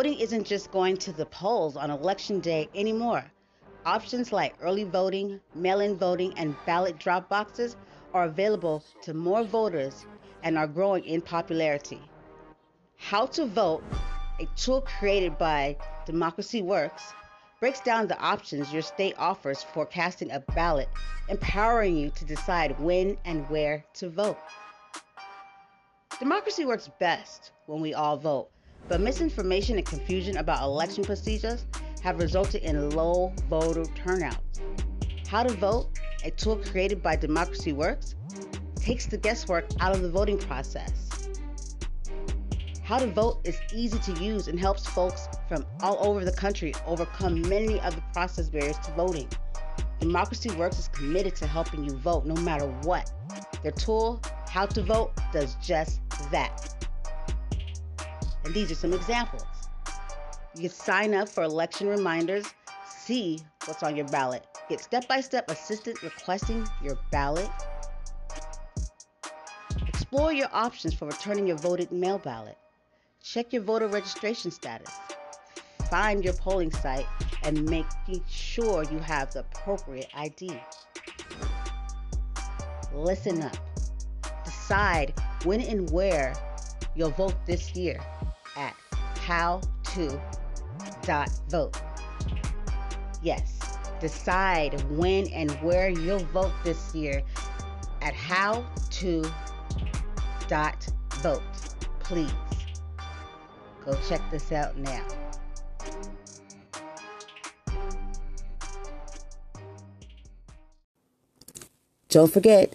[0.00, 3.22] Voting isn't just going to the polls on election day anymore.
[3.84, 7.76] Options like early voting, mail in voting, and ballot drop boxes
[8.14, 10.06] are available to more voters
[10.42, 12.00] and are growing in popularity.
[12.96, 13.84] How to Vote,
[14.40, 15.76] a tool created by
[16.06, 17.12] Democracy Works,
[17.60, 20.88] breaks down the options your state offers for casting a ballot,
[21.28, 24.38] empowering you to decide when and where to vote.
[26.18, 28.48] Democracy works best when we all vote,
[28.88, 31.66] but misinformation and confusion about election procedures
[32.02, 34.42] have resulted in low voter turnout.
[35.28, 38.16] How to Vote, a tool created by Democracy Works,
[38.76, 41.08] takes the guesswork out of the voting process.
[42.82, 46.74] How to Vote is easy to use and helps folks from all over the country
[46.86, 49.28] overcome many of the process barriers to voting.
[50.00, 53.12] Democracy Works is committed to helping you vote no matter what.
[53.62, 56.00] Their tool, How to Vote, does just
[56.32, 56.74] that.
[58.44, 59.44] And these are some examples.
[60.54, 62.46] You can sign up for election reminders,
[62.88, 67.48] see what's on your ballot, get step by step assistance requesting your ballot,
[69.86, 72.58] explore your options for returning your voted mail ballot,
[73.22, 74.90] check your voter registration status,
[75.88, 77.06] find your polling site,
[77.44, 80.50] and making sure you have the appropriate ID.
[82.92, 83.56] Listen up.
[84.44, 86.34] Decide when and where
[86.96, 88.00] you'll vote this year
[89.30, 90.20] howto.vote.
[93.22, 97.22] Yes, decide when and where you'll vote this year
[98.02, 99.32] at howto.vote.
[102.00, 102.32] Please
[103.84, 105.06] go check this out now.
[112.08, 112.74] Don't forget,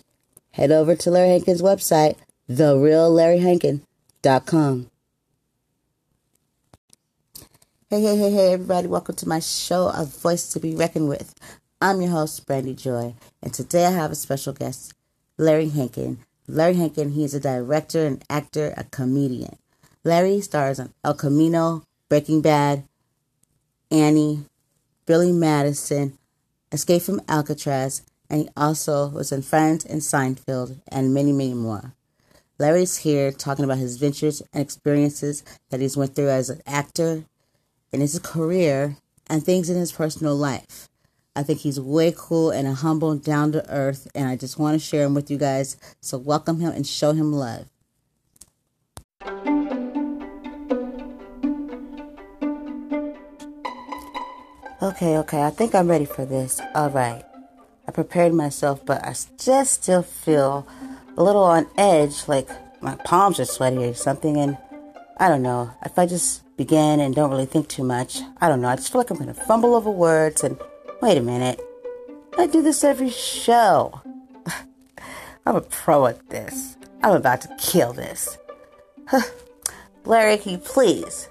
[0.51, 2.15] head over to Larry Hankin's website,
[2.49, 4.89] thereallarryhankin.com.
[7.95, 8.89] Hey, hey, hey, hey, everybody.
[8.89, 11.33] Welcome to my show, A Voice to Be Reckoned With.
[11.79, 14.93] I'm your host, Brandy Joy, and today I have a special guest,
[15.37, 16.17] Larry Hankin.
[16.45, 19.55] Larry Hankin, he is a director, an actor, a comedian.
[20.03, 22.83] Larry stars on El Camino, Breaking Bad,
[23.89, 24.43] Annie,
[25.05, 26.17] Billy Madison,
[26.73, 31.93] Escape from Alcatraz, and he also was in Friends and Seinfeld, and many, many more.
[32.59, 37.23] Larry's here talking about his ventures and experiences that he's went through as an actor,
[37.91, 38.97] in his career,
[39.27, 40.87] and things in his personal life.
[41.35, 44.79] I think he's way cool and a humble, down to earth, and I just want
[44.79, 45.77] to share him with you guys.
[45.99, 47.67] So welcome him and show him love.
[54.81, 56.61] Okay, okay, I think I'm ready for this.
[56.75, 57.23] All right.
[57.87, 60.67] I prepared myself, but I just still feel
[61.17, 62.49] a little on edge, like
[62.81, 64.37] my palms are sweaty or something.
[64.37, 64.57] And
[65.17, 68.59] I don't know, if I just begin and don't really think too much, I don't
[68.59, 70.59] know, I just feel like I'm going to fumble over words and
[71.01, 71.61] wait a minute.
[72.37, 74.01] I do this every show.
[75.45, 76.75] I'm a pro at this.
[77.01, 78.37] I'm about to kill this.
[80.05, 81.29] Larry, can you please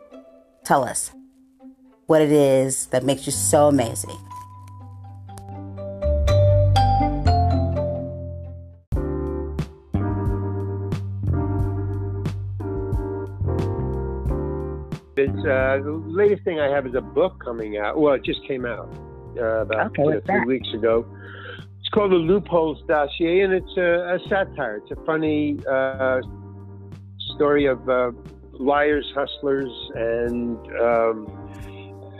[0.65, 1.11] tell us
[2.07, 4.19] what it is that makes you so amazing?
[15.45, 17.99] Uh, the latest thing I have is a book coming out.
[17.99, 18.89] Well, it just came out
[19.39, 20.47] uh, about Okay, three that?
[20.47, 21.07] weeks ago.
[21.81, 24.77] It's called The Loopholes Dossier, and it's a, a satire.
[24.79, 26.21] It's a funny uh,
[27.35, 28.13] story of uh,
[28.53, 31.27] liars, hustlers, and um,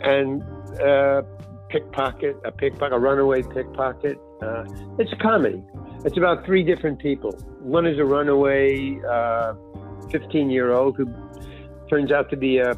[0.03, 0.43] and
[0.81, 1.23] uh,
[1.69, 4.17] pickpocket, a pickpocket, a runaway pickpocket.
[4.41, 4.65] Uh,
[4.99, 5.63] it's a comedy.
[6.05, 7.31] It's about three different people.
[7.59, 8.99] One is a runaway
[10.11, 11.07] 15 year old who
[11.89, 12.73] turns out to be a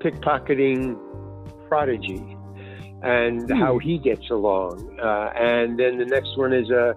[0.00, 0.98] pickpocketing
[1.68, 2.36] prodigy
[3.02, 4.98] and how he gets along.
[5.00, 6.94] Uh, and then the next one is a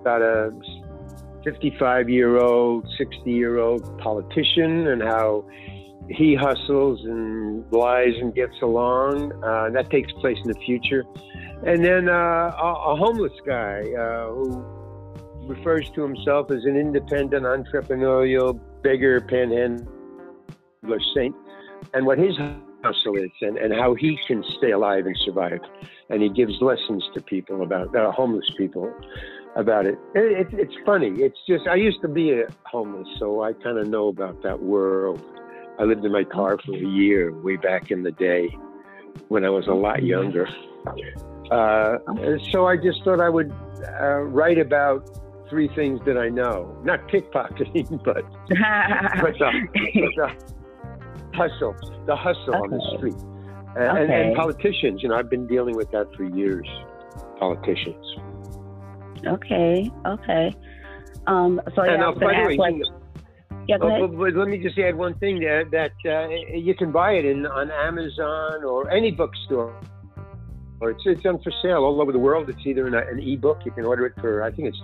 [0.00, 0.52] about a
[1.44, 5.44] 55 year old, 60 year old politician and how
[6.10, 9.32] he hustles and lies and gets along.
[9.42, 11.04] Uh, that takes place in the future.
[11.66, 14.64] And then uh, a, a homeless guy uh, who
[15.46, 19.86] refers to himself as an independent, entrepreneurial, beggar, panhandler
[21.14, 21.34] saint,
[21.92, 22.36] and what his
[22.82, 25.60] hustle is, and, and how he can stay alive and survive.
[26.10, 28.92] And he gives lessons to people about uh, homeless people
[29.56, 29.98] about it.
[30.14, 30.60] It, it.
[30.60, 31.10] It's funny.
[31.16, 34.60] It's just I used to be a homeless, so I kind of know about that
[34.60, 35.22] world.
[35.78, 38.48] I lived in my car for a year way back in the day
[39.28, 40.48] when I was a lot younger.
[41.50, 41.98] Uh,
[42.52, 43.52] so I just thought I would
[44.00, 45.08] uh, write about
[45.50, 46.76] three things that I know.
[46.84, 48.24] Not pickpocketing, but
[49.20, 50.53] but the, but the,
[51.34, 51.74] hustle,
[52.06, 53.14] the hustle on the street,
[53.76, 54.26] and, and, Okay.
[54.28, 55.02] and politicians.
[55.02, 56.68] You know, I've been dealing with that for years.
[57.38, 58.04] Politicians.
[59.26, 60.54] Okay, okay.
[61.26, 62.74] Um, so yeah, and uh, by the way, like,
[63.66, 67.12] yeah, but, but let me just add one thing there that uh, you can buy
[67.12, 69.74] it in on Amazon or any bookstore.
[70.80, 72.50] Or it's it's on for sale all over the world.
[72.50, 73.60] It's either in a, an ebook.
[73.64, 74.82] You can order it for I think it's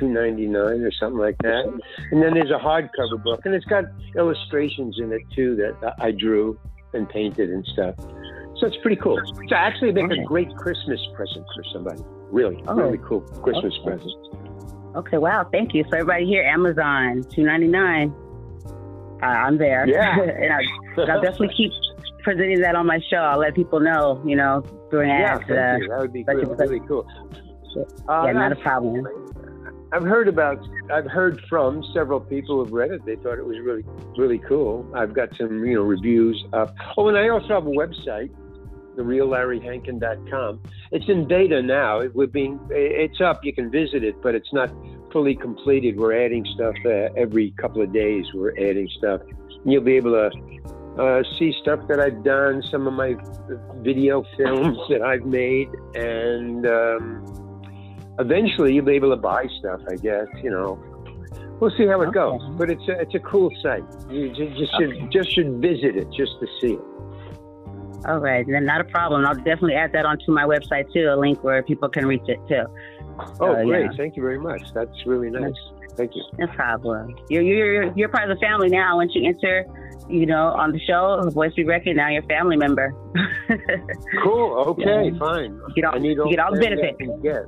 [0.00, 1.66] two ninety nine or something like that.
[2.10, 3.84] And then there's a hardcover book, and it's got
[4.16, 6.58] illustrations in it too that I drew
[6.94, 7.94] and painted and stuff.
[8.56, 9.20] So it's pretty cool.
[9.48, 10.20] So actually, make Okay.
[10.22, 12.02] a great Christmas present for somebody.
[12.30, 12.74] Really, Oh.
[12.74, 13.90] really cool Christmas Okay.
[13.90, 14.12] present.
[14.96, 15.84] Okay, wow, thank you.
[15.84, 18.12] So everybody here, Amazon, two ninety nine.
[19.22, 19.86] Uh, I'm there.
[19.86, 20.18] Yeah.
[20.22, 21.70] and I, I'll definitely keep
[22.24, 23.18] presenting that on my show.
[23.18, 25.44] I'll let people know, you know, during yeah, ads.
[25.46, 25.88] thank uh, you.
[25.88, 27.06] That would be but really, really cool.
[28.08, 29.06] Uh, yeah, not a problem.
[29.92, 33.04] I've heard about, I've heard from several people who've read it.
[33.04, 33.84] They thought it was really,
[34.16, 34.88] really cool.
[34.94, 36.74] I've got some, you know, reviews up.
[36.96, 38.30] Oh, and I also have a website,
[38.96, 40.60] thereallarryhankin.com.
[40.92, 42.00] It's in beta now.
[42.00, 43.44] It would be, it's up.
[43.44, 44.70] You can visit it, but it's not
[45.12, 45.98] fully completed.
[45.98, 48.26] We're adding stuff uh, every couple of days.
[48.32, 49.22] We're adding stuff.
[49.64, 50.30] You'll be able to
[50.98, 53.16] uh, see stuff that I've done, some of my
[53.76, 57.39] video films that I've made, and um,
[58.20, 59.80] eventually you'll be able to buy stuff.
[59.90, 60.78] I guess you know.
[61.60, 62.14] We'll see how it Okay.
[62.14, 63.84] goes, but it's a, it's a cool site.
[64.08, 66.80] You ju- just should just should visit it just to see it.
[68.06, 69.26] All right, then not a problem.
[69.26, 72.38] I'll definitely add that onto my website too, a link where people can reach it
[72.48, 72.64] too.
[73.40, 73.84] Oh, great!
[73.84, 73.90] yeah.
[73.96, 74.62] Thank you very much.
[74.72, 75.52] That's really nice.
[75.96, 76.22] Thank you.
[76.38, 77.14] No problem.
[77.28, 78.96] You're you're you're part of the family now.
[78.96, 79.66] Once you enter,
[80.08, 82.94] you know, on the show, the Voice Be Record, now you're a family member.
[84.22, 84.54] Cool.
[84.68, 85.10] Okay.
[85.12, 85.18] Yeah.
[85.18, 85.60] Fine.
[85.68, 86.96] You get all- I need all get all the benefits.
[87.22, 87.44] get.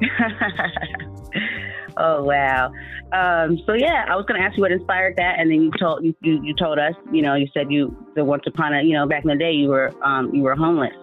[1.96, 2.72] oh wow.
[3.12, 5.70] Um, so yeah, I was going to ask you what inspired that, and then you
[5.78, 8.82] told you, you, you told us, you know, you said you the once upon a
[8.82, 10.94] you know back in the day you were um, you were homeless.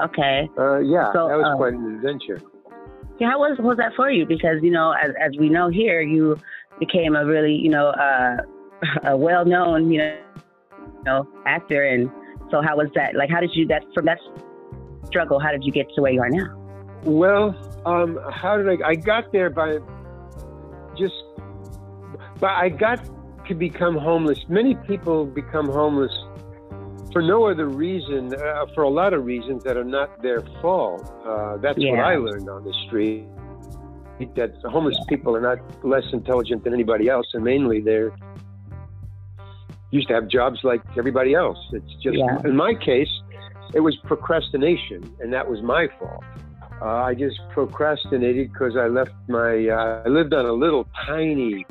[0.00, 0.48] Okay.
[0.56, 2.40] Uh, yeah, So, that was uh, quite an adventure.
[3.18, 4.24] Yeah, how was was that for you?
[4.26, 6.38] Because you know, as as we know here, you
[6.78, 8.36] became a really you know uh,
[9.04, 10.16] a well known you know,
[10.78, 12.08] you know actor, and
[12.50, 13.16] so how was that?
[13.16, 14.18] Like, how did you that from that
[15.06, 15.40] struggle?
[15.40, 16.57] How did you get to where you are now?
[17.04, 17.54] Well,
[17.86, 18.88] um, how did I?
[18.88, 19.78] I got there by
[20.96, 21.14] just,
[22.40, 23.00] but I got
[23.46, 24.40] to become homeless.
[24.48, 26.12] Many people become homeless
[27.12, 31.10] for no other reason, uh, for a lot of reasons that are not their fault.
[31.24, 33.26] Uh, that's what I learned on the street.
[34.34, 38.12] That homeless people are not less intelligent than anybody else, and mainly they're
[39.90, 41.58] used to have jobs like everybody else.
[41.72, 42.38] It's just, Yeah.
[42.44, 43.08] in my case,
[43.74, 46.24] it was procrastination, and that was my fault.
[46.80, 49.68] Uh, I just procrastinated because I left my.
[49.68, 51.66] Uh, I lived on a little tiny,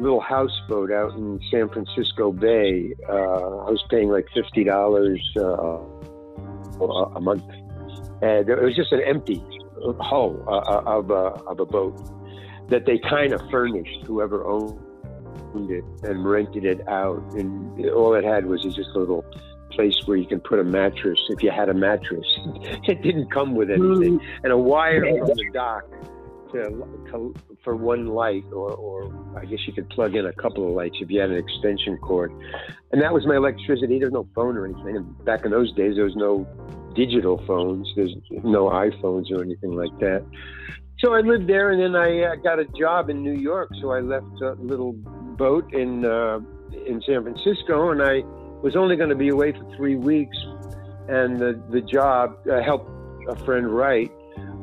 [0.00, 2.94] little houseboat out in San Francisco Bay.
[3.08, 5.78] Uh, I was paying like fifty dollars uh,
[6.82, 7.48] a month,
[8.20, 9.42] and it was just an empty
[10.00, 11.96] hull uh, uh, of a of a boat
[12.68, 14.78] that they kind of furnished whoever owned
[15.70, 19.24] it and rented it out, and all it had was just a little
[19.74, 22.26] place where you can put a mattress if you had a mattress.
[22.86, 25.84] It didn't come with anything, and a wire from the dock
[26.52, 30.66] to, to for one light, or, or I guess you could plug in a couple
[30.66, 32.32] of lights if you had an extension cord,
[32.92, 33.98] and that was my electricity.
[33.98, 34.96] There's no phone or anything.
[34.96, 36.46] And back in those days, there was no
[36.94, 37.90] digital phones.
[37.96, 40.24] There's no iPhones or anything like that.
[41.00, 43.70] So I lived there, and then I uh, got a job in New York.
[43.80, 46.38] So I left a little boat in uh,
[46.86, 48.22] in San Francisco, and I
[48.64, 50.36] was only going to be away for three weeks,
[51.08, 52.90] and the the job uh, helped
[53.28, 54.10] a friend write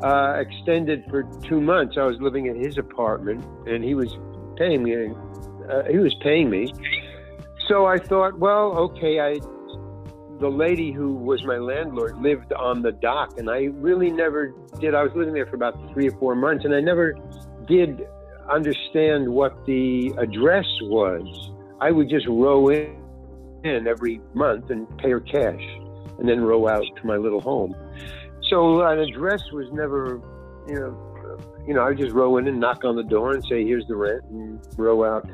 [0.01, 1.97] uh, extended for two months.
[1.97, 4.09] I was living in his apartment, and he was
[4.57, 5.13] paying me.
[5.69, 6.73] Uh, he was paying me,
[7.67, 9.19] so I thought, well, okay.
[9.19, 9.39] I
[10.39, 14.95] the lady who was my landlord lived on the dock, and I really never did.
[14.95, 17.15] I was living there for about three or four months, and I never
[17.67, 18.07] did
[18.49, 21.51] understand what the address was.
[21.79, 23.00] I would just row in
[23.63, 25.61] in every month and pay her cash
[26.19, 27.75] and then row out to my little home.
[28.49, 30.21] So uh, an address was never,
[30.67, 33.33] you know, uh, you know, I would just row in and knock on the door
[33.33, 35.29] and say, here's the rent and row out.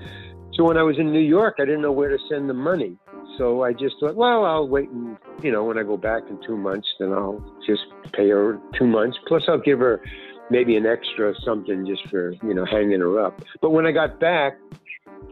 [0.54, 2.98] So when I was in New York, I didn't know where to send the money.
[3.38, 6.40] So I just thought, well, I'll wait and, you know, when I go back in
[6.46, 9.18] two months, then I'll just pay her two months.
[9.28, 10.02] Plus I'll give her
[10.50, 13.42] maybe an extra something just for, you know, hanging her up.
[13.62, 14.58] But when I got back,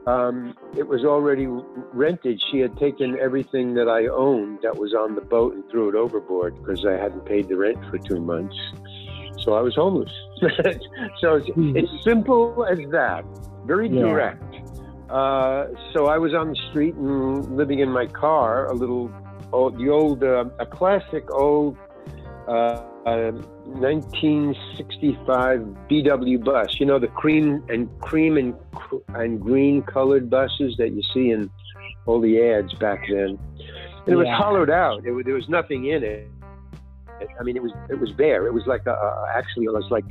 [0.07, 2.41] um, it was already rented.
[2.51, 5.95] She had taken everything that I owned that was on the boat and threw it
[5.95, 8.55] overboard because I hadn't paid the rent for two months.
[9.39, 10.11] So I was homeless.
[11.19, 13.23] so it's, it's simple as that,
[13.65, 14.01] very Yeah.
[14.01, 14.43] direct.
[15.09, 19.11] Uh, so I was on the street and living in my car, a little
[19.53, 21.77] old, the old, uh, a classic old
[22.47, 25.59] uh, 1965
[25.89, 26.79] VW bus.
[26.79, 28.53] You know the cream and cream and
[29.09, 31.49] and green colored buses that you see in
[32.05, 33.39] all the ads back then.
[34.05, 35.05] And it was hollowed out.
[35.05, 36.29] It, there was nothing in it.
[37.39, 38.45] I mean, it was it was bare.
[38.47, 40.05] It was like a, a actually it was like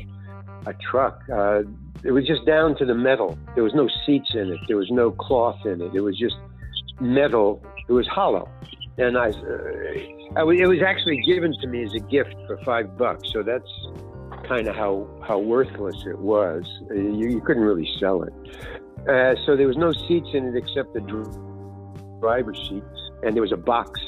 [0.67, 1.23] a truck.
[1.33, 1.63] Uh,
[2.03, 3.39] it was just down to the metal.
[3.55, 4.59] There was no seats in it.
[4.69, 5.95] There was no cloth in it.
[5.95, 6.37] It was just
[7.01, 7.65] metal.
[7.89, 8.51] It was hollow
[8.99, 13.33] and I, uh, it was actually given to me as a gift for five bucks.
[13.33, 13.69] So that's
[14.47, 16.65] kind of how how worthless it was.
[16.91, 18.33] You, you couldn't really sell it.
[19.09, 21.01] Uh, so there was no seats in it except the
[22.21, 22.85] driver's seat,
[23.23, 24.01] and there was a box.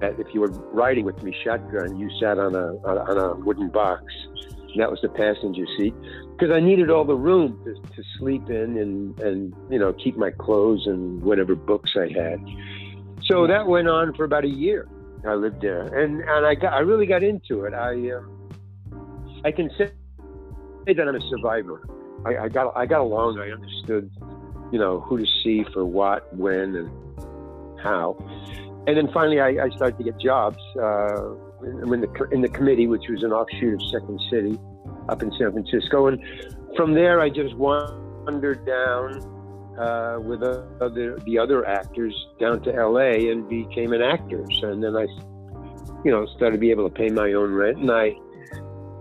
[0.00, 3.70] That if you were riding with me shotgun, you sat on a on a wooden
[3.70, 4.04] box.
[4.76, 5.94] And that was the passenger seat
[6.32, 10.16] because I needed all the room to, to sleep in and and you know keep
[10.16, 12.40] my clothes and whatever books I had.
[13.24, 14.88] So that went on for about a year.
[15.26, 17.74] I lived there, and and I got I really got into it.
[17.74, 18.50] I um,
[19.44, 19.90] I can say
[20.86, 21.88] that I'm a survivor.
[22.24, 23.38] I, I got I got along.
[23.38, 24.10] I understood,
[24.72, 28.16] you know, who to see for what, when, and how.
[28.86, 31.32] And then finally, I, I started to get jobs uh,
[31.64, 34.58] in, the in the committee, which was an offshoot of Second City,
[35.08, 36.06] up in San Francisco.
[36.06, 36.22] And
[36.76, 39.35] from there, I just wandered down
[39.78, 44.44] uh, with other, the other actors down to LA and became an actor.
[44.60, 45.06] So, and then I,
[46.04, 48.14] you know, started to be able to pay my own rent, and I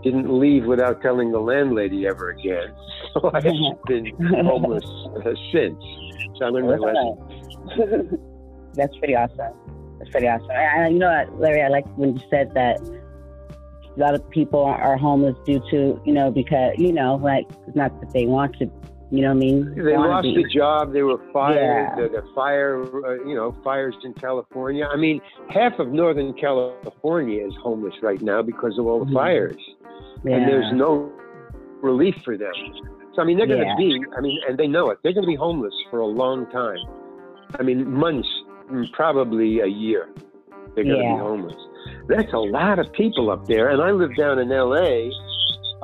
[0.03, 2.73] didn't leave without telling the landlady ever again.
[3.13, 3.43] So I've
[3.87, 4.11] been
[4.43, 5.81] homeless uh, since.
[6.37, 8.19] So I learned my lesson.
[8.73, 9.53] That's pretty awesome.
[9.99, 10.49] That's pretty awesome.
[10.51, 14.97] I, you know, Larry, I like when you said that a lot of people are
[14.97, 18.69] homeless due to, you know, because, you know, like, not that they want to
[19.11, 19.75] you know what I mean?
[19.75, 20.91] They lost the job.
[20.91, 21.91] They were fired.
[21.95, 21.95] Yeah.
[21.95, 24.87] The, the fire, uh, you know, fires in California.
[24.91, 29.15] I mean, half of Northern California is homeless right now because of all the mm-hmm.
[29.15, 29.61] fires,
[30.23, 30.35] yeah.
[30.35, 31.11] and there's no
[31.81, 32.53] relief for them.
[33.15, 33.75] So I mean, they're going to yeah.
[33.77, 33.99] be.
[34.17, 34.97] I mean, and they know it.
[35.03, 36.79] They're going to be homeless for a long time.
[37.59, 38.27] I mean, months,
[38.71, 40.09] mm, probably a year.
[40.75, 41.55] They're going to be homeless.
[42.07, 43.69] That's a lot of people up there.
[43.69, 45.11] And I live down in L.A.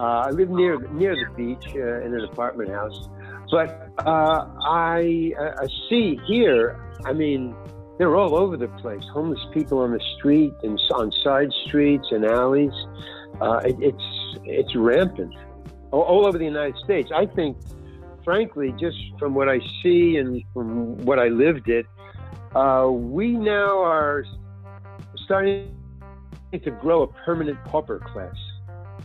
[0.01, 3.07] Uh, I live near near the beach uh, in an apartment house,
[3.51, 6.83] but uh, I, I see here.
[7.05, 7.55] I mean,
[7.99, 9.03] they're all over the place.
[9.13, 12.73] Homeless people on the street and on side streets and alleys.
[13.39, 15.35] Uh, it, it's it's rampant
[15.91, 17.11] all, all, over the United States.
[17.15, 17.57] I think,
[18.23, 21.85] frankly, just from what I see and from what I lived it,
[22.55, 24.25] uh, we now are
[25.25, 25.75] starting
[26.51, 28.35] to grow a permanent pauper class.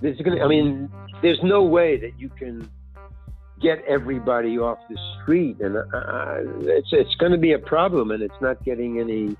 [0.01, 0.91] There's gonna, I mean,
[1.23, 2.69] there's no way that you can
[3.61, 8.11] get everybody off the street, and uh, uh it's it's going to be a problem,
[8.11, 9.37] and it's not getting any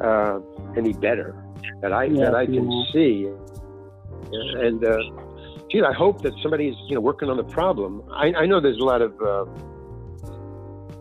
[0.00, 0.40] uh,
[0.76, 1.34] any better
[1.82, 2.92] that I yeah, that I can yeah.
[2.92, 3.30] see.
[4.30, 4.96] And uh,
[5.70, 8.02] gee, I hope that somebody's you know working on the problem.
[8.12, 9.44] I, I know there's a lot of uh,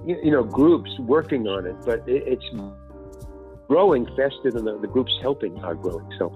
[0.05, 2.45] you, you, know groups working on it, but it, it's
[3.67, 6.09] growing faster than the, the groups helping are growing.
[6.17, 6.29] So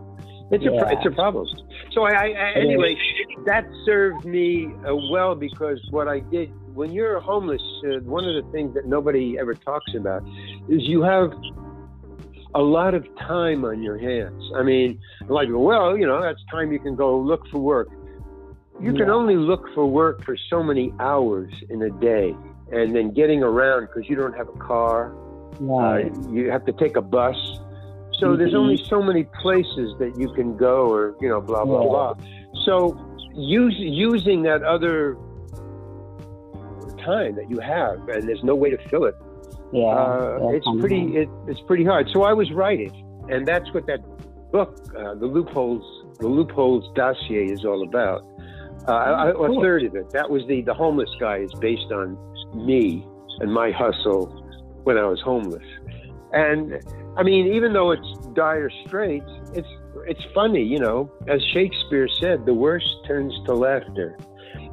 [0.52, 0.72] it's yeah.
[0.72, 1.48] a it's a problem.
[1.94, 2.98] So I, I anyway,
[3.46, 8.44] that served me uh, well because what I did when you're homeless, uh, one of
[8.44, 10.24] the things that nobody ever talks about
[10.70, 11.32] is you have
[12.54, 14.44] a lot of time on your hands.
[14.56, 17.90] I mean, like, well, you know, that's time you can go look for work.
[18.82, 19.00] You yeah.
[19.00, 22.36] can only look for work for so many hours in a day,
[22.72, 25.14] and then getting around because you don't have a car.
[25.60, 26.12] Right.
[26.12, 27.36] Uh, you have to take a bus
[28.22, 28.38] so mm-hmm.
[28.38, 32.14] there's only so many places that you can go, or you know, blah blah blah.
[32.66, 32.96] So
[33.34, 35.16] use, using that other
[37.04, 39.16] time that you have, and there's no way to fill it.
[39.74, 41.18] Yeah, uh, it's pretty.
[41.18, 42.10] It, it's pretty hard.
[42.14, 42.94] So I was writing,
[43.30, 44.02] and that's what that
[44.52, 45.84] book, uh, the loopholes,
[46.20, 48.22] the loopholes dossier, is all about.
[48.88, 50.12] Uh, I, a third of it.
[50.12, 52.20] That was the the homeless guy is based on
[52.54, 53.04] me
[53.40, 54.28] and my hustle
[54.84, 55.66] when I was homeless,
[56.34, 56.84] and
[57.18, 59.68] I mean, even though it's dire straits, it's
[60.08, 61.12] it's funny, you know.
[61.28, 64.18] As Shakespeare said, the worst turns to laughter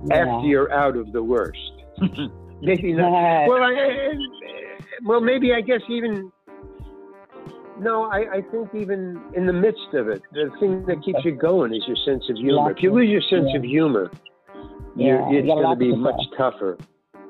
[0.07, 0.16] yeah.
[0.16, 1.73] after you're out of the worst.
[2.62, 3.49] maybe not.
[3.49, 4.14] well, I,
[5.04, 6.33] well, maybe I guess even.
[7.80, 11.33] No, I, I think even in the midst of it, the thing that keeps you
[11.33, 12.73] going is your sense of humor.
[12.73, 13.59] If you lose your sense yeah.
[13.59, 14.11] of humor,
[14.97, 15.28] yeah.
[15.30, 16.76] it's going to be much tougher.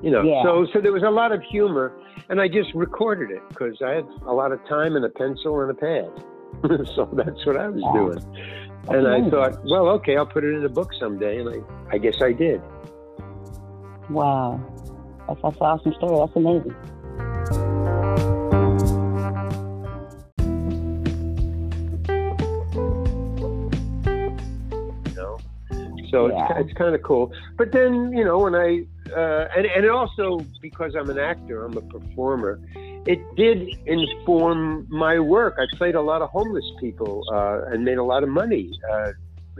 [0.01, 0.43] You know, yeah.
[0.43, 1.91] so so there was a lot of humor,
[2.29, 5.59] and I just recorded it because I had a lot of time and a pencil
[5.61, 6.09] and a pad.
[6.95, 8.19] so that's what I was doing.
[8.87, 11.97] And I thought, well, okay, I'll put it in a book someday, and I, I
[11.97, 12.61] guess I did.
[14.09, 14.59] Wow,
[15.27, 16.25] That's, that's an awesome story.
[16.25, 16.75] That's amazing.
[26.09, 26.47] So yeah.
[26.51, 27.31] it's, it's kind of cool.
[27.57, 28.85] But then, you know, when I,
[29.15, 32.59] uh, and, and also because I'm an actor, I'm a performer,
[33.05, 35.55] it did inform my work.
[35.57, 39.11] I played a lot of homeless people uh, and made a lot of money uh,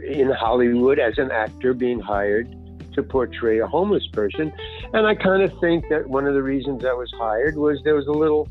[0.06, 2.54] in Hollywood as an actor being hired
[2.94, 4.52] to portray a homeless person.
[4.92, 7.94] And I kind of think that one of the reasons I was hired was there
[7.94, 8.48] was a little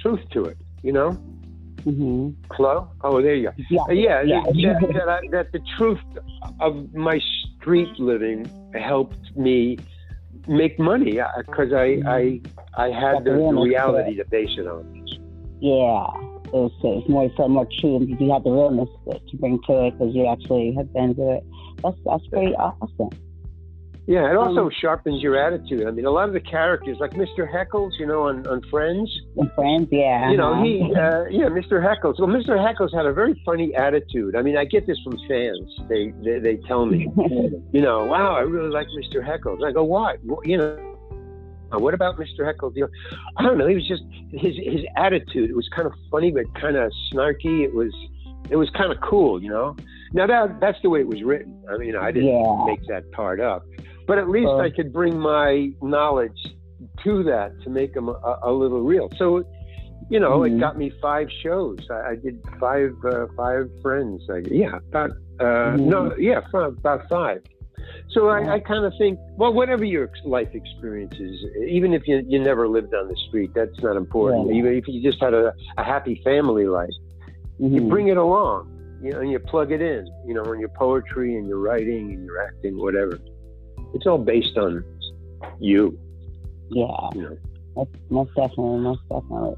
[0.00, 1.18] truth to it, you know?
[1.84, 2.30] Mm-hmm.
[2.52, 2.90] Hello?
[3.02, 3.54] Oh, there you go.
[3.70, 4.78] Yeah, uh, yeah, yeah.
[4.80, 6.00] That, that, I, that the truth
[6.60, 7.20] of my
[7.56, 9.78] street living helped me
[10.46, 12.08] make money because uh, I, mm-hmm.
[12.08, 12.40] I
[12.76, 15.06] I had the, the reality to base it on.
[15.60, 16.06] Yeah,
[16.44, 18.04] it's, was, it was more so more true.
[18.06, 21.44] You had the realness to bring to it because you actually have been to it.
[21.82, 23.10] That's that's pretty awesome.
[24.08, 25.86] Yeah, it also um, sharpens your attitude.
[25.86, 27.46] I mean, a lot of the characters, like Mr.
[27.46, 29.14] Heckles, you know, on, on Friends.
[29.36, 30.30] On Friends, yeah.
[30.30, 31.84] You know, he, uh, yeah, Mr.
[31.84, 32.18] Heckles.
[32.18, 32.56] Well, Mr.
[32.56, 34.34] Heckles had a very funny attitude.
[34.34, 35.78] I mean, I get this from fans.
[35.90, 37.06] They they, they tell me,
[37.72, 39.22] you know, wow, I really like Mr.
[39.22, 39.62] Heckles.
[39.62, 40.16] I go, why?
[40.42, 40.96] You know,
[41.72, 42.40] what about Mr.
[42.40, 42.74] Heckles?
[42.76, 43.66] You know, I don't know.
[43.66, 45.50] He was just his his attitude.
[45.50, 47.62] It was kind of funny, but kind of snarky.
[47.62, 47.92] It was
[48.48, 49.76] it was kind of cool, you know.
[50.14, 51.62] Now that that's the way it was written.
[51.70, 52.64] I mean, I didn't yeah.
[52.64, 53.66] make that part up.
[54.08, 56.40] But at least uh, I could bring my knowledge
[57.04, 59.10] to that to make them a, a little real.
[59.18, 59.44] So,
[60.08, 60.56] you know, mm-hmm.
[60.56, 61.78] it got me five shows.
[61.90, 64.22] I, I did five uh, five friends.
[64.32, 65.90] I, yeah, about uh, mm-hmm.
[65.90, 67.42] no, yeah, five, about five.
[68.10, 71.36] So I, I kind of think, well, whatever your life experience is,
[71.68, 74.48] even if you, you never lived on the street, that's not important.
[74.48, 74.58] Yeah.
[74.58, 76.88] Even if you just had a, a happy family life,
[77.60, 77.74] mm-hmm.
[77.74, 80.70] you bring it along, you know, and you plug it in, you know, in your
[80.70, 83.18] poetry and your writing and your acting, whatever
[83.94, 84.84] it's all based on
[85.60, 85.98] you.
[86.70, 86.86] Yeah.
[87.14, 87.38] You know?
[87.76, 89.54] Most, most definitely, most definitely.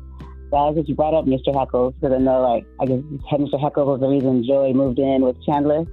[0.51, 1.55] Glad that you brought up Mr.
[1.55, 2.99] Heckles because I know, like, I guess
[3.33, 3.55] Mr.
[3.55, 5.85] Heckles was the reason Joey moved in with Chandler.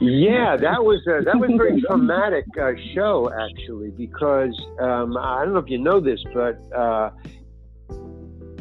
[0.00, 5.44] yeah, that was a, that was a very traumatic uh, show actually because um, I
[5.44, 7.10] don't know if you know this, but uh,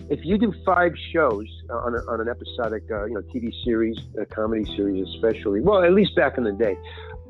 [0.09, 3.97] if you do five shows on, a, on an episodic, uh, you know, TV series,
[4.19, 6.77] a comedy series, especially, well, at least back in the day,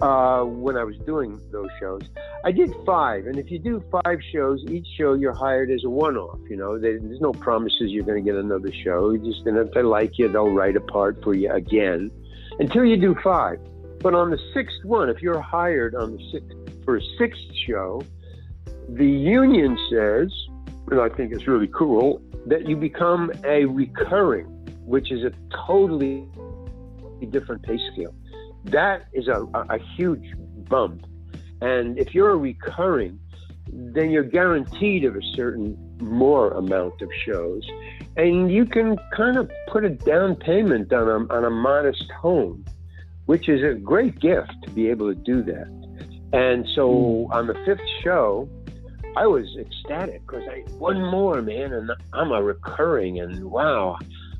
[0.02, 2.02] uh, when I was doing those shows.
[2.46, 5.90] I did five, and if you do five shows, each show you're hired as a
[5.90, 6.40] one-off.
[6.50, 9.12] You know, there's no promises you're going to get another show.
[9.12, 12.12] You just and if they like you, they'll write a part for you again,
[12.60, 13.60] until you do five.
[14.00, 16.56] But on the sixth one, if you're hired on the sixth
[16.86, 18.04] for a sixth show,
[18.90, 20.32] the union says,
[20.92, 24.46] and I think it's really cool, that you become a recurring,
[24.86, 25.32] which is a
[25.66, 26.28] totally
[27.32, 28.14] different pay scale
[28.72, 30.34] that is a, a huge
[30.70, 31.06] bump.
[31.62, 33.20] And if you're a recurring,
[33.72, 37.64] then you're guaranteed of a certain more amount of shows.
[38.16, 42.66] And you can kind of put a down payment on a, on a modest home,
[43.26, 45.68] which is a great gift to be able to do that.
[46.34, 47.34] And so mm.
[47.34, 48.50] on the fifth show,
[49.16, 53.98] I was ecstatic because I one more man, and I'm a recurring, and wow,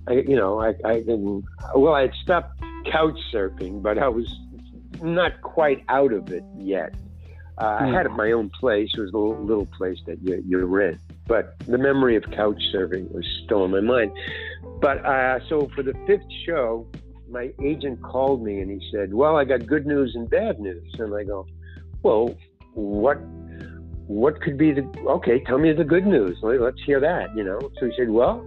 [0.08, 2.60] I you know I I didn't well I had stopped
[2.92, 4.34] couch surfing, but I was
[5.02, 6.94] not quite out of it yet.
[7.60, 8.16] Uh, I had hmm.
[8.16, 8.92] my own place.
[8.96, 12.62] It was a little, little place that you, you rent, but the memory of couch
[12.74, 14.12] surfing was still in my mind.
[14.80, 16.88] But uh, so for the fifth show,
[17.30, 20.94] my agent called me and he said, "Well, I got good news and bad news."
[21.00, 21.48] And I go,
[22.04, 22.36] "Well,
[22.74, 23.18] what
[24.06, 25.44] what could be the okay?
[25.44, 26.38] Tell me the good news.
[26.44, 27.60] Let's hear that." You know.
[27.80, 28.46] So he said, "Well,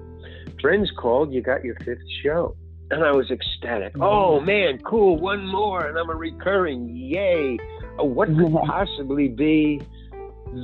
[0.60, 1.32] friends called.
[1.32, 2.56] You got your fifth show."
[2.90, 3.92] and I was ecstatic.
[3.94, 4.02] Mm-hmm.
[4.02, 6.88] Oh man, cool, one more, and I'm a recurring.
[6.94, 7.58] Yay!
[7.98, 9.80] Oh, what could possibly be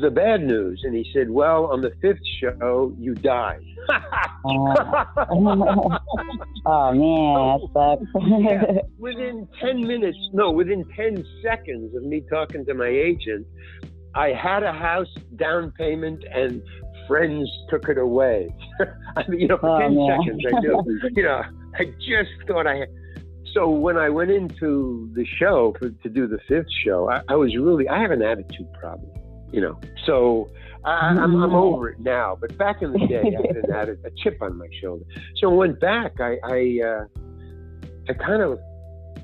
[0.01, 0.83] the bad news?
[0.85, 3.61] And he said, Well, on the fifth show, you die.
[4.45, 4.75] oh.
[6.67, 8.27] oh man, that sucks.
[8.41, 8.81] yeah.
[8.99, 13.47] Within ten minutes, no, within ten seconds of me talking to my agent,
[14.15, 16.63] I had a house down payment and
[17.07, 18.55] friends took it away.
[19.17, 20.21] I mean, you know, for oh, 10 man.
[20.21, 21.01] seconds I knew.
[21.17, 21.43] You know,
[21.79, 22.89] I just thought I had.
[23.55, 27.37] So when I went into the show for, to do the fifth show, I, I,
[27.37, 29.11] was really I have an attitude problem,
[29.51, 29.81] you know.
[30.05, 30.51] So
[30.85, 32.37] I, am I'm, I'm over it now.
[32.39, 35.05] But back in the day, I had an attitude, a chip on my shoulder.
[35.37, 36.21] So I went back.
[36.21, 37.05] I I, uh,
[38.11, 38.59] I kind of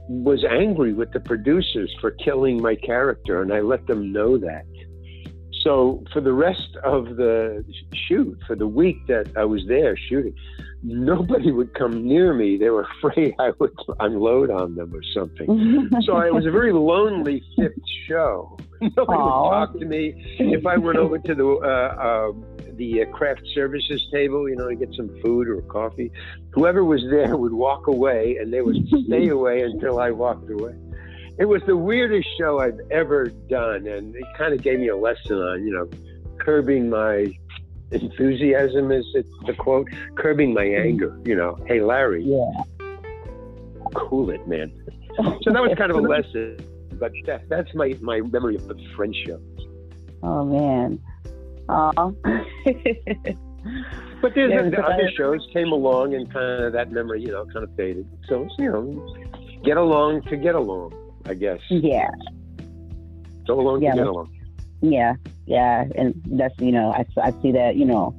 [0.09, 4.65] was angry with the producers for killing my character, and I let them know that.
[5.63, 10.35] So for the rest of the shoot, for the week that I was there shooting,
[10.83, 12.57] nobody would come near me.
[12.57, 15.89] They were afraid I would unload on them or something.
[16.03, 18.57] so it was a very lonely fifth show.
[18.81, 19.43] Nobody Aww.
[19.45, 20.37] would talk to me.
[20.41, 22.33] If I went over to the uh, uh,
[22.75, 26.11] the uh, craft services table, you know, to get some food or coffee,
[26.51, 30.75] whoever was there would walk away, and they would stay away until I walked away.
[31.39, 34.97] It was the weirdest show I've ever done, and it kind of gave me a
[34.97, 35.89] lesson on, you know,
[36.39, 37.33] curbing my
[37.93, 39.89] enthusiasm is it the quote?
[40.17, 41.57] Curbing my anger you know.
[41.67, 42.25] Hey larry.
[42.25, 42.51] Yeah.
[43.95, 44.73] Cool it man.
[45.43, 46.57] So that was kind of a lesson
[46.99, 49.41] but that, that's my my memory of the friendship.
[50.23, 50.99] Oh man.
[51.69, 52.17] Oh
[54.23, 57.45] but there's the, the other shows came along and kind of that memory you know
[57.47, 58.09] kind of faded.
[58.27, 60.95] So you know get along to get along
[61.27, 62.09] i guess yeah
[63.47, 64.31] go along yeah, to get along
[64.83, 65.15] yeah,
[65.47, 68.15] yeah, and that's you know I, I see that you know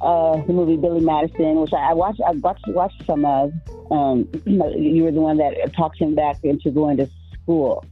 [0.00, 3.52] uh, the movie Billy Madison, which I, I watched I watched watched some of.
[3.90, 7.10] Um, you were the one that talked him back into going to
[7.42, 7.84] school.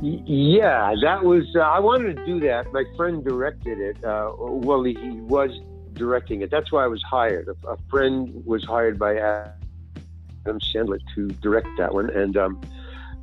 [0.00, 1.44] Yeah, that was.
[1.56, 2.72] Uh, I wanted to do that.
[2.72, 4.04] My friend directed it.
[4.04, 5.50] Uh, well, he, he, was
[5.94, 6.50] directing it.
[6.50, 7.48] That's why I was hired.
[7.48, 12.60] A, a, friend was hired by Adam Sandler to direct that one, and um,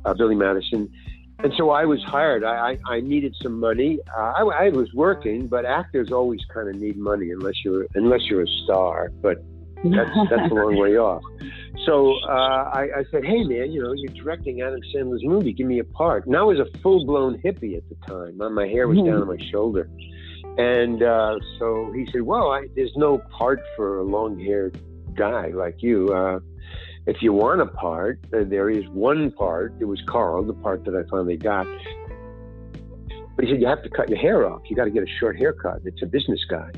[0.04, 0.90] uh, Billy Madison
[1.40, 2.44] and so I was hired.
[2.44, 3.98] I, I, I needed some money.
[4.16, 8.22] Uh, I, I was working, but actors always kind of need money unless you're unless
[8.30, 9.10] you're a star.
[9.20, 9.44] But
[9.84, 11.22] that's that's a long way off.
[11.86, 15.52] So uh, I, I said, "Hey man, you know you're directing Adam Sandler's movie.
[15.52, 18.36] Give me a part." And I was a full blown hippie at the time.
[18.36, 19.90] My my hair was down on my shoulder,
[20.56, 24.80] and uh, so he said, "Well, I, there's no part for a long haired
[25.14, 26.38] guy like you." Uh,
[27.06, 29.74] if you want a part, uh, there is one part.
[29.78, 31.66] It was Carl, the part that I finally got.
[33.36, 34.62] But he said, You have to cut your hair off.
[34.66, 35.80] You got to get a short haircut.
[35.84, 36.70] It's a business guy.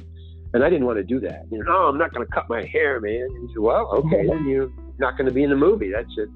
[0.52, 1.44] And I didn't want to do that.
[1.50, 3.28] You know, no, I'm not going to cut my hair, man.
[3.40, 5.92] he said, Well, okay, then you're not going to be in the movie.
[5.92, 6.28] That's it.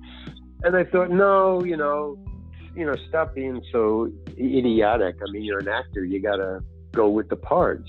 [0.62, 2.16] And I thought, No, you know,
[2.76, 5.16] you know, stop being so idiotic.
[5.26, 6.05] I mean, you're an actor.
[6.05, 6.61] You got to
[6.92, 7.83] go with the part.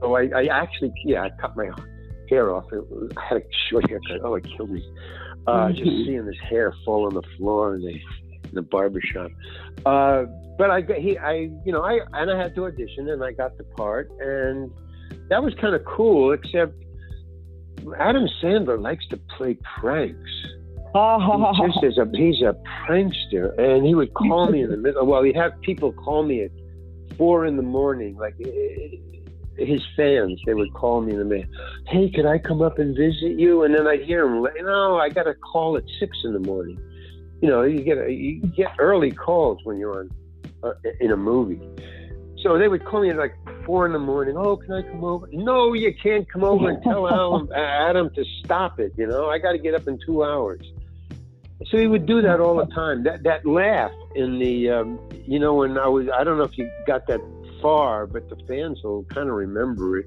[0.00, 1.70] So I, I actually, yeah, I cut my
[2.34, 2.64] hair off.
[2.72, 4.20] I had a short haircut.
[4.24, 4.82] Oh, it killed me.
[5.46, 9.30] Uh, just seeing this hair fall on the floor in the in the barber shop.
[9.86, 10.24] Uh,
[10.58, 13.56] but I he I you know I and I had to audition and I got
[13.58, 14.70] the part and
[15.30, 16.32] that was kind of cool.
[16.32, 16.74] Except
[17.98, 20.30] Adam Sandler likes to play pranks.
[21.56, 22.54] he just is a he's a
[22.86, 25.06] prankster, and he would call me in the middle.
[25.06, 26.50] Well, he'd have people call me at
[27.16, 28.34] four in the morning, like
[29.56, 31.46] his fans, they would call me and they,
[31.88, 33.64] hey, could I come up and visit you?
[33.64, 36.78] And then I'd hear him, know, I got a call at six in the morning.
[37.40, 40.10] You know, you get a, you get early calls when you're on
[40.62, 41.60] uh, in a movie.
[42.42, 44.36] So they would call me at like four in the morning.
[44.36, 45.28] Oh, can I come over?
[45.32, 48.92] No, you can't come over and tell Adam, Adam to stop it.
[48.96, 50.60] You know, I got to get up in two hours.
[51.70, 53.04] So he would do that all the time.
[53.04, 56.58] That that laugh in the, um, you know, when I was, I don't know if
[56.58, 57.20] you got that
[57.64, 60.06] far, but the fans will kind of remember it.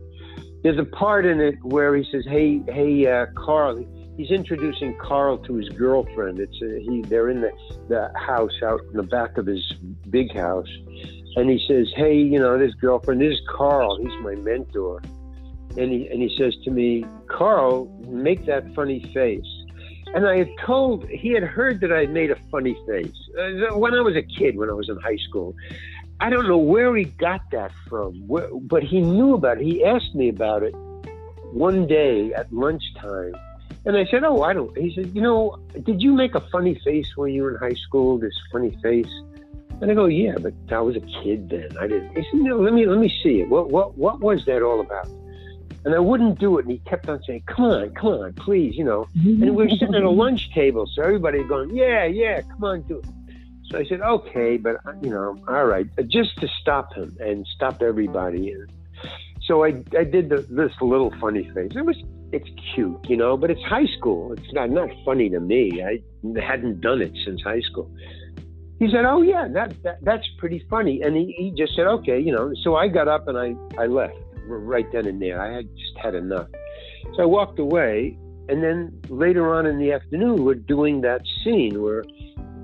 [0.62, 3.84] There's a part in it where he says, "Hey, hey, uh, Carl."
[4.16, 6.40] He's introducing Carl to his girlfriend.
[6.40, 7.02] It's a, he.
[7.02, 7.52] They're in the
[7.88, 9.64] the house out in the back of his
[10.10, 10.72] big house,
[11.36, 13.22] and he says, "Hey, you know, this girlfriend.
[13.22, 13.98] This is Carl.
[13.98, 15.02] He's my mentor."
[15.78, 19.52] And he and he says to me, "Carl, make that funny face."
[20.14, 23.94] And I had told, he had heard that I made a funny face uh, when
[23.94, 25.54] I was a kid, when I was in high school.
[26.20, 28.28] I don't know where he got that from,
[28.64, 29.66] but he knew about it.
[29.66, 30.74] He asked me about it
[31.52, 33.36] one day at lunchtime.
[33.86, 34.76] And I said, Oh, I don't.
[34.78, 37.80] He said, You know, did you make a funny face when you were in high
[37.80, 38.18] school?
[38.18, 39.10] This funny face?
[39.80, 41.70] And I go, Yeah, but I was a kid then.
[41.80, 42.10] I didn't.
[42.18, 43.50] He said, No, let me let me see it.
[43.50, 45.08] What what what was that all about?
[45.86, 46.66] And I wouldn't do it.
[46.66, 49.08] And he kept on saying, Come on, come on, please, you know.
[49.24, 52.82] And we were sitting at a lunch table, so everybody going, Yeah, yeah, come on,
[52.82, 53.06] do it.
[53.70, 57.46] So I said, okay, but uh, you know, all right, just to stop him and
[57.56, 58.54] stop everybody.
[59.44, 61.72] So I, I did the, this little funny face.
[61.76, 61.98] It was,
[62.32, 64.34] it's cute, you know, but it's high school.
[64.34, 65.84] It's not not funny to me.
[65.84, 66.02] I
[66.40, 67.92] hadn't done it since high school.
[68.80, 71.02] He said, oh yeah, that, that that's pretty funny.
[71.02, 72.54] And he, he just said, okay, you know.
[72.64, 74.16] So I got up and I I left
[74.48, 75.42] right then and there.
[75.42, 76.48] I had just had enough.
[77.16, 78.18] So I walked away,
[78.50, 82.04] and then later on in the afternoon, we're doing that scene where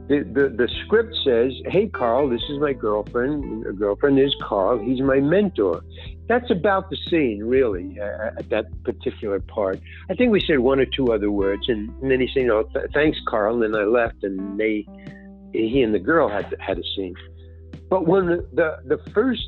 [0.07, 3.65] the, the, the script says, "Hey, Carl, this is my girlfriend.
[3.65, 4.79] A girlfriend is Carl.
[4.79, 5.81] He's my mentor."
[6.27, 9.79] That's about the scene, really, uh, at that particular part.
[10.09, 12.47] I think we said one or two other words, and, and then he said, "You
[12.47, 14.85] know, th- thanks, Carl." And then I left, and they,
[15.53, 17.15] he and the girl had had a scene.
[17.89, 19.47] But when the, the, the first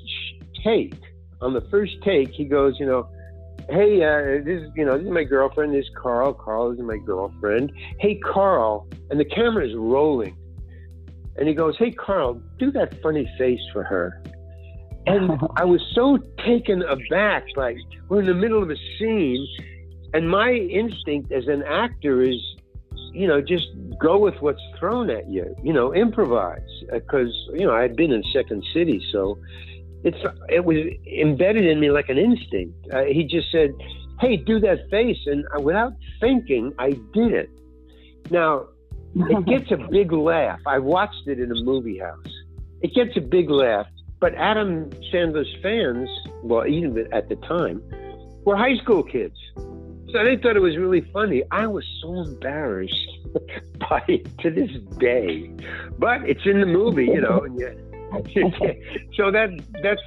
[0.63, 0.93] take,
[1.41, 3.09] on the first take, he goes, you know,
[3.69, 5.73] hey, uh, this is, you know, this is my girlfriend.
[5.73, 6.33] This is Carl.
[6.33, 7.71] Carl is my girlfriend.
[7.99, 8.87] Hey, Carl.
[9.09, 10.37] And the camera is rolling.
[11.37, 14.21] And he goes, hey, Carl, do that funny face for her.
[15.05, 17.77] And I was so taken aback, like
[18.09, 19.45] we're in the middle of a scene,
[20.13, 22.39] and my instinct as an actor is,
[23.13, 23.67] you know, just
[23.99, 26.61] go with what's thrown at you, you know, improvise.
[26.91, 29.37] Because you know I had been in Second City, so
[30.03, 30.17] it's
[30.49, 30.77] it was
[31.21, 32.75] embedded in me like an instinct.
[32.93, 33.71] Uh, he just said,
[34.19, 37.49] "Hey, do that face," and uh, without thinking, I did it.
[38.29, 38.67] Now
[39.15, 40.59] it gets a big laugh.
[40.65, 42.33] I watched it in a movie house.
[42.81, 43.87] It gets a big laugh
[44.19, 46.09] but Adam Sandler's fans,
[46.43, 47.81] well, even at the time,
[48.45, 49.37] were high school kids.
[49.55, 51.43] So they thought it was really funny.
[51.51, 53.07] I was so embarrassed
[53.79, 55.51] by it to this day.
[55.99, 57.81] But it's in the movie, you know, and you,
[59.15, 59.49] so that
[59.83, 60.01] that's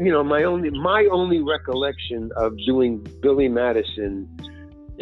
[0.00, 4.28] you know my only my only recollection of doing Billy Madison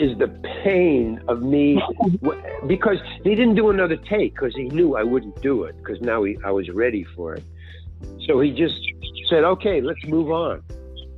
[0.01, 0.29] is the
[0.65, 1.81] pain of me
[2.67, 6.23] because he didn't do another take because he knew I wouldn't do it because now
[6.25, 7.45] he, I was ready for it.
[8.27, 8.81] So he just
[9.29, 10.63] said, okay, let's move on.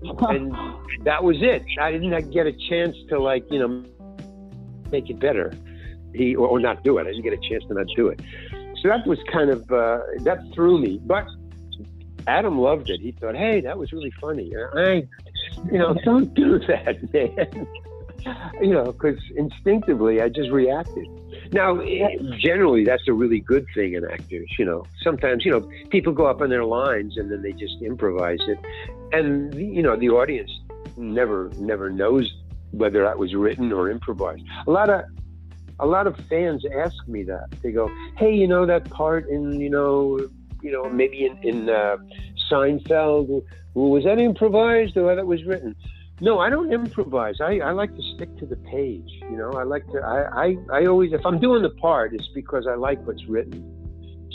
[0.03, 0.53] and
[1.05, 1.62] that was it.
[1.81, 3.85] I didn't get a chance to like, you know,
[4.90, 5.53] make it better.
[6.14, 7.03] He or, or not do it.
[7.03, 8.21] I didn't get a chance to not do it.
[8.83, 11.01] So that was kind of uh, that threw me.
[11.05, 11.27] But
[12.27, 13.01] Adam loved it.
[13.01, 14.53] He thought, hey, that was really funny.
[14.77, 15.07] I,
[15.71, 17.66] you know, don't do that, man.
[18.61, 21.07] You know, because instinctively I just reacted.
[21.53, 21.81] Now,
[22.39, 24.51] generally, that's a really good thing in actors.
[24.59, 27.81] You know, sometimes you know people go up on their lines and then they just
[27.83, 28.59] improvise it,
[29.13, 30.51] and you know the audience
[30.97, 32.33] never never knows
[32.73, 34.45] whether that was written or improvised.
[34.67, 35.05] A lot of
[35.79, 37.51] a lot of fans ask me that.
[37.63, 40.19] They go, "Hey, you know that part in you know
[40.63, 41.97] you know maybe in in uh,
[42.51, 45.77] Seinfeld, was that improvised or that was written?"
[46.23, 47.41] No, I don't improvise.
[47.41, 49.11] I, I like to stick to the page.
[49.23, 49.99] You know, I like to.
[49.99, 53.61] I, I, I always, if I'm doing the part, it's because I like what's written.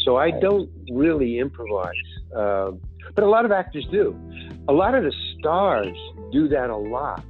[0.03, 1.95] So I don't really improvise.
[2.35, 2.71] Uh,
[3.15, 4.13] but a lot of actors do.
[4.67, 5.97] A lot of the stars
[6.33, 7.23] do that a lot.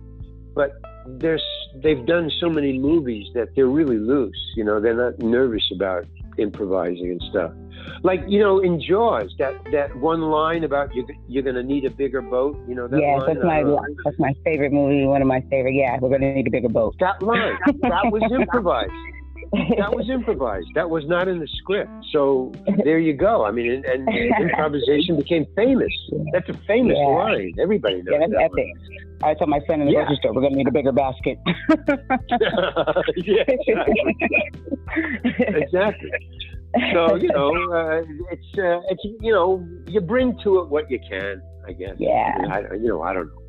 [0.55, 0.71] But
[1.05, 4.41] there's they've done so many movies that they're really loose.
[4.55, 6.07] You know, they're not nervous about
[6.39, 7.51] improvising and stuff.
[8.03, 11.85] Like you know, in Jaws, that that one line about you you're going to need
[11.85, 12.57] a bigger boat.
[12.67, 13.35] You know that yeah, line.
[13.35, 13.63] that's my
[14.05, 15.05] that's my favorite movie.
[15.05, 15.73] One of my favorite.
[15.73, 16.95] Yeah, we're going to need a bigger boat.
[16.99, 18.91] That line that was improvised.
[19.77, 20.67] that was improvised.
[20.75, 21.89] That was not in the script.
[22.11, 22.51] So
[22.83, 23.45] there you go.
[23.45, 24.09] I mean, and, and
[24.41, 25.93] improvisation became famous.
[26.33, 27.05] That's a famous yeah.
[27.05, 27.53] line.
[27.59, 28.07] Everybody knows.
[28.11, 28.67] Yeah, that's that epic.
[28.67, 29.07] One.
[29.23, 30.01] I told my friend in the yeah.
[30.01, 31.39] grocery store, we're going to need a bigger basket.
[33.25, 34.17] yeah, exactly.
[35.39, 36.11] exactly
[36.93, 40.99] so you know, uh, it's uh, it's you know, you bring to it what you
[41.09, 41.95] can, I guess.
[41.97, 42.37] Yeah.
[42.51, 43.41] I, you know, I don't know.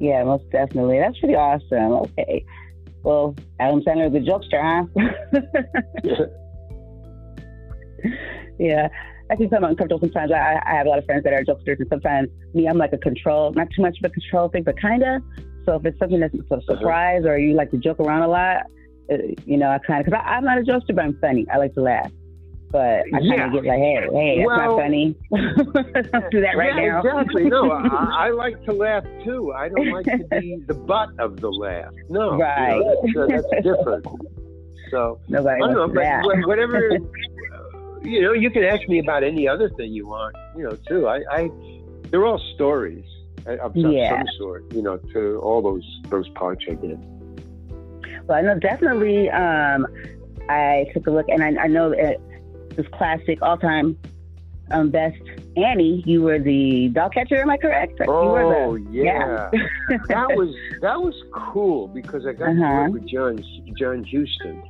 [0.00, 0.98] Yeah, most definitely.
[0.98, 1.92] That's pretty awesome.
[1.92, 2.44] Okay.
[3.02, 4.84] Well, Adam Sandler, the jokester, huh?
[8.58, 8.88] yeah.
[9.30, 10.32] I think I'm uncomfortable sometimes.
[10.32, 12.92] I, I have a lot of friends that are jokesters, and sometimes me, I'm like
[12.92, 15.22] a control, not too much of a control thing, but kind of.
[15.64, 16.60] So if it's something that's a uh-huh.
[16.66, 17.30] surprise uh-huh.
[17.30, 18.66] or you like to joke around a lot,
[19.10, 21.46] Uh, you know, I kind of, because I'm not a jokester, but I'm funny.
[21.52, 22.10] I like to laugh.
[22.74, 23.50] But I kind of yeah.
[23.50, 25.16] get like, hey, hey, that's well, not funny.
[25.30, 26.98] Don't do that right yeah, now.
[27.02, 27.44] exactly.
[27.44, 29.52] No, I, I, like to laugh too.
[29.52, 31.92] I don't like to be the butt of the laugh.
[32.08, 32.74] No, right.
[33.04, 34.06] You know, that's, uh, that's, different.
[34.90, 36.96] So Nobody I don't know, but whatever.
[36.96, 40.34] Uh, you know, you can ask me about any other thing you want.
[40.56, 41.06] You know, too.
[41.06, 41.50] I, I
[42.10, 43.04] they're all stories
[43.46, 44.18] uh, of some, yeah.
[44.18, 44.72] some sort.
[44.74, 46.98] You know, to all those those parts I did.
[48.26, 49.30] Well, I know definitely.
[49.30, 49.86] Um,
[50.48, 52.20] I took a look, and I, I know it,
[52.76, 53.96] this classic all-time
[54.70, 55.20] um, best
[55.56, 56.02] Annie.
[56.06, 57.40] You were the dog catcher.
[57.40, 58.00] Am I correct?
[58.06, 59.98] Oh the, yeah, yeah.
[60.08, 62.54] that was that was cool because I got uh-huh.
[62.54, 63.44] to work with John
[63.78, 64.62] John Huston.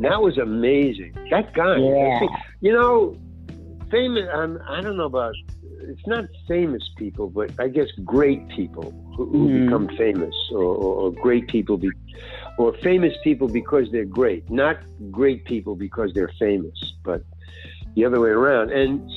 [0.00, 1.12] That was amazing.
[1.30, 2.20] That guy, yeah.
[2.60, 3.16] you know,
[3.90, 4.28] famous.
[4.32, 5.34] Um, I don't know about.
[5.84, 9.64] It's not famous people, but I guess great people who, who mm-hmm.
[9.64, 11.90] become famous, or, or, or great people be,
[12.58, 14.78] or famous people because they're great, not
[15.10, 17.22] great people because they're famous, but
[17.94, 18.70] the other way around.
[18.70, 19.10] And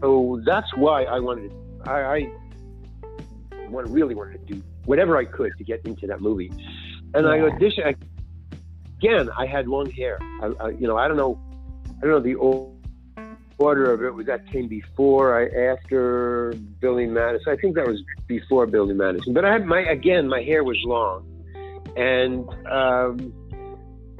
[0.00, 2.30] so that's why I wanted to, I, I
[3.68, 6.52] really wanted to do whatever I could to get into that movie.
[7.14, 7.26] And.
[7.26, 7.96] I auditioned,
[8.98, 10.18] again, I had long hair.
[10.40, 11.38] I, I, you know, I don't know,
[11.98, 12.36] I don't know the
[13.58, 14.14] order of it.
[14.14, 17.52] Was that came before, I after Billy Madison?
[17.52, 19.34] I think that was before Billy Madison.
[19.34, 21.26] But I had my again, my hair was long,
[21.96, 23.32] and um,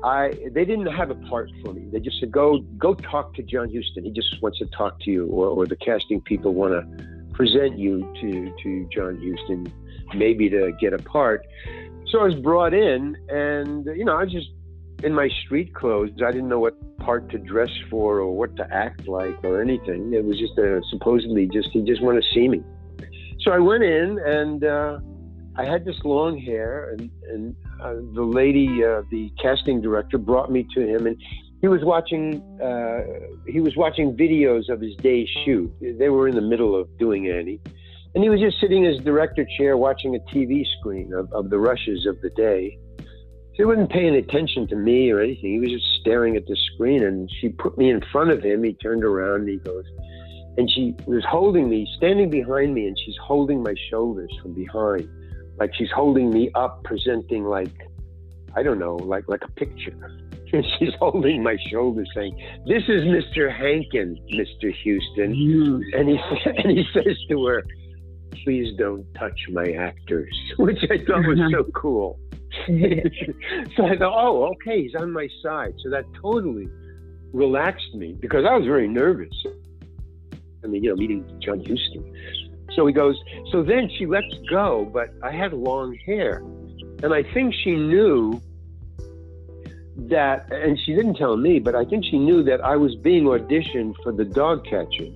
[0.04, 1.88] I they didn't have a part for me.
[1.92, 4.04] They just said go go talk to John Huston.
[4.04, 7.78] He just wants to talk to you, or, or the casting people want to present
[7.78, 9.72] you to to John Huston,
[10.14, 11.46] maybe to get a part.
[12.08, 14.50] So I was brought in, and you know I was just
[15.04, 16.10] in my street clothes.
[16.24, 20.12] I didn't know what part to dress for or what to act like or anything.
[20.12, 22.62] It was just a, supposedly just he just wanted to see me.
[23.40, 24.64] So I went in and.
[24.64, 24.98] Uh,
[25.56, 30.50] I had this long hair, and, and uh, the lady, uh, the casting director, brought
[30.50, 31.16] me to him, and
[31.60, 32.40] he was watching.
[32.60, 33.02] Uh,
[33.46, 35.70] he was watching videos of his day's shoot.
[35.80, 37.60] They were in the middle of doing Annie,
[38.14, 41.50] and he was just sitting in his director chair watching a TV screen of, of
[41.50, 42.78] the rushes of the day.
[42.98, 45.52] So he wasn't paying attention to me or anything.
[45.52, 48.64] He was just staring at the screen, and she put me in front of him.
[48.64, 49.84] He turned around, and he goes,
[50.56, 55.06] and she was holding me, standing behind me, and she's holding my shoulders from behind
[55.62, 57.70] like she's holding me up, presenting like
[58.56, 59.96] I don't know, like like a picture.
[60.54, 62.34] And she's holding my shoulder, saying,
[62.66, 63.50] "This is Mr.
[63.50, 64.66] Hankin, Mr.
[64.82, 65.80] Huston," Mm.
[65.96, 66.16] And he
[66.58, 67.62] and he says to her,
[68.44, 72.20] "Please don't touch my actors," which I thought was so cool.
[73.76, 76.68] so I thought, "Oh, okay, he's on my side." So that totally
[77.32, 79.36] relaxed me because I was very nervous.
[80.62, 82.04] I mean, you know, meeting John Huston.
[82.74, 86.38] So he goes, so then she lets go, but I had long hair.
[87.02, 88.40] And I think she knew
[90.08, 93.24] that, and she didn't tell me, but I think she knew that I was being
[93.24, 95.08] auditioned for the dog catcher.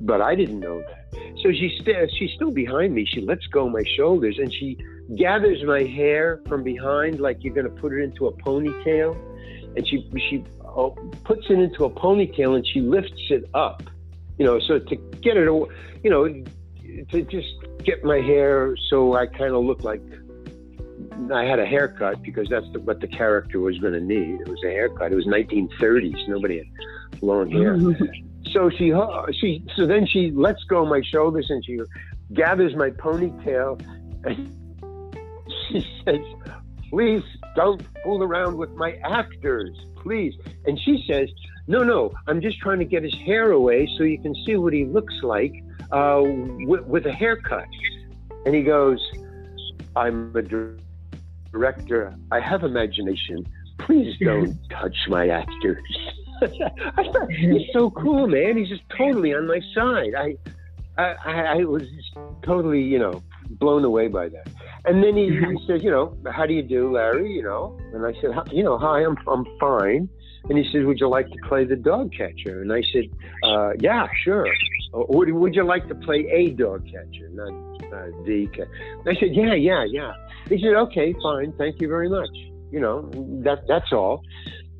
[0.00, 1.14] But I didn't know that.
[1.42, 3.06] So she st- she's still behind me.
[3.06, 4.78] She lets go my shoulders and she
[5.16, 9.16] gathers my hair from behind like you're going to put it into a ponytail.
[9.76, 10.90] And she, she oh,
[11.24, 13.82] puts it into a ponytail and she lifts it up
[14.38, 15.44] you know, so to get it,
[16.02, 16.44] you know,
[17.04, 17.48] to just
[17.84, 20.02] get my hair so I kind of look like
[21.32, 24.40] I had a haircut because that's the, what the character was going to need.
[24.40, 25.12] It was a haircut.
[25.12, 26.28] It was 1930s.
[26.28, 27.76] Nobody had long hair.
[27.76, 28.04] Mm-hmm.
[28.52, 31.80] so she, uh, she, so then she lets go of my shoulders and she
[32.32, 33.80] gathers my ponytail
[34.24, 34.52] and
[35.68, 36.20] she says,
[36.90, 37.22] "Please
[37.54, 40.34] don't fool around with my actors, please."
[40.66, 41.28] And she says,
[41.66, 44.72] "No, no, I'm just trying to get his hair away so you can see what
[44.72, 45.52] he looks like."
[45.92, 47.68] Uh, with, with, a haircut.
[48.44, 49.00] And he goes,
[49.94, 50.42] I'm a
[51.52, 52.14] director.
[52.30, 53.46] I have imagination.
[53.78, 55.82] Please don't touch my actors.
[56.42, 58.58] I thought he's so cool, man.
[58.58, 60.14] He's just totally on my side.
[60.14, 60.36] I,
[60.98, 61.84] I, I was
[62.42, 64.48] totally, you know, blown away by that.
[64.84, 67.32] And then he, he says, you know, how do you do, Larry?
[67.32, 70.08] You know, and I said, you know, hi, I'm, I'm fine.
[70.48, 72.62] And he says, would you like to play the dog catcher?
[72.62, 73.04] And I said,
[73.42, 74.46] uh, yeah, sure.
[74.92, 77.52] Or would you like to play a dog catcher, not
[77.92, 78.48] uh, the?
[79.06, 80.12] I said, yeah, yeah, yeah.
[80.48, 82.30] He said, okay, fine, thank you very much.
[82.70, 83.10] You know,
[83.42, 84.22] that that's all.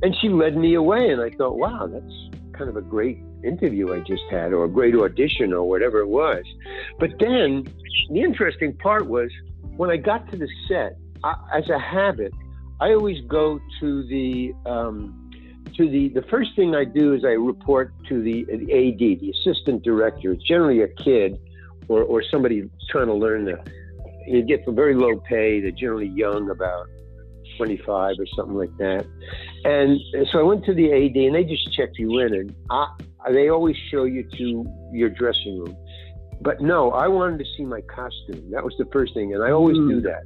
[0.02, 2.14] And she led me away, and I thought, wow, that's
[2.57, 6.09] kind of a great interview I just had, or a great audition, or whatever it
[6.09, 6.44] was.
[6.98, 7.66] But then
[8.11, 9.31] the interesting part was
[9.76, 12.33] when I got to the set, I, as a habit,
[12.81, 15.25] I always go to the um,
[15.76, 19.30] to the the first thing I do is I report to the, the AD, the
[19.30, 20.32] assistant director.
[20.32, 21.38] It's generally a kid
[21.88, 23.58] or, or somebody trying to learn the.
[24.26, 25.60] You get for very low pay.
[25.60, 26.88] They're generally young, about
[27.56, 29.06] 25 or something like that.
[29.64, 30.00] And
[30.32, 32.88] so I went to the AD, and they just check you in, and I,
[33.30, 35.76] they always show you to your dressing room.
[36.40, 38.50] But no, I wanted to see my costume.
[38.50, 39.88] That was the first thing, and I always mm.
[39.88, 40.22] do that.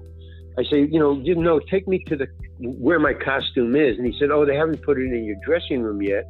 [0.60, 2.26] I say, you know, you know, take me to the
[2.58, 5.80] where my costume is, and he said, oh, they haven't put it in your dressing
[5.80, 6.26] room yet,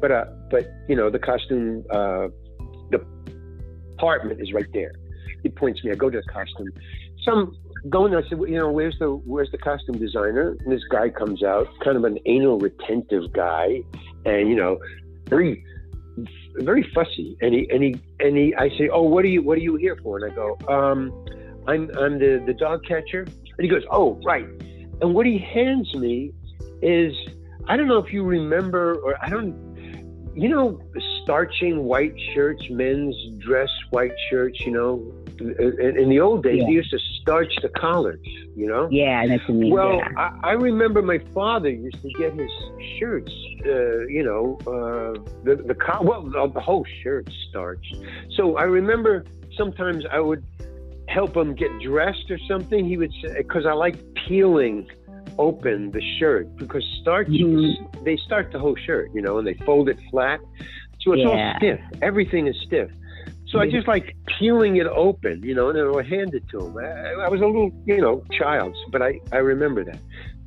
[0.00, 2.28] but uh, but you know, the costume uh,
[2.90, 4.92] department is right there.
[5.42, 5.92] He points me.
[5.92, 6.68] I go to the costume.
[7.24, 7.56] Some
[7.88, 8.14] going.
[8.14, 10.56] I said, well, you know, where's the where's the costume designer?
[10.60, 13.80] And this guy comes out, kind of an anal retentive guy,
[14.26, 14.78] and you know,
[15.28, 15.64] very
[16.56, 17.38] very fussy.
[17.40, 18.54] And he and he and he.
[18.56, 20.18] I say, oh, what are you what are you here for?
[20.18, 21.24] And I go, um,
[21.66, 23.26] I'm I'm the the dog catcher.
[23.60, 24.46] And he goes, Oh, right.
[25.02, 26.32] And what he hands me
[26.80, 27.12] is
[27.68, 29.54] I don't know if you remember, or I don't,
[30.34, 30.80] you know,
[31.22, 35.12] starching white shirts, men's dress white shirts, you know.
[35.40, 36.66] In, in the old days, yeah.
[36.68, 38.88] they used to starch the collars, you know?
[38.90, 39.74] Yeah, that's what I mean.
[39.74, 40.08] Well, yeah.
[40.16, 42.50] I, I, remember my father used to get his
[42.98, 43.32] shirts,
[43.66, 47.96] uh, you know, uh, the, the, well, the whole shirt starched.
[48.36, 49.24] So I remember
[49.56, 50.44] sometimes I would
[51.10, 53.96] help him get dressed or something, he would say, because I like
[54.26, 54.88] peeling
[55.38, 58.04] open the shirt because starch mm-hmm.
[58.04, 60.40] they start the whole shirt, you know, and they fold it flat.
[61.00, 61.28] So it's yeah.
[61.28, 61.80] all stiff.
[62.02, 62.90] Everything is stiff.
[63.48, 66.44] So I just like peeling it open, you know, and then I would hand it
[66.50, 66.78] to him.
[66.78, 69.98] I, I was a little, you know, child, but I, I remember that.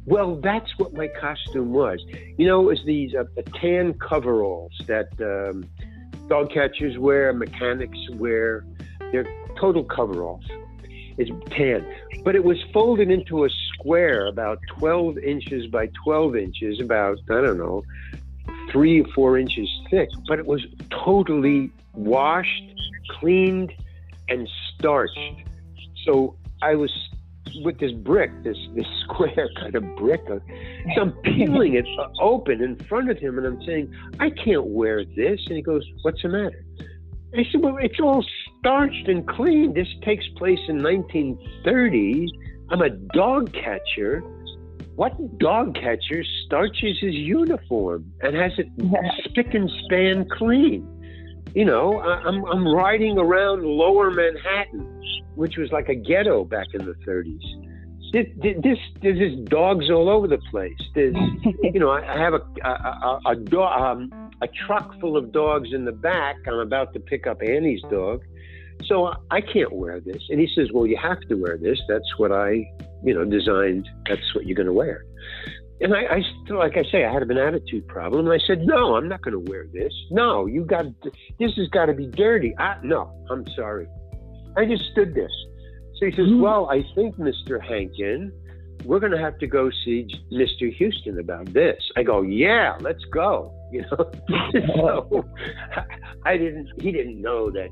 [0.06, 2.02] Well, that's what my costume was.
[2.38, 5.66] You know, it was these uh, the tan coveralls that um,
[6.30, 8.66] dog catchers wear, mechanics wear.
[9.14, 9.28] They're
[9.60, 10.44] total coveralls.
[11.18, 11.86] It's tan,
[12.26, 17.42] but it was folded into a square about 12 inches by 12 inches, about I
[17.42, 17.84] don't know,
[18.72, 20.10] three or four inches thick.
[20.28, 22.64] But it was totally washed,
[23.20, 23.72] cleaned,
[24.30, 25.20] and starched.
[26.06, 26.92] So I was
[27.64, 30.24] with this brick, this this square kind of brick.
[30.28, 30.40] Uh,
[30.96, 31.86] so I'm peeling it
[32.20, 35.88] open in front of him, and I'm saying, "I can't wear this." And he goes,
[36.02, 36.66] "What's the matter?"
[37.36, 38.24] I said, "Well, it's all
[38.60, 39.74] starched and clean.
[39.74, 42.28] This takes place in 1930.
[42.70, 44.22] I'm a dog catcher.
[44.96, 48.68] What dog catcher starches his uniform and has it
[49.26, 50.88] spick and span clean?"
[51.54, 54.94] You know, I'm I'm riding around Lower Manhattan
[55.36, 57.40] which was like a ghetto back in the 30s.
[58.12, 58.28] This,
[58.62, 60.78] this, there's just dogs all over the place.
[60.94, 61.16] There's,
[61.64, 65.70] you know, I have a a, a, a, dog, um, a truck full of dogs
[65.74, 66.38] in the back.
[66.48, 68.24] I'm about to pick up Annie's dog,
[68.86, 70.22] so I can't wear this.
[70.30, 71.80] And he says, "Well, you have to wear this.
[71.88, 72.66] That's what I,
[73.04, 73.88] you know, designed.
[74.08, 75.06] That's what you're going to wear."
[75.82, 78.28] And I, I still, like I say, I had an attitude problem.
[78.28, 79.94] And I said, "No, I'm not going to wear this.
[80.12, 80.86] No, you got
[81.40, 82.54] this has got to be dirty.
[82.58, 83.88] I, no, I'm sorry."
[84.56, 85.32] I just stood this.
[85.96, 86.42] So he says, mm-hmm.
[86.42, 87.62] Well, I think, Mr.
[87.62, 88.32] Hankin,
[88.86, 90.72] we're going to have to go see Mr.
[90.78, 91.82] Huston about this.
[91.96, 93.54] I go, Yeah, let's go.
[93.72, 94.12] You know,
[94.76, 95.26] so
[96.26, 97.70] I didn't, he didn't know that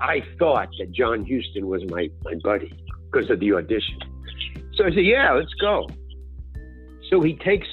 [0.00, 2.72] I thought that John Huston was my, my buddy
[3.10, 3.98] because of the audition.
[4.74, 5.88] So I said, Yeah, let's go.
[7.10, 7.68] So he takes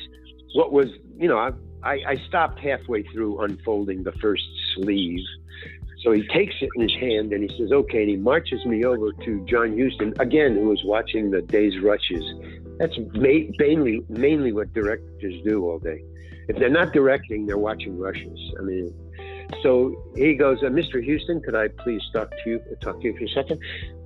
[0.54, 1.52] what was, you know, I,
[1.84, 4.44] I, I stopped halfway through unfolding the first
[4.76, 5.24] sleeve
[6.02, 8.86] so he takes it in his hand and he says, okay, and he marches me
[8.86, 12.24] over to John Huston, again, who was watching the day's rushes.
[12.80, 16.02] That's ma- mainly, mainly what directors do all day.
[16.48, 18.40] If they're not directing, they're watching rushes.
[18.58, 18.94] I mean,
[19.62, 21.06] so he goes, uh, Mr.
[21.06, 23.60] Huston, could I please talk to you, talk to you for a second?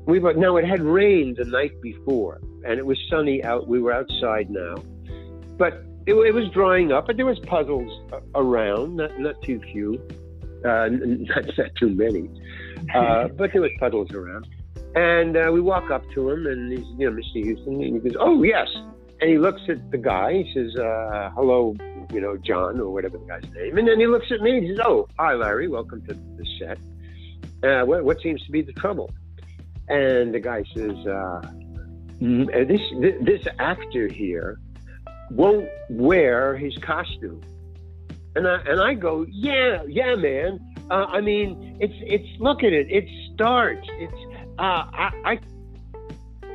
[0.08, 3.68] We were, now it had rained the night before and it was sunny out.
[3.68, 4.76] We were outside now,
[5.58, 10.02] but it, it was drying up, but there was puzzles around, not, not too few
[10.66, 12.30] uh, not, not too many,
[12.94, 14.48] uh, but there was puddles around.
[14.96, 17.56] And uh, we walk up to him, and he's, you know, Mr.
[17.56, 18.70] Huston, and he goes, "Oh yes,"
[19.22, 20.44] and he looks at the guy.
[20.44, 21.76] He says, uh, "Hello,
[22.12, 24.58] you know, John, or whatever the guy's name." And then he looks at me.
[24.58, 25.68] and He says, "Oh, hi, Larry.
[25.68, 26.78] Welcome to the set.
[27.64, 29.10] Uh, what, what seems to be the trouble?"
[29.88, 31.42] And the guy says, uh,
[32.20, 32.82] "This
[33.22, 34.60] this actor here
[35.32, 37.42] won't wear his costume."
[38.36, 40.60] And I and I go, yeah, yeah, man.
[40.90, 42.92] Uh, I mean, it's it's look at it.
[42.92, 43.88] It starts.
[44.00, 44.14] It's
[44.60, 45.40] uh, I, I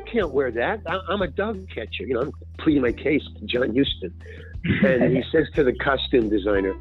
[0.06, 0.80] can't wear that.
[0.86, 2.04] I, am a dog catcher.
[2.04, 4.14] You know, I'm pleading my case to John Huston,
[4.84, 6.74] and he says to the costume designer,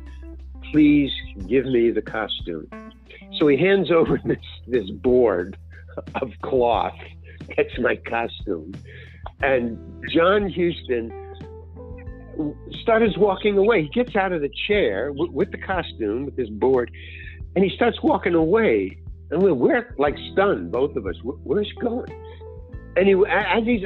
[0.72, 1.12] "Please
[1.48, 2.68] give me the costume."
[3.38, 4.38] So he hands over this
[4.68, 5.58] this board
[6.16, 6.98] of cloth.
[7.56, 8.74] That's my costume,
[9.42, 9.78] and
[10.10, 11.12] John Huston
[12.82, 13.84] starts walking away.
[13.84, 16.92] He gets out of the chair w- with the costume, with his board,
[17.56, 18.98] and he starts walking away.
[19.30, 21.16] And we're, we're like stunned, both of us.
[21.24, 22.10] Where's he going?
[22.96, 23.86] And he, as he's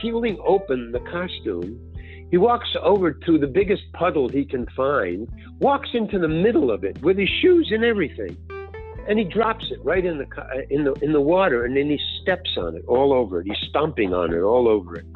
[0.00, 1.78] peeling open the costume,
[2.30, 5.28] he walks over to the biggest puddle he can find,
[5.60, 8.36] walks into the middle of it with his shoes and everything,
[9.06, 12.00] and he drops it right in the in the in the water, and then he
[12.22, 13.46] steps on it all over it.
[13.46, 15.06] He's stomping on it all over it.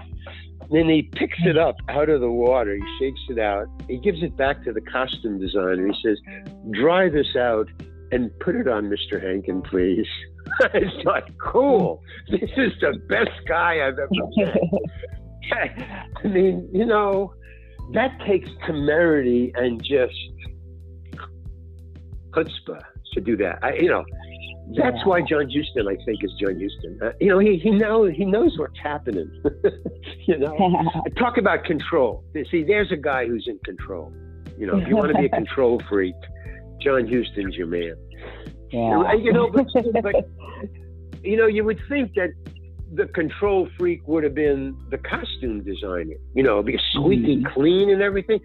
[0.71, 2.75] Then he picks it up out of the water.
[2.75, 3.67] He shakes it out.
[3.89, 5.87] He gives it back to the costume designer.
[5.87, 6.19] He says,
[6.73, 7.69] "Dry this out
[8.13, 9.23] and put it on Mr.
[9.23, 10.07] Hankin, please."
[10.75, 12.03] it's like, cool.
[12.31, 14.57] This is the best guy I've ever met.
[16.25, 17.35] I mean, you know,
[17.93, 20.15] that takes temerity and just
[22.31, 23.59] chutzpah to do that.
[23.63, 24.05] I, you know,
[24.75, 26.99] that's why John Huston, I think, is John Huston.
[27.01, 29.31] Uh, you know, he he knows he knows what's happening.
[30.27, 30.57] you know,
[31.19, 32.25] talk about control.
[32.51, 34.13] See, there's a guy who's in control.
[34.59, 36.15] You know, if you want to be a control freak,
[36.81, 37.95] John Huston's your man.
[38.73, 39.13] Yeah.
[39.13, 39.67] You know, but,
[40.03, 40.29] but
[41.23, 42.31] you know, you would think that
[42.93, 46.17] the control freak would have been the costume designer.
[46.35, 47.55] You know, be squeaky mm.
[47.55, 48.41] clean and everything.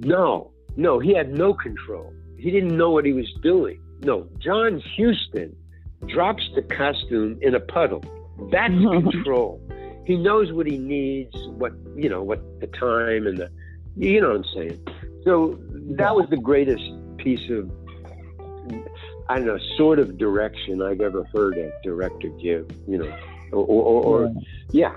[0.00, 2.12] No, no, he had no control.
[2.36, 5.56] He didn't know what he was doing no, John Huston
[6.06, 8.04] drops the costume in a puddle.
[8.50, 8.72] That's
[9.12, 9.60] control.
[10.04, 13.50] He knows what he needs, what you know, what the time and the,
[13.96, 14.86] you know what I'm saying.
[15.24, 15.58] So
[15.96, 16.84] that was the greatest
[17.16, 17.70] piece of,
[19.28, 22.70] I don't know, sort of direction I've ever heard a director give.
[22.86, 23.18] You know,
[23.52, 24.34] or, or, or
[24.70, 24.94] yeah.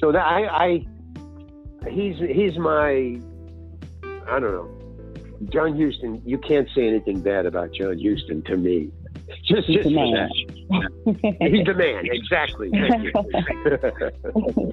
[0.00, 3.18] So that I, I he's he's my
[4.28, 4.81] I don't know.
[5.50, 8.90] John Huston, you can't say anything bad about John Huston to me.
[9.46, 10.14] Just, He's just the man.
[10.14, 10.30] that.
[11.50, 12.70] He's the man, exactly.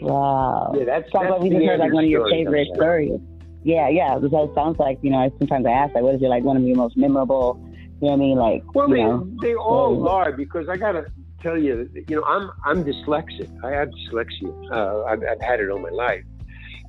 [0.00, 0.72] Wow.
[0.76, 3.18] yeah, that's, Sounds that's like we just heard like one of your favorite stories.
[3.64, 4.16] Yeah, yeah.
[4.18, 5.18] Because it sounds like you know.
[5.18, 7.58] I- Sometimes I ask like, what is your like one of your most memorable?
[8.00, 8.38] You know what I mean?
[8.38, 9.28] Like, Well, they, know.
[9.42, 10.10] they all Yeah.
[10.12, 11.06] are because I gotta
[11.42, 13.48] tell you, you know, I'm I'm dyslexic.
[13.64, 14.70] I have dyslexia.
[14.72, 16.22] Uh, I've, I've had it all my life.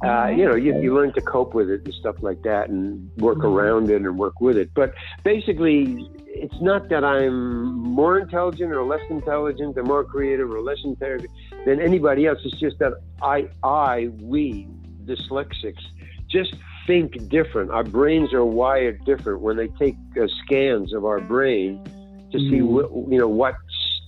[0.04, 3.12] Uh, you know, you, you learn to cope with it and stuff like that, and
[3.18, 3.52] work Mhm.
[3.54, 4.70] around it and work with it.
[4.74, 4.94] But
[5.26, 10.78] basically, it's not that I'm more intelligent or less intelligent, or more creative or less
[10.86, 11.30] intelligent
[11.66, 12.40] than anybody else.
[12.46, 14.68] It's just that I, I, we,
[15.06, 15.84] dyslexics,
[16.30, 16.56] just
[16.88, 17.72] think different.
[17.72, 19.42] Our brains are wired different.
[19.42, 21.84] When they take uh, scans of our brain
[22.32, 22.70] to see, Mhm.
[22.72, 23.58] wh- you know, what's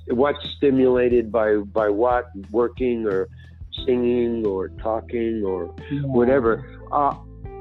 [0.07, 3.27] what's stimulated by by what, working or
[3.85, 6.01] singing or talking or Yeah.
[6.01, 6.63] whatever.
[6.91, 7.13] Uh,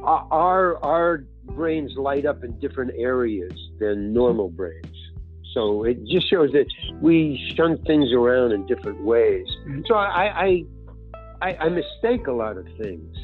[0.02, 4.86] our our brains light up in different areas than normal brains.
[5.54, 6.66] So it just shows that
[7.00, 9.46] we shunt things around in different ways.
[9.86, 10.64] So I I,
[11.42, 13.16] I, I mistake a lot of things.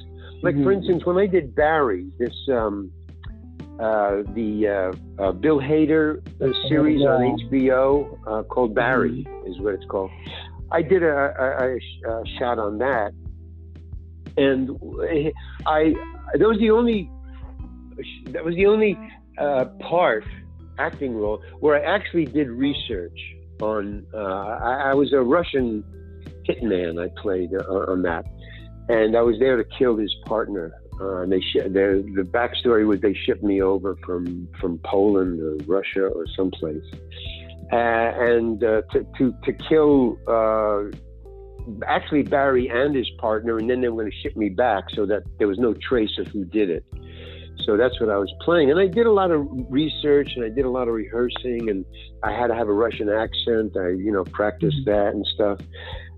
[0.42, 0.76] Like for Mhm.
[0.76, 2.90] instance, when I did Barry, this um,
[3.78, 4.66] uh, the
[5.18, 7.20] uh, uh, Bill Hader uh, series on
[7.50, 10.10] HBO uh, called Barry is what it's called.
[10.72, 13.12] I did a, a, a, shot on that,
[14.36, 14.70] and
[15.66, 15.94] I
[16.34, 17.10] that was the only
[18.30, 18.98] that was the only
[19.38, 20.24] uh, part
[20.78, 23.18] acting role where I actually did research
[23.60, 24.06] on.
[24.12, 25.84] Uh, I, I was a Russian
[26.48, 27.02] hitman.
[27.02, 28.26] I played uh, on that,
[28.88, 30.72] and I was there to kill his partner.
[30.98, 35.56] Uh, and they sh- the backstory was they shipped me over from from Poland or
[35.66, 36.82] Russia or someplace,
[37.72, 40.18] and uh, to to to kill.
[40.26, 40.96] Uh,
[41.86, 45.04] actually Barry and his partner, and then they were going to ship me back so
[45.06, 46.84] that there was no trace of who did it.
[47.64, 50.48] So that's what I was playing, and I did a lot of research and I
[50.48, 51.84] did a lot of rehearsing, and
[52.22, 53.76] I had to have a Russian accent.
[53.76, 55.58] I, you know, practiced that and stuff.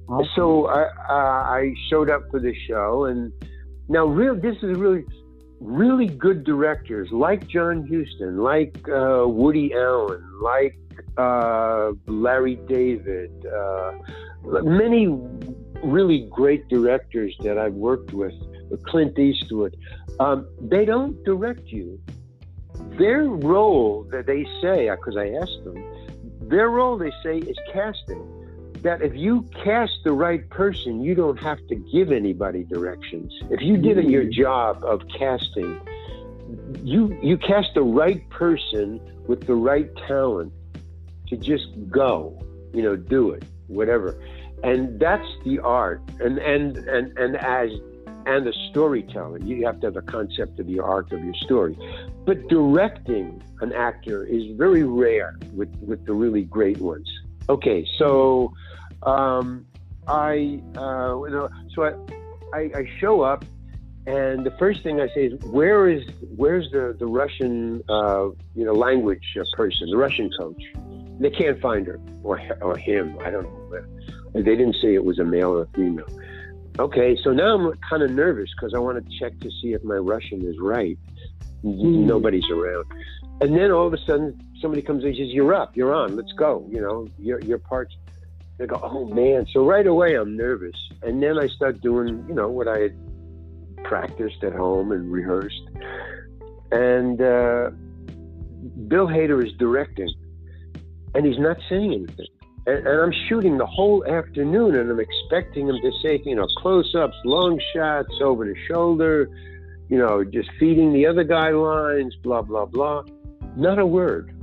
[0.08, 0.28] Awesome.
[0.36, 3.32] So I, uh, I showed up for the show, and
[3.88, 5.04] now real this is really,
[5.60, 10.76] really good directors like John Huston, like uh, Woody Allen, like
[11.18, 13.92] uh, Larry David, uh,
[14.62, 15.08] many
[15.82, 18.34] really great directors that I've worked with,
[18.84, 19.76] Clint Eastwood.
[20.20, 22.00] Um, they don't direct you.
[22.98, 25.84] Their role that they say, because I asked them,
[26.48, 28.34] their role they say is casting
[28.82, 33.32] that if you cast the right person, you don't have to give anybody directions.
[33.50, 35.80] If you did your job of casting,
[36.82, 40.52] you you cast the right person with the right talent
[41.28, 42.38] to just go,
[42.72, 44.18] you know, do it, whatever.
[44.62, 46.02] And that's the art.
[46.20, 47.70] And and and and as
[48.26, 51.76] and the storyteller, you have to have a concept of the arc of your story.
[52.26, 57.08] But directing an actor is very rare with with the really great ones.
[57.48, 58.52] Okay, so
[59.02, 59.66] um,
[60.06, 61.92] I uh, you know, so I,
[62.54, 63.44] I I show up,
[64.06, 66.02] and the first thing I say is, "Where is
[66.36, 69.24] where's the the Russian uh, you know language
[69.54, 70.62] person, the Russian coach?"
[71.18, 73.18] They can't find her or or him.
[73.24, 73.84] I don't know.
[74.34, 76.06] They didn't say it was a male or a female.
[76.78, 79.82] Okay, so now I'm kind of nervous because I want to check to see if
[79.82, 80.96] my Russian is right.
[81.64, 82.84] Nobody's around.
[83.40, 86.14] And then all of a sudden, somebody comes in and says, You're up, you're on,
[86.14, 86.66] let's go.
[86.70, 87.96] You know, your, your part's.
[88.58, 89.46] They go, Oh man.
[89.52, 90.76] So right away, I'm nervous.
[91.02, 95.62] And then I start doing, you know, what I had practiced at home and rehearsed.
[96.70, 97.70] And uh,
[98.86, 100.12] Bill Hader is directing,
[101.14, 102.26] and he's not saying anything.
[102.66, 106.46] And, and I'm shooting the whole afternoon, and I'm expecting him to say, you know,
[106.58, 109.28] close ups, long shots, over the shoulder,
[109.88, 113.04] you know, just feeding the other guy lines, blah, blah, blah.
[113.56, 114.34] Not a word.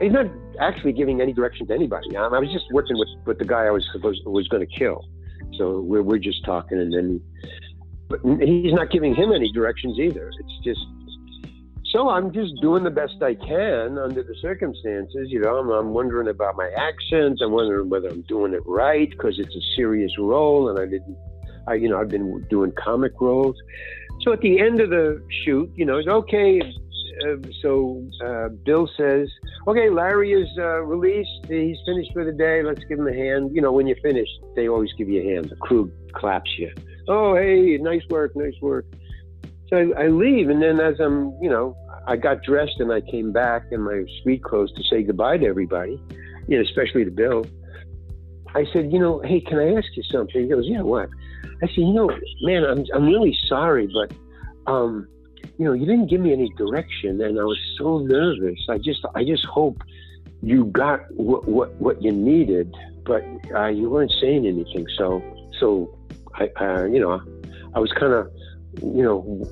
[0.00, 0.26] He's not
[0.60, 2.16] actually giving any direction to anybody.
[2.16, 4.78] I, I was just working with, with the guy I was supposed was going to
[4.78, 5.04] kill.
[5.58, 7.20] So we're, we're just talking, and then,
[8.08, 10.30] but he's not giving him any directions either.
[10.38, 10.80] It's just,
[11.92, 15.28] so I'm just doing the best I can under the circumstances.
[15.28, 17.40] You know, I'm, I'm wondering about my accents.
[17.42, 21.16] I'm wondering whether I'm doing it right because it's a serious role, and I didn't.
[21.66, 23.56] I, you know, I've been doing comic roles.
[24.22, 26.60] So at the end of the shoot, you know, it's okay.
[27.22, 29.28] Uh, so uh, Bill says,
[29.66, 31.46] "Okay, Larry is uh, released.
[31.48, 32.62] He's finished for the day.
[32.62, 35.34] Let's give him a hand." You know, when you're finished, they always give you a
[35.34, 35.50] hand.
[35.50, 36.72] The crew claps you.
[37.08, 38.86] Oh, hey, nice work, nice work.
[39.70, 43.00] So I, I leave, and then as I'm, you know, I got dressed and I
[43.00, 46.00] came back in my street clothes to say goodbye to everybody,
[46.48, 47.46] you know, especially to Bill.
[48.54, 50.42] I said, you know, hey, can I ask you something?
[50.42, 51.08] He goes, yeah, what?
[51.62, 52.10] I said, you know,
[52.42, 54.12] man, I'm I'm really sorry, but
[54.70, 55.06] um,
[55.58, 58.58] you know, you didn't give me any direction, and I was so nervous.
[58.68, 59.78] I just I just hope
[60.42, 63.22] you got what what, what you needed, but
[63.54, 64.86] uh, you weren't saying anything.
[64.96, 65.22] So
[65.60, 65.96] so
[66.34, 67.22] I uh, you know
[67.74, 68.30] I was kind of
[68.82, 69.48] you know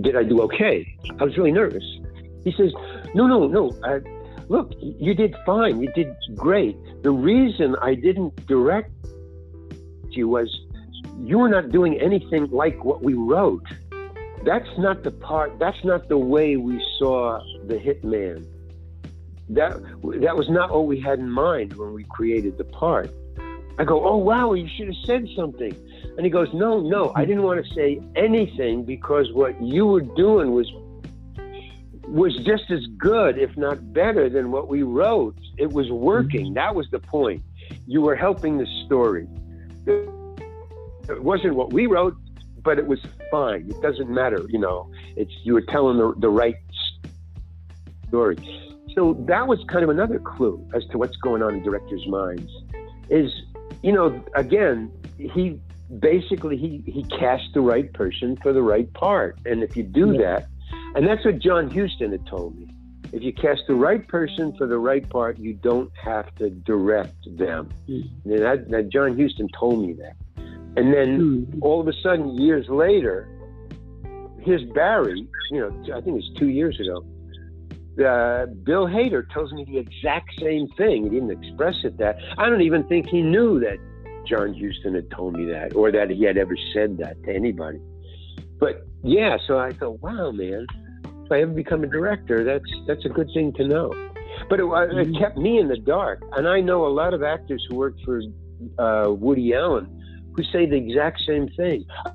[0.00, 0.86] did I do okay?
[1.20, 1.84] I was really nervous.
[2.42, 2.72] He says,
[3.14, 3.70] no no no.
[3.84, 4.00] Uh,
[4.48, 5.80] look, you did fine.
[5.80, 6.76] You did great.
[7.02, 8.90] The reason I didn't direct
[10.10, 10.48] you was
[11.20, 13.66] you were not doing anything like what we wrote.
[14.44, 15.58] That's not the part.
[15.58, 18.46] That's not the way we saw the hitman
[19.50, 19.72] that
[20.20, 23.10] that was not what we had in mind when we created the part.
[23.78, 25.74] I go, oh wow, you should have said something.
[26.16, 30.00] And he goes, no, no, I didn't want to say anything because what you were
[30.00, 30.70] doing was
[32.06, 35.36] was just as good, if not better, than what we wrote.
[35.56, 36.46] It was working.
[36.46, 36.54] Mm-hmm.
[36.54, 37.42] That was the point.
[37.86, 39.26] You were helping the story.
[39.86, 42.14] It wasn't what we wrote,
[42.62, 43.00] but it was
[43.30, 43.70] fine.
[43.70, 44.90] It doesn't matter, you know.
[45.16, 46.56] It's you were telling the, the right
[48.08, 48.36] story
[48.94, 52.50] so that was kind of another clue as to what's going on in directors' minds.
[53.10, 53.30] Is
[53.84, 55.60] you know, again, he
[56.00, 60.12] basically he he cast the right person for the right part, and if you do
[60.12, 60.20] yeah.
[60.22, 60.48] that,
[60.94, 62.66] and that's what John Huston had told me.
[63.12, 67.14] If you cast the right person for the right part, you don't have to direct
[67.36, 67.68] them.
[67.86, 68.30] Mm-hmm.
[68.30, 70.16] And that, that John Huston told me that.
[70.76, 71.62] And then mm-hmm.
[71.62, 73.28] all of a sudden, years later,
[74.40, 75.28] here's Barry.
[75.52, 77.04] You know, I think it was two years ago
[77.98, 81.04] uh, Bill Hader tells me the exact same thing.
[81.04, 82.16] He didn't express it that.
[82.38, 83.78] I don't even think he knew that
[84.26, 87.80] John Huston had told me that or that he had ever said that to anybody.
[88.58, 90.66] But yeah, so I thought, wow, man,
[91.24, 93.92] if I ever become a director, that's that's a good thing to know.
[94.48, 95.16] But it, it mm-hmm.
[95.16, 98.20] kept me in the dark, and I know a lot of actors who worked for
[98.78, 100.00] uh, Woody Allen
[100.34, 101.84] who say the exact same thing.
[102.04, 102.10] I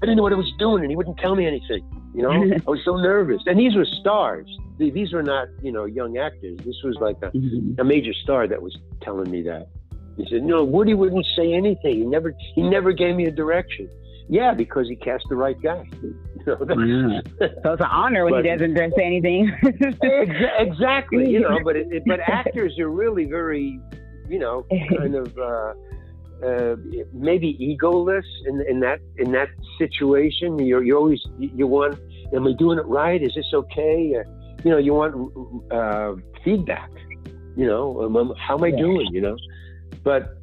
[0.00, 1.84] didn't know what I was doing, and he wouldn't tell me anything.
[2.14, 2.30] You know,
[2.66, 3.42] I was so nervous.
[3.46, 4.46] And these were stars.
[4.78, 6.58] These were not, you know, young actors.
[6.64, 7.80] This was like a, mm-hmm.
[7.80, 9.68] a major star that was telling me that.
[10.16, 11.94] He said, "No, Woody wouldn't say anything.
[11.94, 13.88] He never, he never gave me a direction."
[14.28, 15.84] Yeah, because he cast the right guy.
[16.44, 17.48] You know, yeah.
[17.62, 19.56] So it's an honor when but, he doesn't say anything.
[19.62, 21.60] exa- exactly, you know.
[21.62, 23.78] But it, but actors are really very,
[24.28, 24.66] you know,
[24.98, 25.38] kind of.
[25.38, 25.74] Uh,
[26.44, 26.76] uh,
[27.12, 30.58] maybe egoless in, in that in that situation.
[30.58, 31.98] You you always you want,
[32.34, 33.22] am I doing it right?
[33.22, 34.14] Is this okay?
[34.18, 34.28] Uh,
[34.64, 35.14] you know, you want
[35.72, 36.14] uh,
[36.44, 36.90] feedback.
[37.56, 38.76] You know, um, um, how am I yeah.
[38.76, 39.08] doing?
[39.12, 39.36] You know,
[40.02, 40.36] but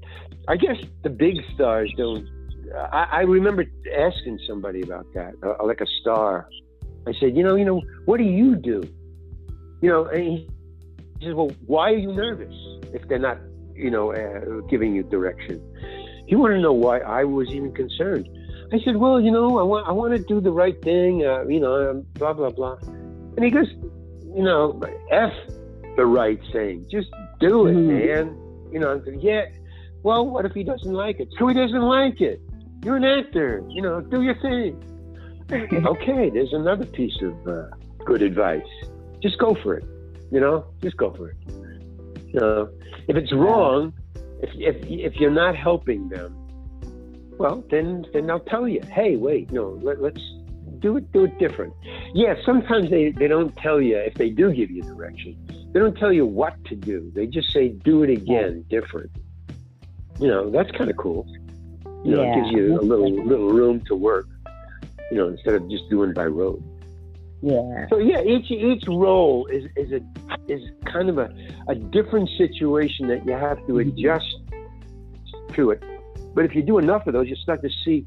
[0.48, 2.28] I guess the big stars don't.
[2.76, 3.66] I, I remember
[3.98, 6.48] asking somebody about that, uh, like a star.
[7.08, 8.84] I said, you know, you know, what do you do?
[9.82, 10.48] You know, and he
[11.24, 12.54] says, well, why are you nervous
[12.94, 13.40] if they're not
[13.80, 15.62] you know, uh, giving you direction.
[16.30, 18.30] He wanted to know why I was even concerned.
[18.72, 21.44] I said, well, you know, I want, I want to do the right thing, uh,
[21.48, 22.78] you know, um, blah, blah, blah.
[23.36, 23.68] And he goes,
[24.36, 25.34] you know, F
[25.98, 26.86] the right thing.
[26.92, 27.10] Just
[27.40, 27.88] do it, mm-hmm.
[27.88, 28.72] man.
[28.72, 29.46] You know, said, yeah.
[30.04, 31.30] Well, what if he doesn't like it?
[31.40, 32.40] So he doesn't like it.
[32.84, 33.64] You're an actor.
[33.68, 34.78] You know, do your thing.
[35.52, 37.70] okay, there's another piece of uh,
[38.06, 38.62] good advice.
[39.20, 39.86] Just go for it.
[40.32, 41.38] You know, just go for it.
[42.28, 42.70] You know,
[43.08, 43.94] if it's wrong,
[44.42, 46.36] if, if, if you're not helping them,
[47.38, 50.22] well, then then they'll tell you, hey, wait, no, let, let's
[50.80, 51.74] do it do it different.
[52.14, 55.38] Yeah, sometimes they, they don't tell you if they do give you direction.
[55.72, 57.12] They don't tell you what to do.
[57.16, 59.12] They just say do it again, different.
[60.20, 61.26] You know, that's kind of cool.
[62.04, 62.32] You know, yeah.
[62.32, 64.28] it gives you a little little room to work.
[65.12, 66.62] You know, instead of just doing by rote.
[67.42, 67.88] Yeah.
[67.90, 70.02] So yeah, each each role is is a
[70.50, 71.30] is kind of a,
[71.68, 73.90] a different situation that you have to mm-hmm.
[73.90, 74.36] adjust
[75.54, 75.84] to it.
[76.34, 78.06] But if you do enough of those, you start to see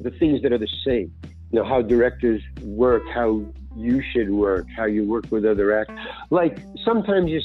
[0.00, 1.12] the things that are the same.
[1.50, 3.44] You know how directors work, how
[3.76, 5.98] you should work, how you work with other actors.
[6.30, 7.40] Like sometimes you,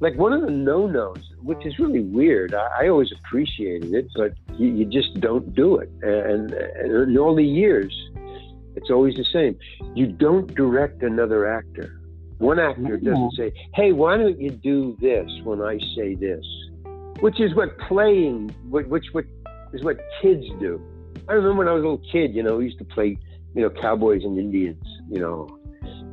[0.00, 2.54] like one of the no-nos, which is really weird.
[2.54, 5.90] I, I always appreciated it, but you, you, just don't do it.
[6.02, 7.92] And, and in all the years,
[8.76, 9.58] it's always the same.
[9.94, 12.00] You don't direct another actor.
[12.42, 16.44] One actor doesn't say, "Hey, why don't you do this when I say this?"
[17.20, 19.24] Which is what playing, which what
[19.72, 20.80] is what kids do.
[21.28, 23.16] I remember when I was a little kid, you know, we used to play,
[23.54, 25.46] you know, cowboys and Indians, you know,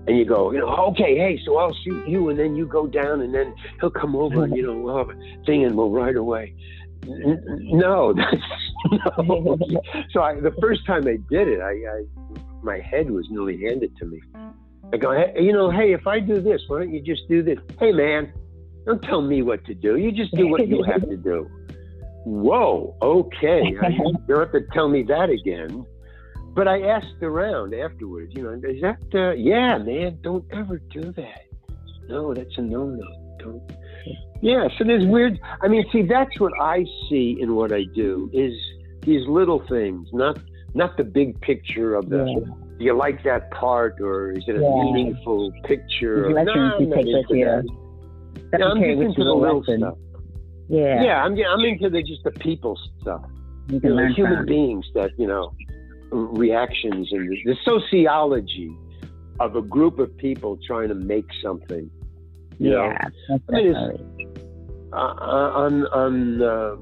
[0.05, 2.85] and you go, you know, okay, hey, so I'll shoot you, and then you go
[2.85, 5.89] down, and then he'll come over, and you know, we'll have a thing, and we'll
[5.89, 6.53] ride away.
[7.07, 8.35] No, that's
[8.91, 9.57] no.
[10.11, 12.03] so I, the first time I did it, I, I
[12.61, 14.21] my head was nearly handed to me.
[14.93, 17.43] I go, hey, you know, hey, if I do this, why don't you just do
[17.43, 17.59] this?
[17.79, 18.33] Hey, man,
[18.85, 19.97] don't tell me what to do.
[19.97, 21.49] You just do what you have to do.
[22.25, 23.61] whoa, okay.
[23.65, 25.85] you don't have to tell me that again.
[26.55, 31.11] But I asked around afterwards, you know, is that, uh, yeah, man, don't ever do
[31.13, 31.45] that.
[32.07, 33.35] No, that's a no no.
[33.37, 33.61] Don't.
[34.41, 35.39] Yeah, so there's weird.
[35.61, 38.53] I mean, see, that's what I see in what I do is
[39.01, 40.39] these little things, not
[40.73, 42.25] not the big picture of the.
[42.25, 42.68] Yeah.
[42.79, 44.83] Do you like that part, or is it a yeah.
[44.83, 46.31] meaningful picture?
[46.31, 47.45] Lessons no, you take with you.
[48.53, 49.79] Yeah, I'm just into the little lesson.
[49.79, 49.97] stuff.
[50.69, 51.03] Yeah.
[51.03, 53.25] Yeah, I'm I'm into the just the people stuff.
[53.67, 54.45] You can you know, learn human from.
[54.45, 55.53] beings that you know
[56.11, 58.71] reactions and the sociology
[59.41, 61.91] of a group of people trying to make something.
[62.59, 63.39] You yeah, know?
[63.49, 66.75] I mean, uh, uh, on on uh,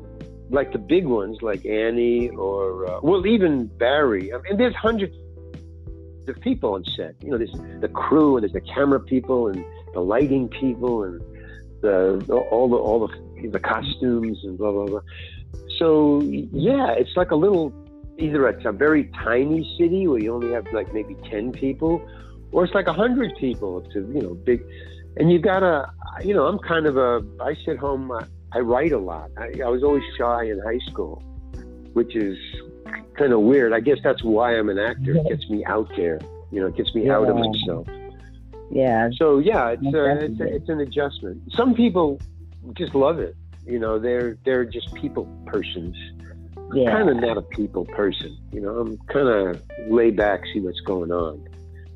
[0.51, 4.31] like the big ones like Annie or uh, well even Barry.
[4.31, 5.15] I mean, there's hundreds
[6.29, 7.15] of people on set.
[7.21, 9.63] You know, there's the crew and there's the camera people and
[9.93, 11.21] the lighting people and
[11.81, 15.01] the all the all the the costumes and blah blah blah.
[15.77, 17.73] So yeah, it's like a little
[18.17, 22.01] either it's a very tiny city where you only have like maybe 10 people
[22.51, 24.63] or it's like a 100 people it's a you know big
[25.17, 25.91] and you've gotta
[26.23, 29.61] you know i'm kind of a i sit home i, I write a lot I,
[29.63, 31.21] I, was always shy in high school
[31.93, 32.37] which is
[33.17, 36.19] kind of weird i guess that's why i'm an actor it gets me out there
[36.51, 37.15] you know it gets me yeah.
[37.15, 37.87] out of myself
[38.71, 42.19] yeah so yeah it's a, uh, it's, a, it's an adjustment some people
[42.73, 43.35] just love it
[43.65, 45.95] you know they're they're just people persons
[46.73, 46.91] yeah.
[46.91, 48.37] kind of not a people person.
[48.51, 51.47] You know, I'm kind of lay back, see what's going on.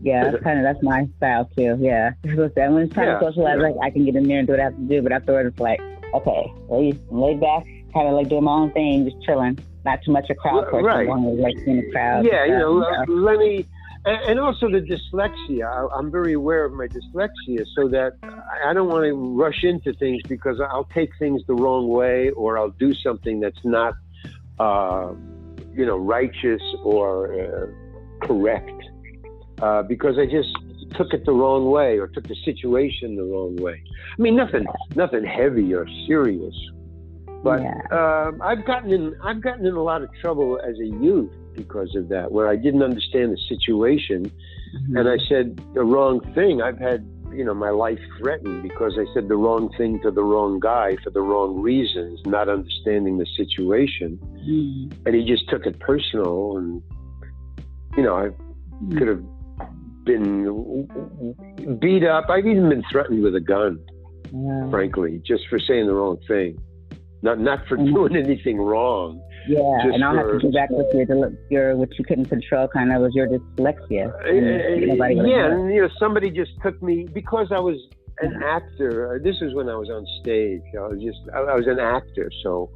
[0.01, 1.77] Yeah, that's uh, kind of that's my style too.
[1.79, 3.63] Yeah, when it's time yeah, to socialize, yeah.
[3.63, 5.49] like I can get in there and do what I have to do, but afterwards,
[5.49, 5.79] it's like,
[6.13, 9.59] okay, lay, lay back, kind of like doing my own thing, just chilling.
[9.83, 10.85] Not too much a crowd person.
[10.85, 11.07] Right.
[11.07, 12.25] Like in the crowd.
[12.25, 13.67] Yeah, you know, you know, let me.
[14.03, 15.65] And also the dyslexia.
[15.65, 18.13] I, I'm very aware of my dyslexia, so that
[18.65, 22.57] I don't want to rush into things because I'll take things the wrong way, or
[22.57, 23.93] I'll do something that's not
[24.59, 25.13] uh,
[25.73, 28.83] you know, righteous or uh, correct
[29.61, 30.55] uh, because I just
[30.95, 33.81] took it the wrong way or took the situation the wrong way.
[34.17, 34.65] I mean, nothing,
[34.95, 36.55] nothing heavy or serious,
[37.43, 37.81] but yeah.
[37.91, 41.95] um, I've gotten in, I've gotten in a lot of trouble as a youth because
[41.95, 44.97] of that, where I didn't understand the situation, mm-hmm.
[44.97, 46.61] and I said the wrong thing.
[46.61, 50.23] I've had you know, my life threatened because I said the wrong thing to the
[50.23, 54.19] wrong guy for the wrong reasons, not understanding the situation.
[54.47, 55.05] Mm.
[55.05, 56.57] And he just took it personal.
[56.57, 56.83] And,
[57.95, 58.29] you know, I
[58.83, 58.97] mm.
[58.97, 59.23] could have
[60.03, 62.29] been beat up.
[62.29, 63.79] I've even been threatened with a gun,
[64.33, 64.69] yeah.
[64.69, 66.59] frankly, just for saying the wrong thing.
[67.23, 67.93] Not, not for mm.
[67.93, 69.21] doing anything wrong.
[69.47, 72.67] Yeah, Just and I'll have to go back with your, your what you couldn't control
[72.67, 74.13] kind of was your dyslexia.
[74.23, 74.31] Uh,
[75.27, 77.77] yeah, and you know somebody just took me because I was
[78.19, 79.15] an actor.
[79.15, 80.61] Uh, this is when I was on stage.
[80.77, 82.71] I was just I, I was an actor, so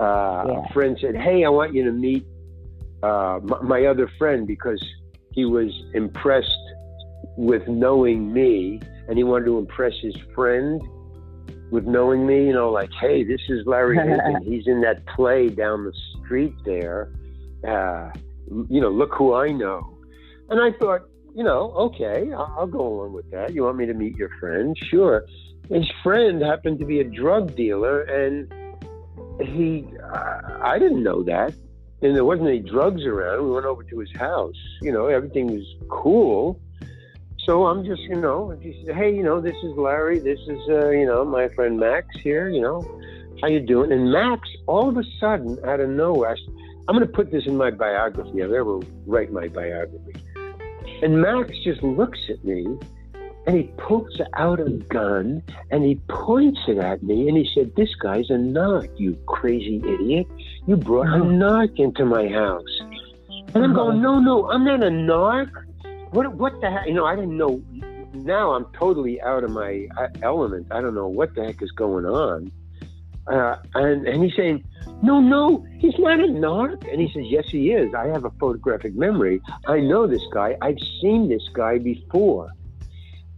[0.00, 0.62] uh, yeah.
[0.64, 2.24] a friend said, "Hey, I want you to meet
[3.02, 4.84] uh, my, my other friend because
[5.32, 6.58] he was impressed
[7.36, 10.80] with knowing me, and he wanted to impress his friend."
[11.70, 14.42] With knowing me, you know, like, hey, this is Larry Hankin.
[14.42, 15.92] He's in that play down the
[16.24, 17.10] street there.
[17.66, 18.10] Uh,
[18.68, 19.98] you know, look who I know.
[20.48, 21.02] And I thought,
[21.34, 23.52] you know, okay, I'll, I'll go along with that.
[23.52, 24.76] You want me to meet your friend?
[24.90, 25.26] Sure.
[25.68, 28.50] His friend happened to be a drug dealer, and
[29.40, 31.54] he, uh, I didn't know that.
[32.00, 33.44] And there wasn't any drugs around.
[33.44, 34.56] We went over to his house.
[34.80, 36.60] You know, everything was cool
[37.48, 40.18] so I'm just, you know, he said, hey, you know, this is Larry.
[40.18, 42.50] This is, uh, you know, my friend Max here.
[42.50, 43.00] You know,
[43.40, 43.90] how you doing?
[43.90, 46.36] And Max, all of a sudden, out of nowhere,
[46.86, 48.42] I'm going to put this in my biography.
[48.42, 50.12] I'll ever write my biography.
[51.02, 52.66] And Max just looks at me
[53.46, 57.74] and he pulls out a gun and he points it at me and he said,
[57.76, 60.26] This guy's a narc, you crazy idiot.
[60.66, 62.80] You brought a narc into my house.
[63.54, 65.50] And I'm going, No, no, I'm not a narc
[66.10, 66.86] what what the heck?
[66.86, 67.62] You know, I didn't know.
[68.14, 70.68] Now I'm totally out of my uh, element.
[70.70, 72.50] I don't know what the heck is going on.
[73.26, 74.64] Uh, and and he's saying,
[75.02, 76.90] no, no, he's not a narc.
[76.90, 77.94] And he says, yes, he is.
[77.94, 79.40] I have a photographic memory.
[79.66, 80.56] I know this guy.
[80.62, 82.50] I've seen this guy before.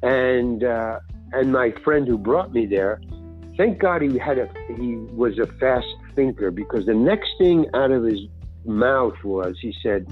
[0.03, 1.01] And uh,
[1.33, 3.01] and my friend who brought me there,
[3.57, 7.91] thank God he had a he was a fast thinker because the next thing out
[7.91, 8.21] of his
[8.65, 10.07] mouth was he said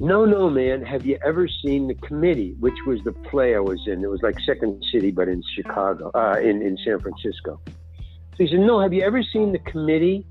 [0.00, 0.82] no, no, man.
[0.82, 4.02] Have you ever seen The Committee, which was the play I was in?
[4.02, 7.60] It was like Second City, but in Chicago, uh, in, in San Francisco.
[7.66, 10.26] So he said, No, have you ever seen The Committee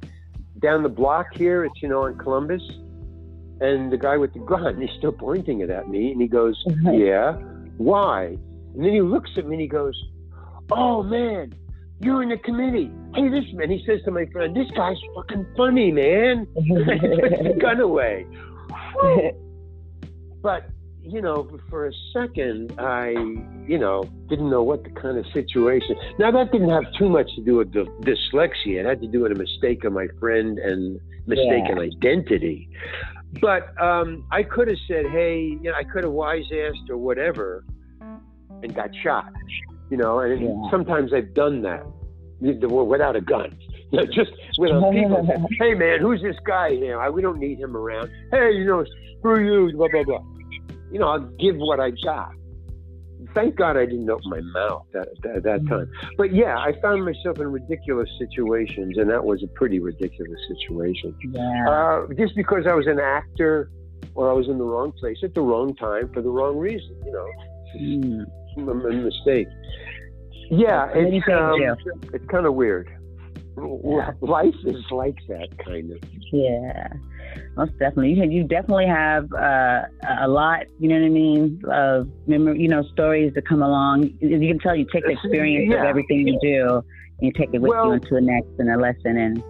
[0.58, 1.66] down the block here?
[1.66, 2.64] It's, you know, in Columbus.
[3.62, 6.12] And the guy with the gun, he's still pointing it at me.
[6.12, 7.34] And he goes, Yeah.
[7.78, 8.38] Why?
[8.74, 9.96] And then he looks at me and he goes,
[10.72, 11.54] Oh, man,
[12.00, 12.92] you're in the committee.
[13.14, 16.48] Hey, this man, he says to my friend, this guy's fucking funny, man.
[16.56, 18.26] He puts the gun away.
[20.42, 20.70] but,
[21.02, 23.10] you know, for a second, I,
[23.68, 25.96] you know, didn't know what the kind of situation.
[26.18, 28.80] Now, that didn't have too much to do with the dyslexia.
[28.80, 31.84] It had to do with a mistake of my friend and mistaken yeah.
[31.84, 32.70] identity.
[33.42, 36.98] But um, I could have said, hey, you know, I could have wise asked or
[36.98, 37.64] whatever
[38.62, 39.32] and got shot
[39.90, 40.72] you know, and yeah.
[40.72, 41.86] sometimes I've done that
[42.40, 43.58] without a gun.
[44.12, 45.48] Just with people.
[45.60, 46.70] hey man, who's this guy?
[46.70, 48.10] You know, we don't need him around.
[48.32, 48.86] Hey, you know,
[49.18, 50.24] screw you, blah blah blah.
[50.92, 52.32] You know, I'll give what I got.
[53.36, 55.92] Thank God I didn't open my mouth at, at that time.
[56.18, 61.16] But yeah, I found myself in ridiculous situations, and that was a pretty ridiculous situation.
[61.32, 61.70] Yeah.
[61.70, 63.70] Uh, just because I was an actor,
[64.16, 66.96] or I was in the wrong place at the wrong time for the wrong reason.
[67.06, 67.28] You know.
[67.78, 68.26] Mm
[68.58, 69.48] a mistake.
[70.52, 71.62] Yeah, it's um,
[72.14, 72.90] it's kind of weird.
[73.58, 74.12] Yeah.
[74.22, 76.00] Life is like that, kind of.
[76.32, 76.94] Yeah,
[77.56, 78.14] most definitely.
[78.14, 79.82] You you definitely have uh,
[80.20, 80.66] a lot.
[80.80, 81.62] You know what I mean?
[81.70, 84.12] Of memory, you know, stories that come along.
[84.20, 85.82] You can tell you take the experience yeah.
[85.82, 86.84] of everything you do, and
[87.22, 89.44] you take it with well, you into the next and a lesson, and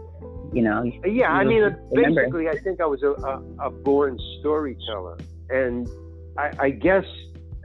[0.54, 0.84] you know.
[0.84, 2.22] Yeah, you I mean, remember.
[2.22, 5.18] basically, I think I was a, a, a born storyteller,
[5.50, 5.88] and
[6.38, 7.06] I, I guess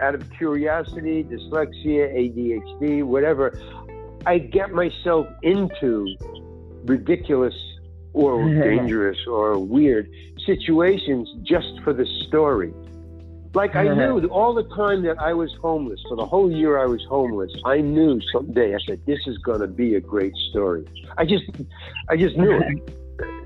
[0.01, 3.59] out of curiosity, dyslexia, ADHD, whatever,
[4.27, 6.17] I get myself into
[6.85, 7.55] ridiculous
[8.13, 10.11] or dangerous or weird
[10.47, 12.73] situations just for the story.
[13.55, 16.87] Like I knew all the time that I was homeless, for the whole year I
[16.87, 20.87] was homeless, I knew someday I said, this is going to be a great story.
[21.17, 21.45] I just,
[22.09, 22.91] I just knew it.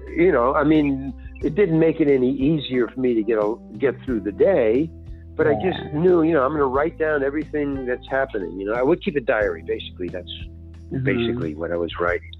[0.08, 1.14] You know, I mean,
[1.44, 4.90] it didn't make it any easier for me to get, a, get through the day
[5.38, 5.52] but yeah.
[5.52, 8.58] I just knew, you know, I'm going to write down everything that's happening.
[8.58, 9.62] You know, I would keep a diary.
[9.64, 10.32] Basically, that's
[10.92, 11.04] mm-hmm.
[11.04, 12.30] basically what I was writing.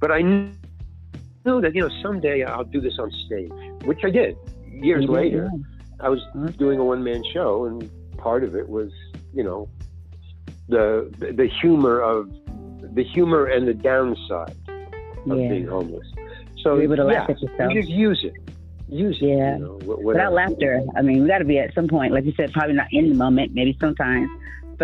[0.00, 0.52] But I knew
[1.44, 3.50] that, you know, someday I'll do this on stage,
[3.84, 4.36] which I did.
[4.66, 5.14] Years mm-hmm.
[5.14, 5.50] later,
[6.00, 6.20] I was
[6.58, 8.90] doing a one man show, and part of it was,
[9.32, 9.68] you know,
[10.68, 12.30] the the humor of
[12.94, 15.48] the humor and the downside of yeah.
[15.48, 16.06] being homeless.
[16.62, 17.72] So You're able to yeah, at yourself.
[17.72, 18.34] You just use it
[18.88, 19.26] use it.
[19.26, 19.56] Yeah.
[19.56, 22.32] You know, Without laughter, I mean, we got to be at some point, like you
[22.36, 24.28] said, probably not in the moment, maybe sometimes,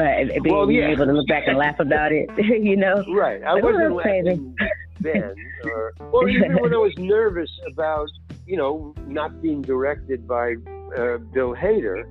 [0.00, 0.88] but being well, yeah.
[0.88, 3.04] able to look back and laugh about it, you know.
[3.14, 3.42] Right.
[3.42, 4.56] I wasn't laughing
[5.00, 5.34] then,
[5.64, 8.08] or, or even when I was nervous about,
[8.46, 10.54] you know, not being directed by
[10.96, 12.04] uh, Bill Hader,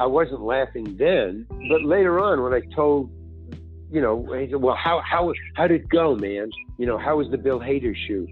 [0.00, 1.46] I wasn't laughing then.
[1.68, 3.10] But later on, when I told
[3.90, 6.50] you know, he said, well, how, how, how did it go, man?
[6.78, 8.26] You know, how was the Bill Hader shoot?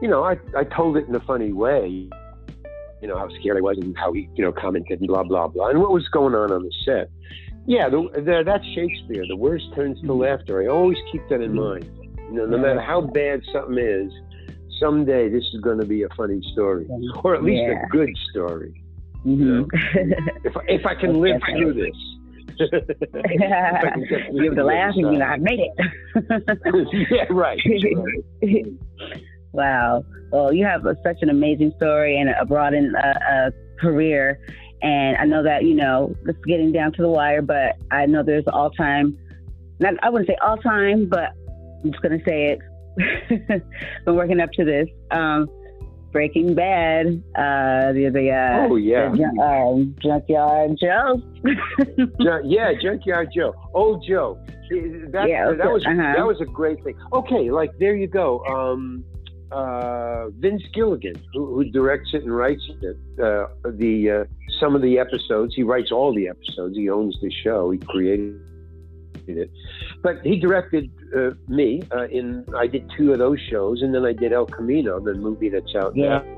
[0.00, 2.08] you know, I, I told it in a funny way,
[3.00, 5.48] you know, how scared I was and how he, you know, commented and blah, blah,
[5.48, 7.10] blah, and what was going on on the set.
[7.68, 9.24] Yeah, the, the, that's Shakespeare.
[9.28, 10.22] The worst turns to mm-hmm.
[10.22, 10.62] laughter.
[10.62, 11.84] I always keep that in mind.
[12.16, 14.10] You know, no matter how bad something is,
[14.80, 16.88] someday this is going to be a funny story,
[17.22, 17.84] or at least yeah.
[17.84, 18.82] a good story.
[19.18, 19.42] Mm-hmm.
[19.42, 19.68] You know?
[20.44, 21.96] if, if I can live through this.
[22.58, 27.08] you have to laugh and you know, I made it.
[27.10, 27.60] yeah, right.
[28.42, 28.64] right.
[29.52, 30.04] Wow.
[30.30, 33.50] Well, you have a, such an amazing story and a broadened uh, uh,
[33.80, 34.38] career.
[34.82, 38.22] And I know that, you know, it's getting down to the wire, but I know
[38.22, 39.18] there's all time,
[39.80, 41.30] not, I wouldn't say all time, but
[41.84, 43.62] I'm just going to say it.
[44.04, 44.88] Been working up to this.
[45.10, 45.48] Um,
[46.10, 51.22] Breaking Bad, uh, the, the uh, oh yeah, the, um, Junkyard Joe.
[52.44, 54.38] yeah, Junkyard Joe, old Joe.
[55.10, 56.14] That, yeah, that was uh-huh.
[56.16, 56.98] that was a great thing.
[57.12, 58.42] Okay, like there you go.
[58.46, 59.04] Um,
[59.50, 62.96] uh, Vince Gilligan, who, who, directs it and writes it.
[63.18, 64.24] Uh, the uh,
[64.60, 66.76] some of the episodes, he writes all the episodes.
[66.76, 67.70] He owns the show.
[67.70, 68.40] He created
[69.26, 69.50] it,
[70.02, 72.44] but he directed uh, me uh, in.
[72.56, 75.74] I did two of those shows, and then I did El Camino, the movie that's
[75.74, 76.18] out yeah.
[76.18, 76.37] now.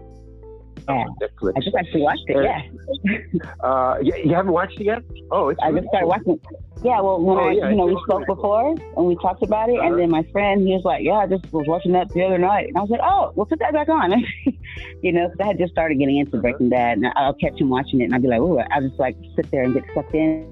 [0.88, 1.04] Yeah.
[1.22, 1.52] Netflix.
[1.56, 2.44] I just actually watched it.
[2.44, 3.48] Yeah.
[3.66, 5.02] uh, you, you haven't watched it yet?
[5.30, 5.60] Oh, it's.
[5.62, 6.34] I just started watching.
[6.34, 6.40] It.
[6.82, 9.68] Yeah, well, when oh, I, yeah, you know, we spoke before and we talked about
[9.68, 9.88] it, uh-huh.
[9.88, 12.38] and then my friend, he was like, "Yeah, I just was watching that the other
[12.38, 14.12] night," and I was like, "Oh, well, put that back on,"
[15.02, 16.42] you know, because I had just started getting into uh-huh.
[16.42, 18.98] Breaking Bad, and I'll catch him watching it, and I'd be like, "Oh," I just
[18.98, 20.48] like sit there and get sucked in.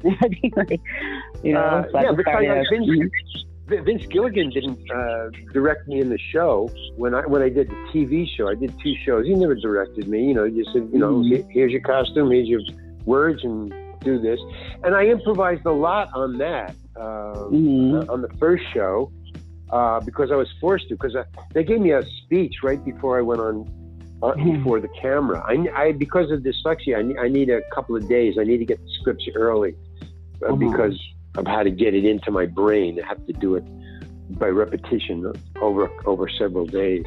[0.22, 0.80] I'd be like,
[1.42, 3.47] you know, uh, so yeah, because Vince, mm-hmm.
[3.68, 7.74] Vince Gilligan didn't uh, direct me in the show when I when I did the
[7.92, 8.48] TV show.
[8.48, 9.26] I did two shows.
[9.26, 10.26] He never directed me.
[10.26, 11.50] You know, he just said, you know, mm-hmm.
[11.50, 12.60] here's your costume, here's your
[13.04, 14.40] words, and do this.
[14.84, 18.10] And I improvised a lot on that uh, mm-hmm.
[18.10, 19.12] on the first show
[19.70, 20.94] uh, because I was forced to.
[20.94, 21.16] Because
[21.52, 23.68] they gave me a speech right before I went on
[24.22, 24.56] uh, mm-hmm.
[24.56, 25.44] before the camera.
[25.46, 28.38] I, I because of dyslexia, I need, I need a couple of days.
[28.38, 29.74] I need to get the scripts early
[30.42, 30.70] uh, mm-hmm.
[30.70, 30.98] because
[31.38, 33.00] of how to get it into my brain.
[33.02, 33.64] I have to do it
[34.38, 37.06] by repetition over over several days.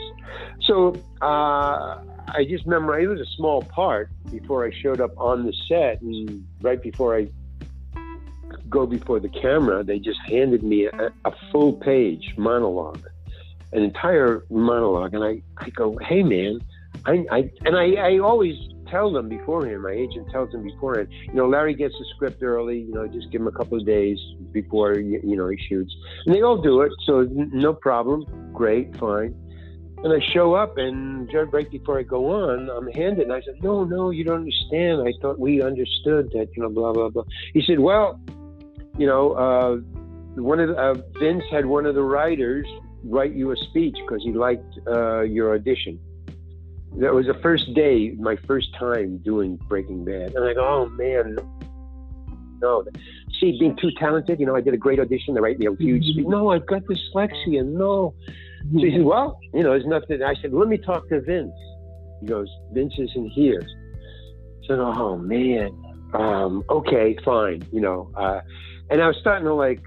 [0.61, 3.05] So uh, I just memorized.
[3.05, 7.15] It was a small part before I showed up on the set, and right before
[7.15, 7.27] I
[8.69, 13.05] go before the camera, they just handed me a, a full page monologue,
[13.73, 16.61] an entire monologue, and I, I go, "Hey, man."
[17.05, 18.55] I, I and I, I always
[18.91, 19.81] tell them beforehand.
[19.81, 21.07] My agent tells them beforehand.
[21.27, 22.79] You know, Larry gets the script early.
[22.79, 24.19] You know, just give him a couple of days
[24.51, 26.91] before you know he shoots, and they all do it.
[27.05, 28.25] So no problem.
[28.53, 29.33] Great, fine.
[30.03, 33.23] And I show up, and right before I go on, I'm handed.
[33.23, 35.07] And I said, "No, no, you don't understand.
[35.07, 36.49] I thought we understood that.
[36.55, 37.23] You know, blah blah blah."
[37.53, 38.19] He said, "Well,
[38.97, 39.77] you know, uh,
[40.35, 42.67] one of the, uh, Vince had one of the writers
[43.03, 45.99] write you a speech because he liked uh, your audition."
[46.97, 50.89] That was the first day, my first time doing Breaking Bad, and I go, oh
[50.89, 51.37] man,
[52.61, 52.83] no.
[53.39, 55.33] See, being too talented, you know, I did a great audition.
[55.33, 56.27] They write me a huge speech.
[56.27, 57.65] No, I've got dyslexia.
[57.65, 58.13] No.
[58.71, 60.21] So he said, well, you know, there's nothing.
[60.21, 61.51] I said, let me talk to Vince.
[62.19, 63.61] He goes, Vince isn't here.
[63.63, 65.71] I said, oh man,
[66.13, 68.11] um, okay, fine, you know.
[68.15, 68.41] Uh,
[68.91, 69.81] and I was starting to like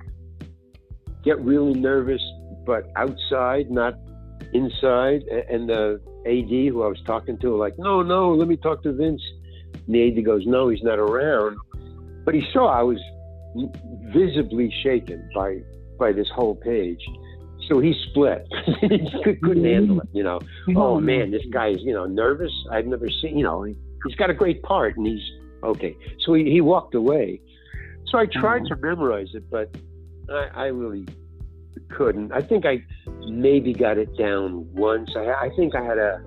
[1.23, 2.23] get really nervous,
[2.67, 3.95] but outside, not
[4.55, 5.23] inside.
[5.51, 8.93] And the AD who I was talking to, like, no, no, let me talk to
[8.93, 9.23] Vince.
[9.87, 11.59] And the AD goes, no, he's not around.
[12.25, 12.99] But he saw I was
[14.13, 15.61] visibly shaken by
[15.99, 17.05] by this whole page.
[17.69, 18.47] So he split.
[18.81, 20.41] he couldn't handle it, you know.
[20.77, 22.53] Oh man, this guy is, you know, nervous.
[22.71, 25.23] I've never seen, you know, he's got a great part and he's
[25.63, 25.97] okay.
[26.25, 27.41] So he, he walked away.
[28.09, 28.75] So I tried mm-hmm.
[28.75, 29.75] to memorize it, but
[30.29, 31.07] I, I really
[31.91, 32.33] couldn't.
[32.33, 32.83] I think I
[33.29, 35.11] maybe got it down once.
[35.17, 36.23] I, I think I had a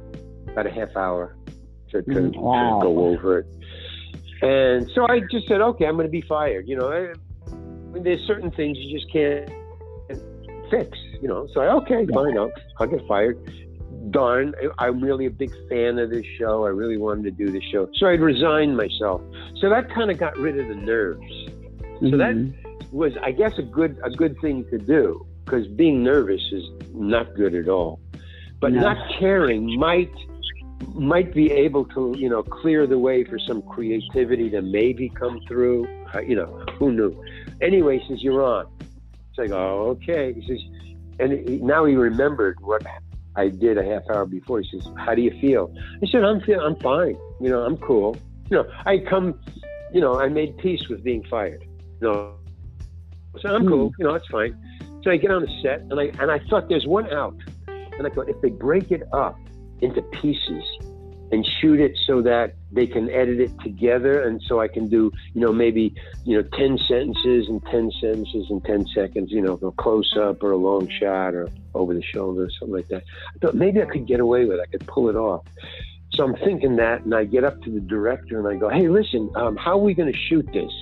[0.47, 1.35] about a half hour
[1.91, 2.79] to, to, mm, wow.
[2.79, 3.45] to go over it.
[4.41, 6.67] And so I just said, okay, I'm going to be fired.
[6.67, 7.13] You know, I,
[7.51, 7.55] I
[7.91, 9.49] mean, there's certain things you just can't
[10.69, 10.97] fix.
[11.21, 13.37] You know, so I, okay, fine, I'll, I'll get fired.
[14.11, 16.65] Darn, I'm really a big fan of this show.
[16.65, 19.21] I really wanted to do this show, so I'd resigned myself.
[19.59, 21.19] So that kind of got rid of the nerves.
[21.21, 22.11] Mm-hmm.
[22.11, 22.97] So that mm-hmm.
[22.97, 27.33] was, I guess, a good a good thing to do because being nervous is not
[27.35, 28.01] good at all.
[28.59, 28.81] But no.
[28.81, 30.11] not caring might
[30.93, 35.39] might be able to you know clear the way for some creativity to maybe come
[35.47, 35.87] through.
[36.13, 37.23] Uh, you know, who knew?
[37.61, 38.67] Anyway, he says you're on.
[39.29, 40.33] It's like, oh, okay.
[40.33, 40.59] He says,
[41.19, 42.85] and he, now he remembered what
[43.35, 44.61] I did a half hour before.
[44.61, 45.73] He says, how do you feel?
[46.01, 47.17] I said, I'm feel, I'm fine.
[47.39, 48.17] You know, I'm cool.
[48.49, 49.39] You know, I come.
[49.93, 51.63] You know, I made peace with being fired.
[52.01, 52.37] You know,
[53.39, 53.89] so I'm cool.
[53.89, 54.01] Hmm.
[54.01, 54.57] You know, it's fine.
[55.07, 57.33] So I get on the set, and I and I thought there's one out,
[57.65, 59.39] and I thought if they break it up
[59.79, 60.65] into pieces
[61.31, 65.09] and shoot it so that they can edit it together, and so I can do
[65.33, 65.95] you know maybe
[66.25, 70.43] you know ten sentences and ten sentences and ten seconds, you know, a close up
[70.43, 73.03] or a long shot or over the shoulder or something like that.
[73.33, 74.61] I thought maybe I could get away with, it.
[74.61, 75.45] I could pull it off.
[76.15, 78.89] So I'm thinking that, and I get up to the director and I go, "Hey,
[78.89, 80.73] listen, um, how are we going to shoot this?"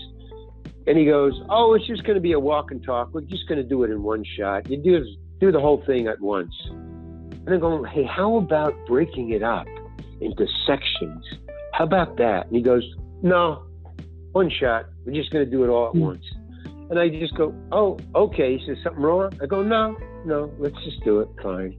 [0.88, 3.14] And he goes, "Oh, it's just going to be a walk and talk.
[3.14, 4.70] We're just going to do it in one shot.
[4.70, 5.04] You do
[5.40, 9.68] do the whole thing at once." And I'm going, "Hey, how about breaking it up
[10.22, 11.26] into sections?
[11.74, 12.84] How about that?" And he goes,
[13.24, 13.64] "No,
[14.34, 14.86] one shot.
[15.06, 16.02] We're just going to do it all at hmm.
[16.02, 16.26] once."
[16.90, 20.54] And I just go, "Oh, okay." He says, "Something wrong?" I go, "No, no.
[20.60, 21.30] Let's just do it.
[21.42, 21.78] Fine."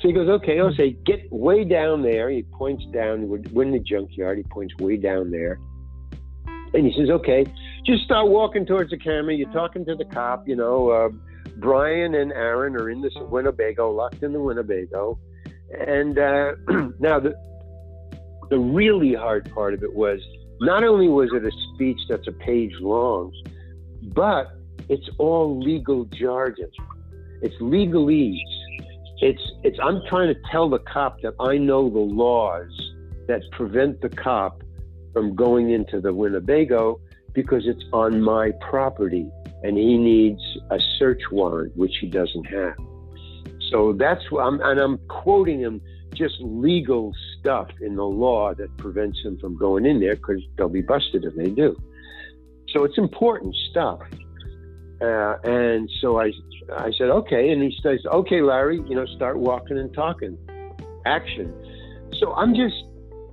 [0.00, 3.28] So he goes, "Okay." I'll say, "Get way down there." He points down.
[3.28, 4.38] We're in the junkyard.
[4.38, 5.60] He points way down there.
[6.74, 7.44] And he says, okay,
[7.84, 9.34] just start walking towards the camera.
[9.34, 10.90] You're talking to the cop, you know.
[10.90, 11.08] Uh,
[11.56, 15.18] Brian and Aaron are in this Winnebago, locked in the Winnebago.
[15.86, 16.52] And uh,
[16.98, 17.34] now the,
[18.50, 20.20] the really hard part of it was
[20.60, 23.32] not only was it a speech that's a page long,
[24.14, 24.52] but
[24.88, 26.70] it's all legal jargon.
[27.42, 28.38] It's legalese.
[29.20, 32.70] It's it's I'm trying to tell the cop that I know the laws
[33.28, 34.62] that prevent the cop
[35.12, 37.00] from going into the Winnebago
[37.32, 39.26] because it's on my property
[39.62, 40.40] and he needs
[40.70, 42.76] a search warrant, which he doesn't have.
[43.70, 45.80] So that's what I'm, and I'm quoting him
[46.14, 50.68] just legal stuff in the law that prevents him from going in there because they'll
[50.68, 51.76] be busted if they do.
[52.68, 54.00] So it's important stuff.
[55.00, 56.32] Uh, and so I,
[56.76, 57.50] I said, okay.
[57.50, 60.36] And he says, okay, Larry, you know, start walking and talking.
[61.06, 61.52] Action.
[62.20, 62.76] So I'm just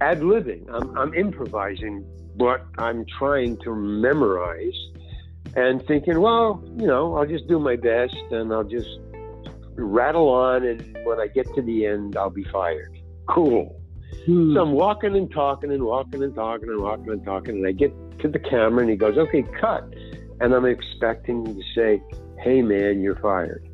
[0.02, 0.66] ad libbing.
[0.70, 4.78] I'm, I'm improvising what I'm trying to memorize
[5.56, 9.00] and thinking, well, you know, I'll just do my best and I'll just
[9.76, 10.66] rattle on.
[10.66, 12.98] And when I get to the end, I'll be fired.
[13.28, 13.76] Cool.
[14.26, 14.54] Hmm.
[14.54, 17.56] So I'm walking and talking and walking and talking and walking and talking.
[17.58, 19.94] And I get to the camera and he goes, okay, cut.
[20.42, 22.02] And I'm expecting to say,
[22.40, 23.68] hey, man, you're fired.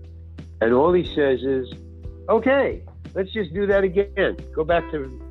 [0.61, 1.71] And all he says is,
[2.30, 4.38] okay, let's just do that again.
[4.55, 5.21] Go back to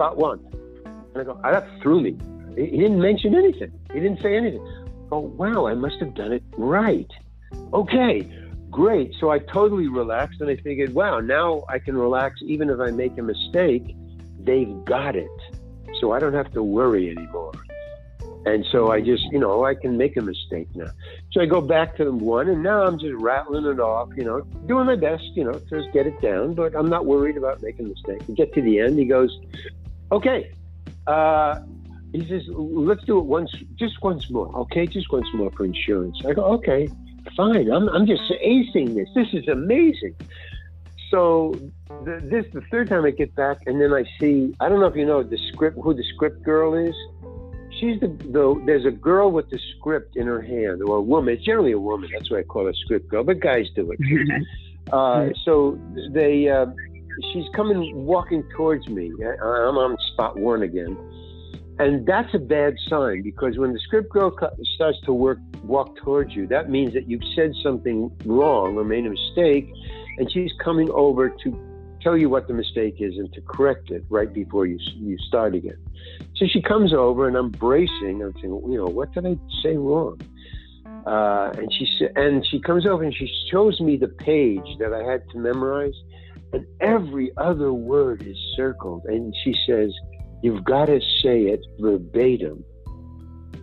[0.00, 0.40] spot one.
[0.86, 2.16] And I go, oh, that threw me.
[2.56, 3.70] He didn't mention anything.
[3.92, 4.66] He didn't say anything.
[5.12, 7.10] Oh, wow, I must have done it right.
[7.74, 8.26] Okay,
[8.70, 9.14] great.
[9.20, 12.90] So I totally relaxed and I figured, wow, now I can relax even if I
[12.92, 13.94] make a mistake.
[14.42, 15.28] They've got it.
[16.00, 17.52] So I don't have to worry anymore.
[18.46, 20.90] And so I just, you know, I can make a mistake now.
[21.32, 24.24] So I go back to the one, and now I'm just rattling it off, you
[24.24, 27.36] know, doing my best, you know, to just get it down, but I'm not worried
[27.36, 28.26] about making a mistake.
[28.26, 29.38] We get to the end, he goes,
[30.12, 30.52] okay,
[31.06, 31.60] uh,
[32.12, 34.86] he says, let's do it once, just once more, okay?
[34.86, 36.20] Just once more for insurance.
[36.26, 36.88] I go, okay,
[37.36, 37.70] fine.
[37.70, 39.08] I'm, I'm just acing this.
[39.14, 40.16] This is amazing.
[41.10, 41.54] So
[42.04, 44.86] the, this the third time I get back, and then I see, I don't know
[44.86, 46.94] if you know the script, who the script girl is
[47.80, 51.34] she's the, the there's a girl with the script in her hand or a woman
[51.34, 53.98] it's generally a woman that's why i call her script girl but guys do it
[54.92, 55.78] uh, so
[56.10, 56.66] they uh,
[57.32, 60.96] she's coming walking towards me i'm on spot one again
[61.78, 64.36] and that's a bad sign because when the script girl
[64.74, 69.06] starts to work walk towards you that means that you've said something wrong or made
[69.06, 69.70] a mistake
[70.18, 74.04] and she's coming over to tell you what the mistake is and to correct it
[74.08, 75.76] right before you you start again.
[76.36, 78.22] So she comes over and I'm bracing.
[78.22, 80.20] I'm saying, you know, what did I say wrong?
[81.06, 85.02] Uh, and she and she comes over and she shows me the page that I
[85.02, 85.94] had to memorize,
[86.52, 89.04] and every other word is circled.
[89.06, 89.92] And she says,
[90.42, 92.64] "You've got to say it verbatim."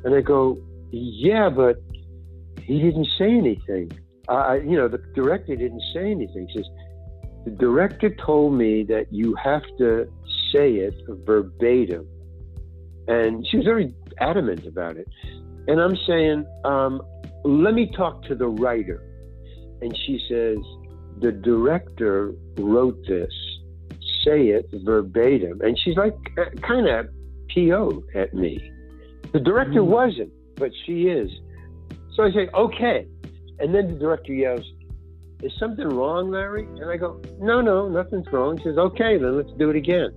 [0.04, 0.58] And I go,
[0.92, 1.78] "Yeah, but
[2.62, 3.92] he didn't say anything.
[4.30, 6.70] You know, the director didn't say anything." She says,
[7.48, 10.06] the director told me that you have to
[10.52, 12.06] say it verbatim.
[13.08, 15.08] And she was very adamant about it.
[15.70, 17.02] And I'm saying, um,
[17.46, 19.02] let me talk to the writer.
[19.82, 20.58] And she says,
[21.20, 23.32] the director wrote this.
[24.26, 25.62] Say it verbatim.
[25.62, 27.08] And she's like, uh, kind of
[27.54, 28.72] PO at me.
[29.32, 29.88] The director mm.
[29.88, 31.30] wasn't, but she is.
[32.16, 33.08] So I say, okay.
[33.60, 34.66] And then the director yells,
[35.42, 36.64] is something wrong, Larry?
[36.64, 38.58] And I go, no, no, nothing's wrong.
[38.58, 40.12] She says, okay, then let's do it again.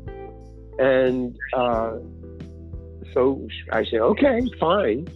[0.78, 1.98] And uh,
[3.12, 5.08] so I say, okay, fine.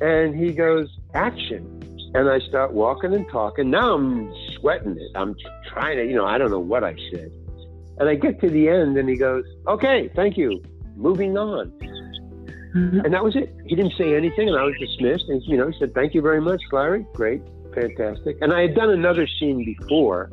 [0.00, 1.74] And he goes, action.
[2.14, 3.70] And I start walking and talking.
[3.70, 5.10] Now I'm sweating it.
[5.14, 5.34] I'm
[5.72, 7.30] trying to, you know, I don't know what I said.
[7.98, 10.62] And I get to the end and he goes, okay, thank you.
[10.96, 11.70] Moving on.
[12.74, 13.00] Mm-hmm.
[13.00, 13.54] And that was it.
[13.66, 15.24] He didn't say anything and I was dismissed.
[15.28, 17.06] And, you know, he said, thank you very much, Larry.
[17.14, 17.42] Great
[17.74, 18.38] fantastic.
[18.40, 20.30] And I had done another scene before,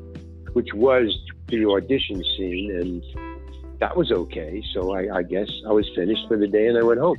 [0.53, 1.17] which was
[1.47, 4.63] the audition scene, and that was okay.
[4.73, 7.17] So I, I guess I was finished for the day, and I went home.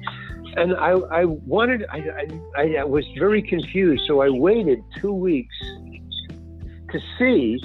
[0.57, 4.05] And I, I wanted, I, I, I was very confused.
[4.07, 5.55] So I waited two weeks
[6.99, 7.61] to see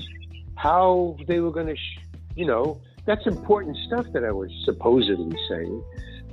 [0.55, 1.99] how they were going to, sh-
[2.35, 5.83] you know, that's important stuff that I was supposedly saying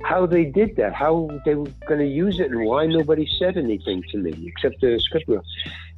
[0.03, 3.57] how they did that, how they were going to use it, and why nobody said
[3.57, 5.29] anything to me except the script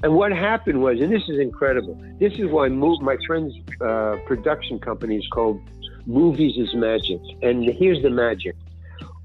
[0.04, 1.96] And what happened was, and this is incredible.
[2.20, 5.62] This is why my friend's uh, production company is called
[6.06, 7.22] Movies is Magic.
[7.44, 8.56] And here's the magic.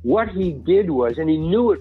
[0.02, 1.80] What he did was, and he knew it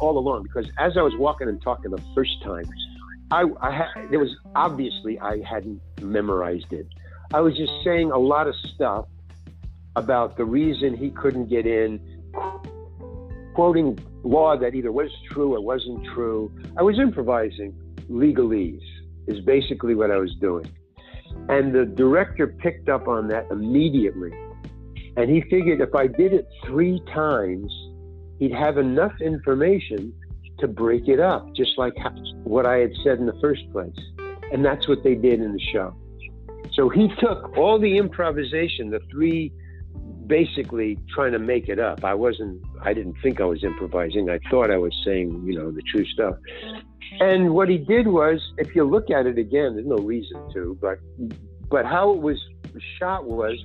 [0.00, 2.68] all along, because as I was walking and talking the first time,
[3.34, 6.86] I, I there was obviously I hadn't memorized it.
[7.32, 9.06] I was just saying a lot of stuff
[9.96, 12.00] about the reason he couldn't get in,
[13.54, 16.52] quoting law that either was true or wasn't true.
[16.78, 17.74] I was improvising
[18.08, 18.86] legalese,
[19.26, 20.70] is basically what I was doing.
[21.48, 24.30] And the director picked up on that immediately.
[25.16, 27.72] And he figured if I did it three times,
[28.38, 30.12] he'd have enough information
[30.64, 31.94] to break it up, just like
[32.44, 34.00] what I had said in the first place.
[34.52, 35.94] And that's what they did in the show.
[36.72, 39.52] So he took all the improvisation, the three
[40.26, 42.02] basically trying to make it up.
[42.02, 44.30] I wasn't, I didn't think I was improvising.
[44.30, 46.36] I thought I was saying, you know, the true stuff.
[47.20, 50.78] And what he did was, if you look at it again, there's no reason to,
[50.80, 50.98] but,
[51.70, 52.40] but how it was
[52.98, 53.56] shot was,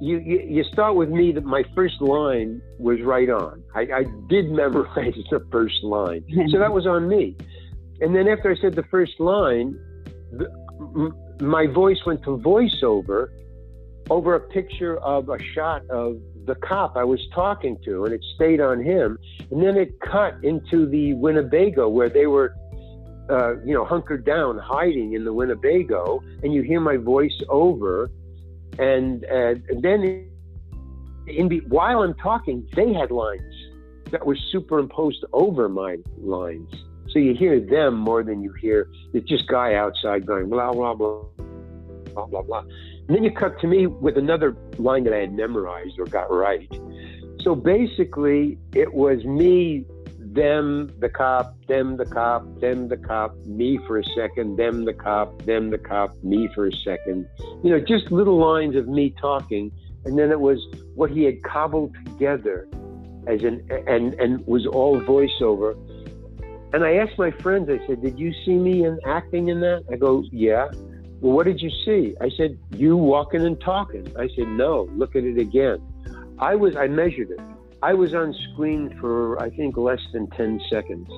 [0.00, 3.62] you, you, you start with me that my first line was right on.
[3.74, 6.24] I, I did memorize the first line.
[6.50, 7.36] So that was on me.
[8.00, 9.78] And then after I said the first line,
[10.32, 10.50] the,
[10.80, 13.28] m- my voice went to voiceover
[14.10, 18.24] over a picture of a shot of the cop I was talking to, and it
[18.36, 19.18] stayed on him.
[19.50, 22.54] And then it cut into the Winnebago where they were,
[23.28, 28.10] uh, you know, hunkered down, hiding in the Winnebago, and you hear my voice over,
[28.78, 30.28] and, uh, then
[31.26, 33.42] in the, while I'm talking, they had lines
[34.10, 36.72] that were superimposed over my lines.
[37.10, 40.94] So you hear them more than you hear it's just guy outside going blah blah
[40.94, 41.22] blah
[42.14, 42.64] blah blah blah.
[43.08, 46.30] And then you cut to me with another line that I had memorized or got
[46.30, 46.70] right.
[47.40, 49.84] So basically, it was me,
[50.36, 54.92] them, the cop, them, the cop, them, the cop, me for a second, them, the
[54.92, 57.26] cop, them, the cop, me for a second.
[57.64, 59.72] You know, just little lines of me talking.
[60.04, 60.64] And then it was
[60.94, 62.68] what he had cobbled together
[63.26, 65.74] as an, and, and was all voiceover.
[66.72, 69.84] And I asked my friends, I said, Did you see me in acting in that?
[69.90, 70.68] I go, Yeah.
[71.20, 72.14] Well, what did you see?
[72.20, 74.06] I said, You walking and talking.
[74.16, 75.82] I said, No, look at it again.
[76.38, 77.40] I was, I measured it.
[77.82, 81.08] I was on screen for, I think, less than 10 seconds.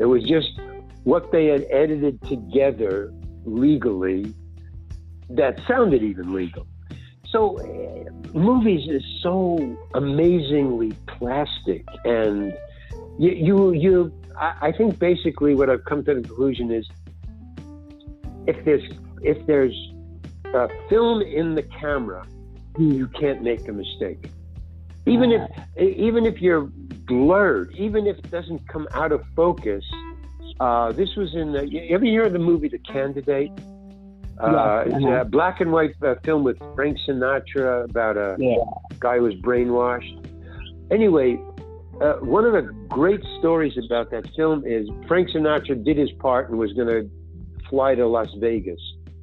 [0.00, 0.58] It was just
[1.04, 3.12] what they had edited together
[3.44, 4.34] legally
[5.30, 6.66] that sounded even legal.
[7.28, 12.56] So, uh, movies is so amazingly plastic, and
[13.18, 16.88] you, you, you I, I think basically what I've come to the conclusion is
[18.46, 18.82] if there's
[19.22, 19.74] if there's
[20.52, 22.26] a film in the camera,
[22.78, 24.30] you can't make a mistake.
[25.06, 25.42] Even if
[25.78, 26.62] even if you're
[27.06, 29.84] blurred, even if it doesn't come out of focus.
[30.60, 31.68] Uh, this was in the.
[31.68, 33.50] You ever hear of the movie The Candidate?
[34.40, 35.20] Uh, Yeah, It's uh-huh.
[35.20, 38.56] a black and white uh, film with Frank Sinatra about a Yeah.
[39.00, 40.16] guy who was brainwashed.
[40.90, 41.38] Anyway,
[42.00, 46.50] uh, one of the great stories about that film is Frank Sinatra did his part
[46.50, 47.10] and was going to
[47.68, 48.80] fly to Las Vegas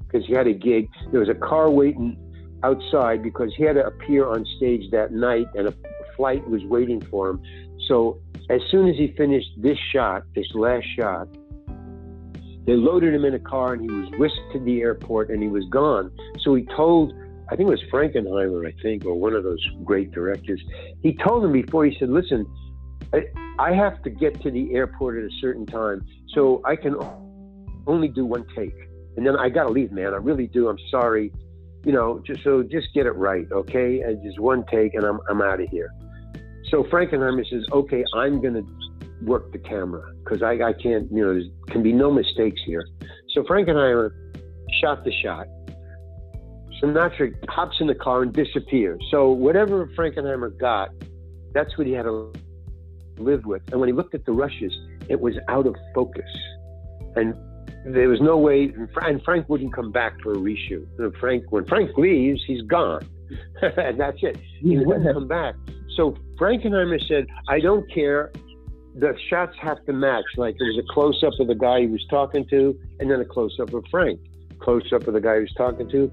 [0.08, 0.90] because he had a gig.
[1.12, 2.18] There was a car waiting
[2.64, 5.74] outside because he had to appear on stage that night and a
[6.16, 7.42] flight was waiting for him.
[7.88, 11.28] So as soon as he finished this shot, this last shot,
[12.66, 15.50] they loaded him in a car and he was whisked to the airport and he
[15.50, 16.12] was gone.
[16.42, 17.14] So he told,
[17.52, 20.62] I think it was Frankenheimer, I think, or one of those great directors.
[21.02, 22.46] He told him before, he said, listen,
[23.14, 23.24] I,
[23.58, 26.96] I have to get to the airport at a certain time, so I can
[27.88, 28.76] only do one take.
[29.18, 30.14] And then I got to leave, man.
[30.14, 30.70] I really do.
[30.70, 31.34] I'm sorry.
[31.84, 34.02] You know, just so just get it right, okay?
[34.02, 35.91] And just one take and I'm, I'm out of here.
[36.70, 38.66] So Frankenheimer says, okay, I'm to
[39.24, 42.88] work the camera because I, I can't, you know, there can be no mistakes here.
[43.34, 44.12] So Frankenheimer
[44.80, 45.48] shot the shot.
[46.82, 49.03] Sinatra hops in the car and disappears.
[49.12, 50.90] So whatever Frankenheimer got,
[51.53, 52.32] that's what he had to
[53.18, 53.62] live with.
[53.72, 54.74] And when he looked at the rushes,
[55.10, 56.30] it was out of focus.
[57.16, 57.36] And
[57.86, 60.86] there was no way, and Frank wouldn't come back for a reshoot.
[61.20, 63.08] Frank, when Frank leaves, he's gone.
[63.62, 64.38] and that's it.
[64.60, 65.56] He wouldn't come back.
[65.95, 68.32] So Frankenheimer said, I don't care.
[68.95, 70.26] The shots have to match.
[70.38, 73.20] Like there was a close up of the guy he was talking to, and then
[73.20, 74.20] a close up of Frank.
[74.60, 76.12] Close up of the guy he was talking to,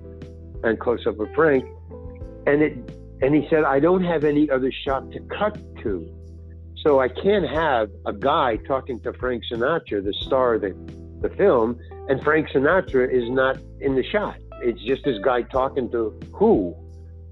[0.64, 1.64] and close up of Frank.
[2.46, 2.78] And it
[3.20, 6.08] and he said, I don't have any other shot to cut to.
[6.84, 10.62] So I can't have a guy talking to Frank Sinatra, the star of
[11.20, 11.78] the, film,
[12.08, 14.36] and Frank Sinatra is not in the shot.
[14.60, 16.74] It's just this guy talking to who?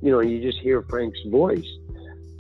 [0.02, 1.66] You know, you just hear Frank's voice.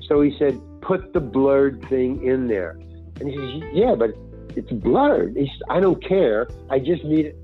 [0.08, 2.78] So he said, put the blurred thing in there.
[3.20, 4.10] And he says, yeah, but
[4.56, 5.36] it's blurred.
[5.36, 6.48] He said, I don't care.
[6.70, 7.36] I just need it.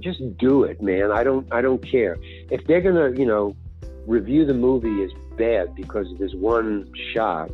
[0.00, 1.10] Just do it, man.
[1.10, 1.50] I don't.
[1.52, 2.16] I don't care.
[2.50, 3.56] If they're gonna, you know,
[4.06, 7.50] review the movie as bad because of this one shot,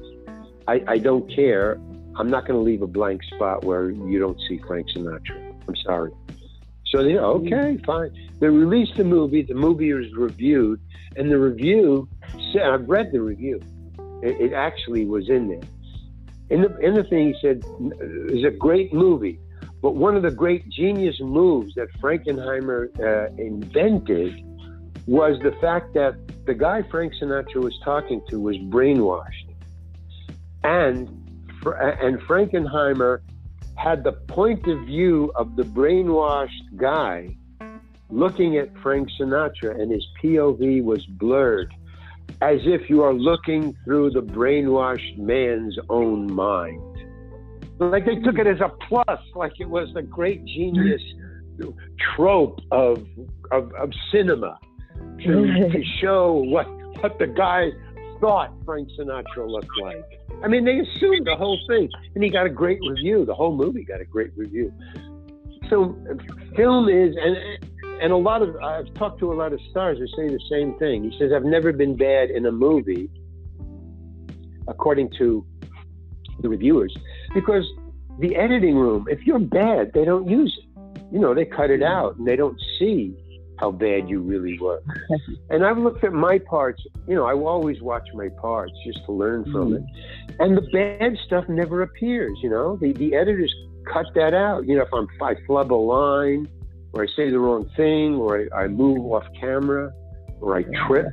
[0.69, 1.81] I, I don't care.
[2.17, 5.52] I'm not going to leave a blank spot where you don't see Frank Sinatra.
[5.73, 6.13] I'm sorry.
[6.87, 8.11] So they okay, fine.
[8.41, 9.43] They released the movie.
[9.43, 10.81] The movie was reviewed,
[11.17, 12.07] and the review
[12.53, 13.61] said, I've read the review.
[14.23, 15.69] It, it actually was in there.
[16.51, 17.65] In the in the thing, he said,
[18.29, 19.41] "It's a great movie."
[19.81, 24.45] But one of the great genius moves that Frankenheimer uh, invented
[25.07, 29.49] was the fact that the guy Frank Sinatra was talking to was brainwashed,
[30.63, 31.09] and
[31.65, 33.23] and Frankenheimer
[33.83, 37.37] had the point of view of the brainwashed guy
[38.11, 41.75] looking at Frank Sinatra, and his POV was blurred,
[42.41, 46.81] as if you are looking through the brainwashed man's own mind.
[47.81, 51.03] Like they took it as a plus, like it was a great genius
[52.15, 53.05] trope of
[53.51, 54.59] of, of cinema
[55.25, 56.69] to, to show what
[57.01, 57.71] what the guy
[58.23, 60.05] thought Frank Sinatra looked like.
[60.45, 63.27] I mean, they assumed the whole thing, and he got a great review.
[63.27, 64.73] The whole movie got a great review.
[65.69, 65.95] So,
[66.57, 67.37] film is, and
[68.01, 70.79] and a lot of I've talked to a lot of stars who say the same
[70.79, 71.11] thing.
[71.11, 73.11] He says, "I've never been bad in a movie,"
[74.69, 75.45] according to
[76.41, 76.97] the reviewers,
[77.35, 77.67] because
[78.21, 80.69] the editing room, if you're bad, they don't use it.
[81.11, 83.17] You know, they cut it out, and they don't see
[83.63, 84.83] how bad you really were.
[85.51, 86.83] and I've looked at my parts.
[87.07, 89.83] You know, I always watch my parts just to learn from it.
[90.41, 92.37] And the bad stuff never appears.
[92.43, 93.55] You know, the the editors
[93.91, 94.67] cut that out.
[94.67, 96.49] You know, if I'm I flub a line,
[96.93, 99.93] or I say the wrong thing, or I, I move off camera,
[100.41, 101.07] or I trip.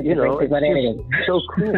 [0.00, 1.74] You know, it's so cool.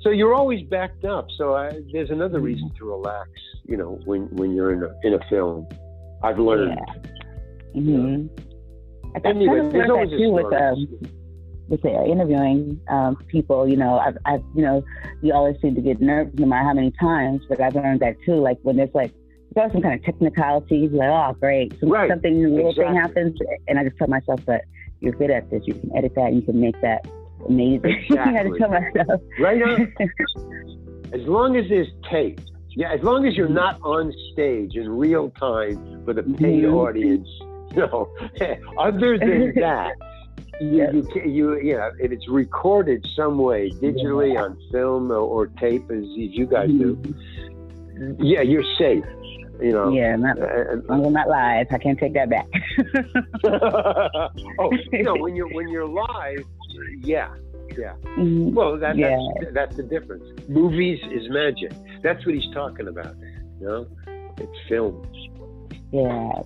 [0.00, 1.26] so you're always backed up.
[1.36, 2.46] So I, there's another mm-hmm.
[2.46, 3.28] reason to relax.
[3.66, 5.68] You know, when when you're in a in a film,
[6.22, 6.78] I've learned.
[6.78, 7.82] Yeah.
[7.82, 8.43] Mm-hmm.
[9.14, 10.88] I anyway, kind of there's always that too with um,
[11.68, 13.68] with the interviewing um, people.
[13.68, 14.84] You know, I've, I've you know,
[15.22, 17.42] you always seem to get nervous no matter how many times.
[17.48, 18.36] But I've learned that too.
[18.36, 19.12] Like when there's like
[19.54, 22.10] there's some kind of technicalities, like oh great, so right.
[22.10, 22.84] something little exactly.
[22.84, 23.38] thing happens,
[23.68, 24.64] and I just tell myself that
[25.00, 25.62] you're good at this.
[25.66, 26.32] You can edit that.
[26.32, 27.06] You can make that
[27.48, 28.04] amazing.
[28.10, 28.60] Exactly.
[29.40, 29.92] right on.
[31.12, 32.40] as long as it's tape.
[32.76, 36.74] Yeah, as long as you're not on stage in real time for the paid mm-hmm.
[36.74, 37.28] audience.
[37.76, 38.08] No,
[38.78, 39.94] other than that,
[40.60, 44.42] you, you, you, you know, if it's recorded some way, digitally yeah.
[44.42, 48.22] on film or, or, tape, as, as you guys do, mm-hmm.
[48.22, 49.04] yeah, you're safe.
[49.60, 49.88] You know.
[49.92, 51.66] Yeah, not, uh, I'm not live.
[51.70, 52.46] I can't take that back.
[54.58, 56.44] oh, you know, when you're when you're live,
[57.00, 57.32] yeah,
[57.78, 57.94] yeah.
[58.04, 58.54] Mm-hmm.
[58.54, 59.16] Well, that, yeah.
[59.40, 60.24] that's that's the difference.
[60.48, 61.72] Movies is magic.
[62.02, 63.14] That's what he's talking about.
[63.60, 63.86] You know,
[64.38, 65.06] it's film.
[65.94, 66.42] Yeah,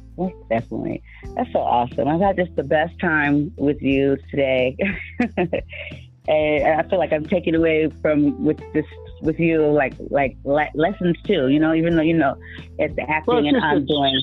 [0.51, 1.03] definitely.
[1.35, 2.07] That's so awesome.
[2.07, 4.77] I've had just the best time with you today.
[5.39, 8.85] and I feel like I'm taking away from with this
[9.23, 11.49] with you like like le- lessons too.
[11.49, 12.37] You know, even though you know
[12.79, 14.21] it's acting well, it's and I'm doing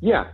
[0.00, 0.26] yeah.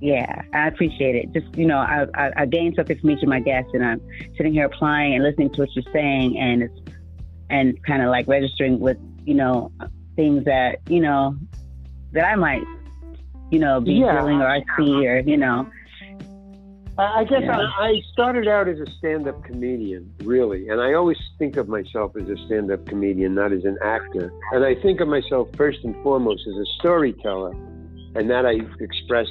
[0.00, 1.32] Yeah, I appreciate it.
[1.32, 4.00] Just, you know, I, I, I gained something from each of my guests and I'm
[4.36, 6.96] sitting here applying and listening to what you're saying and it's,
[7.48, 9.72] and kind of like registering with, you know,
[10.16, 11.36] things that, you know,
[12.12, 12.62] that I might,
[13.50, 14.18] you know, be yeah.
[14.18, 15.70] feeling or I see or, you know.
[16.98, 17.56] I guess yeah.
[17.56, 22.14] I, I started out as a stand-up comedian, really, and I always think of myself
[22.14, 24.32] as a stand-up comedian, not as an actor.
[24.52, 27.52] And I think of myself first and foremost as a storyteller
[28.14, 29.28] and that I express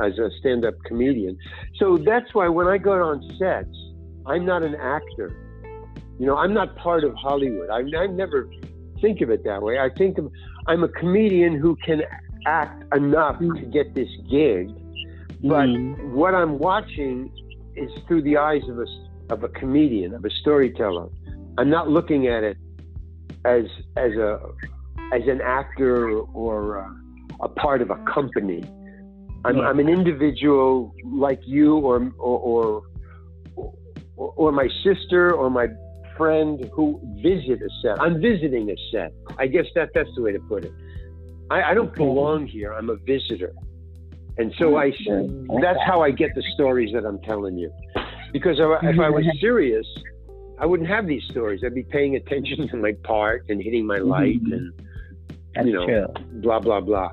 [0.00, 1.38] as a stand-up comedian.
[1.76, 3.74] So that's why when I go on sets,
[4.26, 5.34] I'm not an actor.
[6.18, 7.70] You know, I'm not part of Hollywood.
[7.70, 8.50] I, I never
[9.00, 9.78] think of it that way.
[9.78, 10.30] I think of
[10.66, 12.02] I'm a comedian who can
[12.46, 14.68] act enough to get this gig,
[15.42, 16.12] but mm.
[16.12, 17.30] what I'm watching
[17.74, 18.86] is through the eyes of a
[19.28, 21.08] of a comedian, of a storyteller.
[21.58, 22.56] I'm not looking at it
[23.44, 23.64] as
[23.96, 24.40] as a
[25.12, 26.84] as an actor or.
[26.84, 26.90] Uh,
[27.40, 28.62] a part of a company.
[29.44, 32.82] I'm, I'm an individual like you or, or,
[33.54, 33.72] or,
[34.16, 35.68] or my sister or my
[36.16, 38.00] friend who visit a set.
[38.00, 39.12] I'm visiting a set.
[39.38, 40.72] I guess that that's the way to put it.
[41.50, 42.72] I, I don't belong here.
[42.72, 43.52] I'm a visitor.
[44.38, 44.92] And so I,
[45.62, 47.72] that's how I get the stories that I'm telling you.
[48.32, 49.86] Because if I was serious,
[50.58, 51.62] I wouldn't have these stories.
[51.64, 54.52] I'd be paying attention to my part and hitting my light mm-hmm.
[54.52, 54.72] and,
[55.54, 56.06] that's you know, true.
[56.40, 57.10] blah, blah, blah.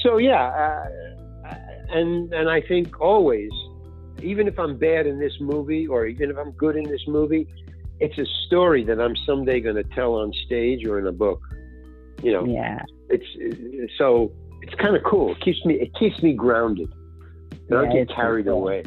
[0.00, 1.54] So yeah, uh,
[1.90, 3.50] and and I think always,
[4.22, 7.48] even if I'm bad in this movie or even if I'm good in this movie,
[8.00, 11.42] it's a story that I'm someday going to tell on stage or in a book.
[12.22, 12.44] You know.
[12.46, 12.80] Yeah.
[13.10, 14.32] It's so
[14.62, 15.32] it's kind of cool.
[15.32, 16.92] It keeps me it keeps me grounded.
[17.70, 18.54] I don't get carried cool.
[18.54, 18.84] away.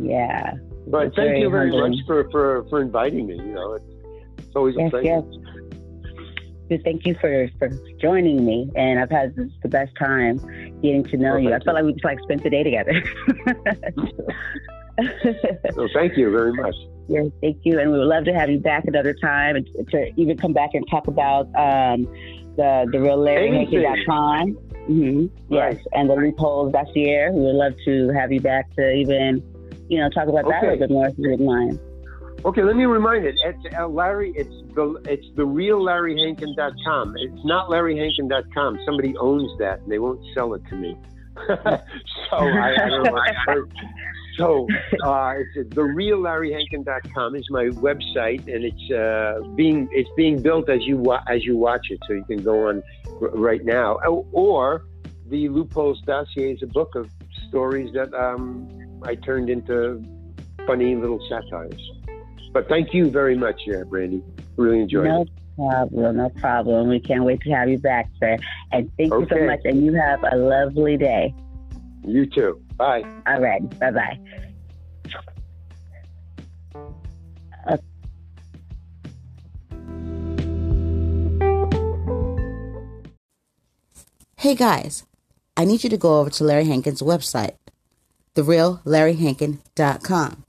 [0.00, 0.54] Yeah.
[0.86, 1.96] But thank you very humbling.
[1.96, 3.36] much for, for, for inviting me.
[3.36, 3.84] You know, it's,
[4.38, 5.06] it's always yes, a pleasure.
[5.06, 5.58] Yes
[6.76, 8.70] thank you for, for joining me.
[8.76, 10.36] And I've had the best time
[10.82, 11.54] getting to know well, you.
[11.54, 13.02] I felt like we just like spent the day together.
[15.76, 16.74] well, thank you very much.
[17.08, 17.78] Yes, thank you.
[17.78, 20.70] And we would love to have you back another time and to even come back
[20.74, 22.06] and talk about um,
[22.58, 24.58] the, the real LarryHankin.com.
[24.90, 25.26] Mm-hmm.
[25.52, 25.86] Yes, right.
[25.92, 27.30] and the loopholes year.
[27.32, 29.42] We would love to have you back to even,
[29.88, 30.60] you know, talk about okay.
[30.60, 31.78] that a bit more if you mind.
[32.44, 33.36] Okay, let me remind it.
[33.44, 34.32] It's uh, Larry.
[34.34, 37.14] It's the it's the real LarryHankin.com.
[37.18, 38.78] It's not LarryHankin.com.
[38.84, 40.96] Somebody owns that, and they won't sell it to me.
[41.46, 41.56] so
[42.36, 43.18] I, I don't know.
[44.38, 44.66] So
[45.04, 50.70] uh, it's the real LarryHankin.com is my website, and it's uh, being it's being built
[50.70, 51.98] as you wa- as you watch it.
[52.06, 52.82] So you can go on
[53.20, 53.98] r- right now,
[54.32, 54.86] or
[55.28, 57.10] the Loopholes Dossier is a book of
[57.48, 60.02] stories that um, I turned into
[60.66, 61.90] funny little satires.
[62.52, 64.22] But thank you very much, yeah, Brandy.
[64.56, 65.28] Really enjoyed no it.
[65.58, 66.88] No problem, no problem.
[66.88, 68.38] We can't wait to have you back, sir.
[68.72, 69.34] And thank okay.
[69.34, 69.60] you so much.
[69.64, 71.34] And you have a lovely day.
[72.06, 72.62] You too.
[72.78, 73.04] Bye.
[73.26, 73.78] All right.
[73.78, 74.18] Bye bye.
[84.36, 85.04] Hey guys,
[85.56, 87.56] I need you to go over to Larry Hankin's website,
[88.36, 90.44] thereallarryhankin.com.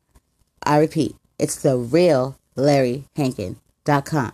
[0.62, 4.34] I repeat, it's the real LarryHankin.com.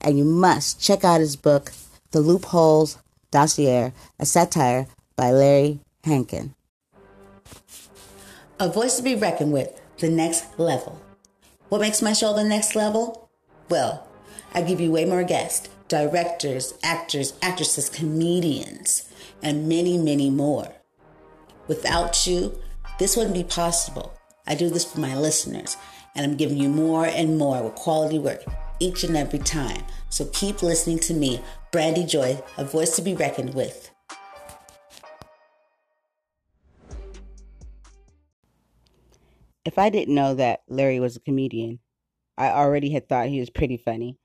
[0.00, 1.72] And you must check out his book,
[2.12, 2.98] The Loopholes
[3.32, 6.54] Dossier, a satire by Larry Hankin.
[8.62, 11.02] A voice to be reckoned with, the next level.
[11.68, 13.28] What makes my show the next level?
[13.68, 14.06] Well,
[14.54, 19.12] I give you way more guests, directors, actors, actresses, comedians,
[19.42, 20.72] and many, many more.
[21.66, 22.56] Without you,
[23.00, 24.16] this wouldn't be possible.
[24.46, 25.76] I do this for my listeners,
[26.14, 28.44] and I'm giving you more and more with quality work
[28.78, 29.82] each and every time.
[30.08, 31.40] So keep listening to me,
[31.72, 33.91] Brandy Joy, a voice to be reckoned with.
[39.64, 41.78] If I didn't know that Larry was a comedian,
[42.36, 44.18] I already had thought he was pretty funny.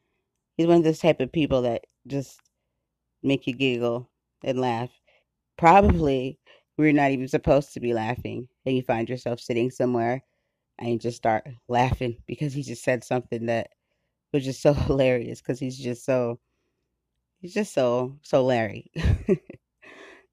[0.55, 2.41] He's one of those type of people that just
[3.22, 4.09] make you giggle
[4.43, 4.89] and laugh.
[5.57, 6.39] Probably
[6.77, 10.23] we're not even supposed to be laughing, and you find yourself sitting somewhere
[10.80, 13.69] and you just start laughing because he just said something that
[14.34, 16.39] was just so hilarious because he's just so
[17.41, 18.91] he's just so so Larry.
[18.95, 19.38] the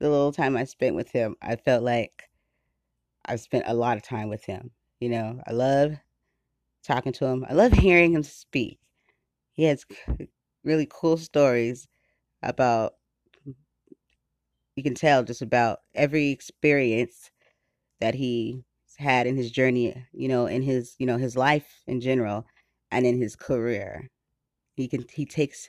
[0.01, 2.25] little time I spent with him, I felt like
[3.25, 4.71] I spent a lot of time with him.
[5.05, 5.99] You know, I love
[6.83, 7.45] talking to him.
[7.47, 8.79] I love hearing him speak.
[9.53, 9.85] He has
[10.65, 11.87] really cool stories
[12.43, 12.95] about
[14.77, 17.31] you can tell just about every experience
[18.01, 18.65] that he
[18.97, 22.47] had in his journey, you know, in his, you know, his life in general
[22.91, 24.09] and in his career.
[24.75, 25.69] He can he takes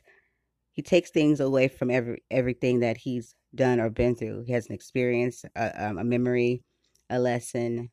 [0.72, 4.46] he takes things away from every everything that he's done or been through.
[4.48, 6.64] He has an experience, a, um, a memory,
[7.10, 7.92] a lesson,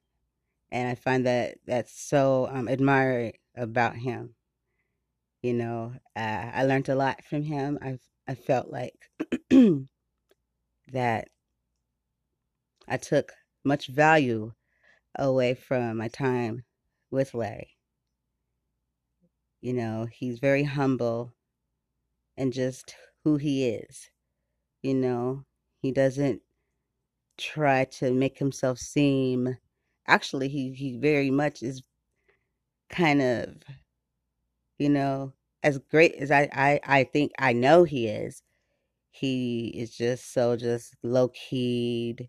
[0.72, 4.34] and I find that that's so um, admiring about him.
[5.42, 7.78] You know, uh, I learned a lot from him.
[7.82, 8.94] I I felt like
[10.92, 11.28] that
[12.88, 13.32] I took
[13.64, 14.52] much value
[15.16, 16.64] away from my time
[17.10, 17.76] with Larry.
[19.60, 21.34] You know, he's very humble
[22.36, 22.94] and just
[23.24, 24.08] who he is.
[24.82, 25.44] You know,
[25.82, 26.40] he doesn't
[27.36, 29.58] try to make himself seem
[30.08, 31.82] actually he he very much is
[32.90, 33.54] kind of
[34.78, 38.42] you know as great as I I I think I know he is
[39.12, 42.28] he is just so just low keyed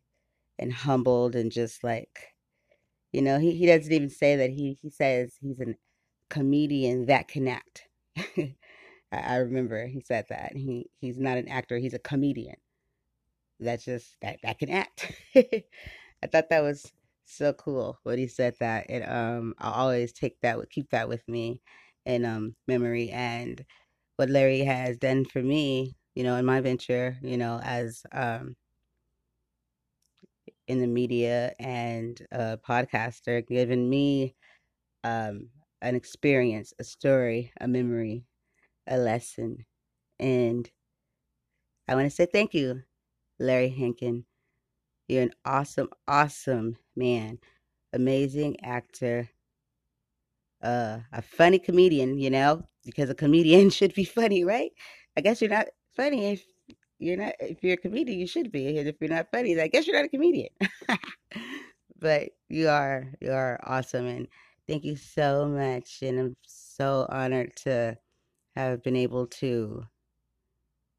[0.59, 2.29] and humbled and just like
[3.13, 4.51] you know, he, he doesn't even say that.
[4.51, 5.75] He he says he's a
[6.29, 7.83] comedian that can act.
[8.17, 8.55] I,
[9.11, 10.53] I remember he said that.
[10.55, 12.57] He he's not an actor, he's a comedian.
[13.59, 15.11] That's just that that can act.
[15.35, 16.91] I thought that was
[17.25, 18.85] so cool when he said that.
[18.89, 21.61] And um I'll always take that keep that with me
[22.05, 23.63] in um memory and
[24.17, 28.55] what Larry has done for me, you know, in my venture, you know, as um
[30.67, 34.35] in the media and a podcaster, giving me
[35.03, 35.49] um,
[35.81, 38.25] an experience, a story, a memory,
[38.87, 39.65] a lesson.
[40.19, 40.69] And
[41.87, 42.83] I want to say thank you,
[43.39, 44.25] Larry Hankin.
[45.07, 47.39] You're an awesome, awesome man,
[47.93, 49.29] amazing actor,
[50.61, 54.71] uh, a funny comedian, you know, because a comedian should be funny, right?
[55.17, 56.43] I guess you're not funny if
[56.99, 59.67] you're not if you're a comedian you should be and if you're not funny i
[59.67, 60.49] guess you're not a comedian.
[61.99, 64.27] But you are you are awesome and
[64.67, 67.97] thank you so much and i'm so honored to
[68.55, 69.85] have been able to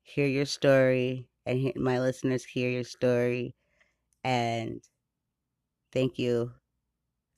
[0.05, 3.55] hear your story and my listeners hear your story
[4.25, 4.81] and
[5.93, 6.51] thank you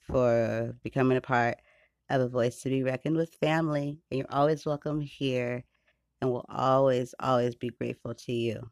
[0.00, 1.56] for becoming a part
[2.08, 5.64] of a voice to be reckoned with family and you're always welcome here
[6.20, 8.70] and we'll always, always be grateful to you.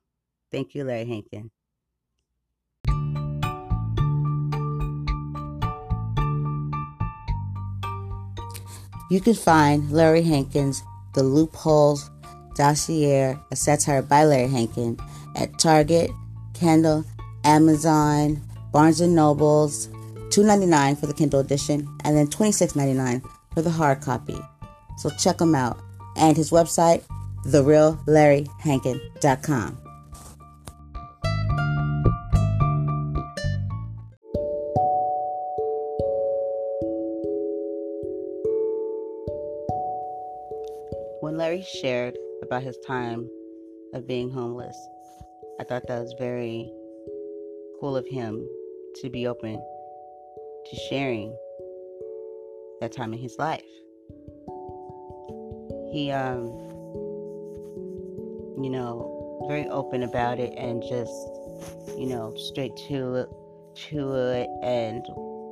[0.51, 1.51] Thank you, Larry Hankin.
[9.11, 10.83] You can find Larry Hankin's
[11.15, 12.11] The Loopholes
[12.55, 14.99] Dossier, a satire by Larry Hankin,
[15.37, 16.11] at Target,
[16.55, 17.05] Kindle,
[17.45, 18.43] Amazon,
[18.73, 19.89] Barnes & Nobles,
[20.29, 23.23] $2.99 for the Kindle edition, and then $26.99
[23.53, 24.39] for the hard copy.
[24.99, 25.79] So check them out.
[26.17, 27.03] And his website,
[27.47, 29.79] thereallarryhankin.com.
[41.21, 43.29] When Larry shared about his time
[43.93, 44.77] of being homeless,
[45.59, 46.73] I thought that was very
[47.97, 48.49] of him
[49.03, 51.37] to be open to sharing
[52.81, 53.63] that time in his life.
[55.93, 56.47] He um
[58.63, 61.13] you know, very open about it and just,
[61.99, 63.29] you know, straight to it,
[63.91, 65.05] to it, and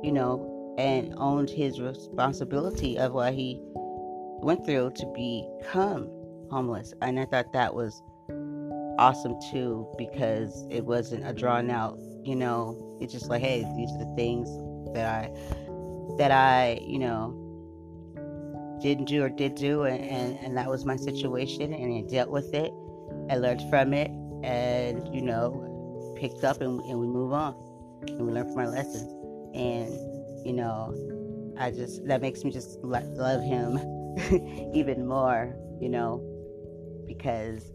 [0.03, 3.59] you know, and owned his responsibility of what he
[4.41, 6.09] went through to become
[6.49, 6.93] homeless.
[7.01, 8.01] And I thought that was
[8.97, 13.91] awesome too because it wasn't a drawn out, you know, it's just like, hey, these
[13.91, 14.49] are the things
[14.93, 15.31] that I
[16.17, 17.39] that I, you know,
[18.81, 22.29] didn't do or did do and, and, and that was my situation and I dealt
[22.29, 22.71] with it.
[23.29, 24.11] I learned from it
[24.43, 27.55] and, you know, picked up and, and we move on.
[28.07, 29.09] And we learn from our lessons.
[29.55, 29.93] And,
[30.45, 30.93] you know,
[31.57, 33.77] I just that makes me just love him
[34.73, 36.21] even more, you know,
[37.07, 37.71] because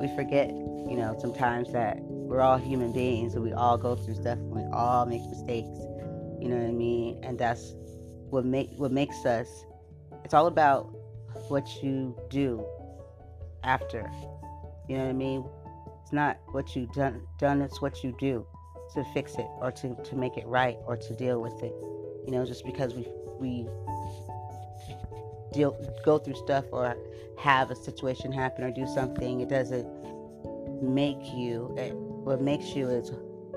[0.00, 1.98] we forget, you know, sometimes that
[2.28, 5.78] we're all human beings and we all go through stuff and we all make mistakes.
[6.38, 7.18] You know what I mean?
[7.24, 7.74] And that's
[8.30, 9.48] what make what makes us
[10.24, 10.94] it's all about
[11.48, 12.64] what you do
[13.64, 14.10] after.
[14.88, 15.44] You know what I mean?
[16.02, 18.46] It's not what you done done, it's what you do
[18.94, 21.74] to fix it or to, to make it right or to deal with it.
[22.26, 23.06] You know, just because we
[23.38, 23.66] we
[25.54, 25.74] deal
[26.04, 26.94] go through stuff or
[27.38, 29.86] have a situation happen or do something, it doesn't
[30.82, 31.74] make you.
[31.78, 31.94] It,
[32.28, 33.10] what makes you is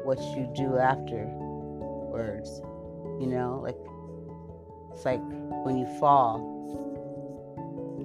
[0.06, 2.62] what you do afterwards.
[3.20, 3.76] You know, like
[4.94, 5.20] it's like
[5.66, 6.50] when you fall.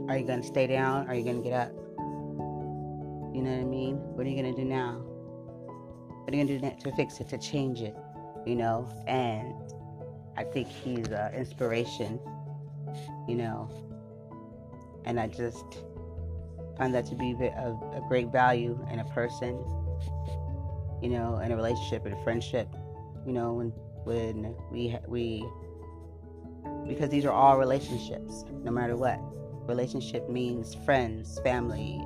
[0.09, 1.07] Are you gonna stay down?
[1.07, 1.73] Or Are you gonna get up?
[3.33, 3.97] You know what I mean?
[4.17, 4.95] What are you gonna do now?
[6.25, 7.95] What are you gonna do to fix it, to change it?
[8.45, 9.55] You know, and
[10.37, 12.19] I think he's an inspiration,
[13.29, 13.71] you know.
[15.05, 15.79] And I just
[16.77, 19.57] find that to be a, a great value in a person,
[21.03, 22.69] you know, in a relationship, in a friendship,
[23.27, 23.73] you know, when
[24.05, 25.47] when we we
[26.87, 29.19] because these are all relationships, no matter what.
[29.69, 32.01] Relationship means friends, family,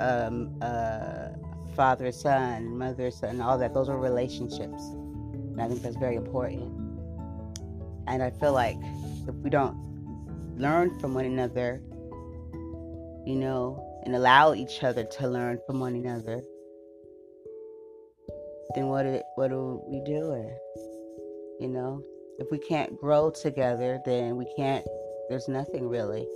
[0.00, 1.28] um, uh,
[1.76, 3.74] father, son, mother, son, all that.
[3.74, 6.72] Those are relationships, and I think that's very important.
[8.06, 8.78] And I feel like
[9.28, 9.76] if we don't
[10.56, 11.82] learn from one another,
[13.26, 16.42] you know, and allow each other to learn from one another,
[18.74, 20.50] then what are, what are we doing?
[21.60, 22.02] You know,
[22.38, 24.84] if we can't grow together, then we can't.
[25.28, 26.26] There's nothing really,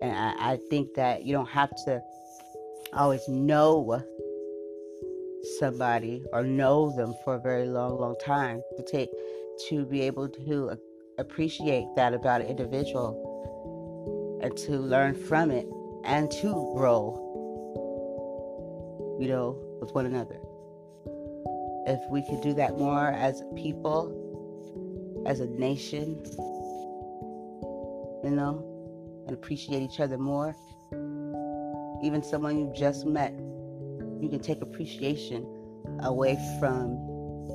[0.00, 2.02] and I, I think that you don't have to
[2.92, 4.02] always know
[5.58, 9.10] somebody or know them for a very long, long time to take
[9.68, 10.76] to be able to
[11.18, 13.28] appreciate that about an individual
[14.42, 15.68] and to learn from it
[16.04, 17.14] and to grow,
[19.20, 20.41] you know, with one another.
[21.86, 24.18] If we could do that more as people,
[25.26, 26.22] as a nation,
[28.22, 28.64] you know,
[29.26, 30.54] and appreciate each other more,
[32.02, 33.32] even someone you just met,
[34.20, 35.44] you can take appreciation
[36.00, 36.92] away from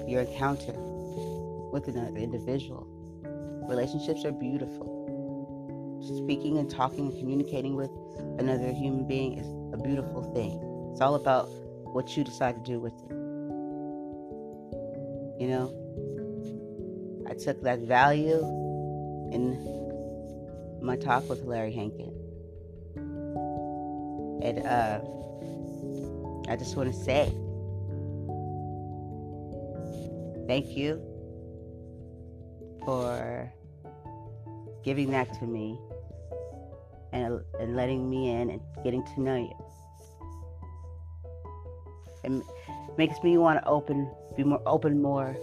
[0.07, 0.73] your encounter
[1.71, 2.85] with another individual.
[3.69, 4.95] Relationships are beautiful.
[6.01, 7.91] Speaking and talking and communicating with
[8.39, 10.59] another human being is a beautiful thing.
[10.91, 11.47] It's all about
[11.93, 13.26] what you decide to do with it.
[15.39, 18.39] You know, I took that value
[19.31, 22.13] in my talk with Larry Hankin.
[24.41, 25.01] And uh,
[26.49, 27.31] I just want to say
[30.47, 31.01] thank you
[32.85, 33.51] for
[34.83, 35.77] giving that to me
[37.11, 39.53] and, and letting me in and getting to know you.
[42.23, 42.43] It
[42.97, 45.37] makes me want to open, be more open more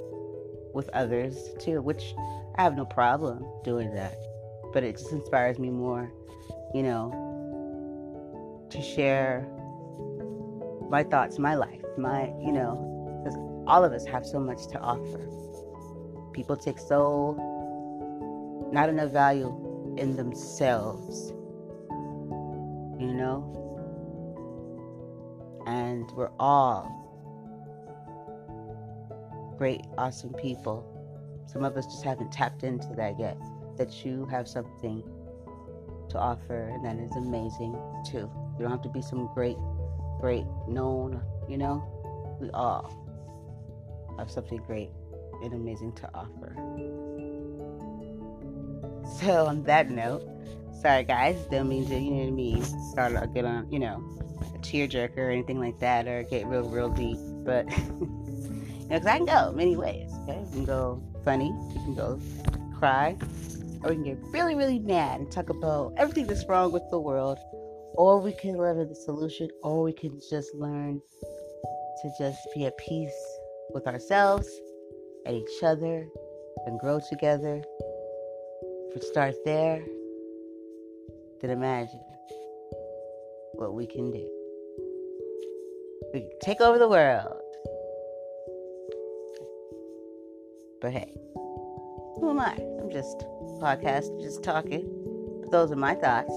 [0.75, 2.15] with others too, which
[2.57, 4.17] I have no problem doing that.
[4.73, 6.13] But it just inspires me more,
[6.75, 9.49] you know, to share
[10.91, 14.79] my thoughts, my life, my, you know, because all of us have so much to
[14.81, 15.29] offer.
[16.33, 17.37] People take so
[18.73, 21.31] not enough value in themselves,
[22.99, 23.53] you know?
[25.67, 27.04] And we're all
[29.65, 30.85] great, awesome people.
[31.47, 33.39] Some of us just haven't tapped into that yet.
[33.79, 35.03] That you have something
[36.11, 37.73] to offer, and that is amazing
[38.05, 38.31] too.
[38.59, 39.57] You don't have to be some great,
[40.21, 41.83] great known, you know?
[42.43, 42.93] We all
[44.19, 44.91] have something great
[45.43, 46.55] and amazing to offer.
[49.19, 50.29] So on that note,
[50.83, 54.05] sorry guys, don't mean to, you know what I mean, start get on, you know,
[54.55, 57.17] a tearjerker or anything like that, or get real, real deep.
[57.47, 57.67] But
[58.89, 60.11] because I can go many ways.
[60.23, 62.21] Okay, you can go funny, you can go
[62.79, 63.17] cry,
[63.83, 66.99] or we can get really, really mad and talk about everything that's wrong with the
[66.99, 67.39] world,
[67.95, 71.01] or we can live in the solution, or we can just learn
[72.03, 73.39] to just be at peace
[73.73, 74.49] with ourselves
[75.27, 76.07] and each other
[76.67, 77.63] and grow together
[78.89, 79.83] if we start there,
[81.41, 82.01] then imagine
[83.55, 84.29] what we can do.
[86.13, 87.44] We can take over the world.
[90.85, 92.53] But hey, who am I?
[92.79, 93.21] I'm just
[93.59, 94.85] podcast, just talking.
[95.41, 96.29] But those are my thoughts.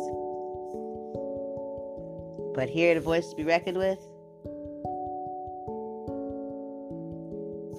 [2.55, 3.99] But here, the voice to be reckoned with.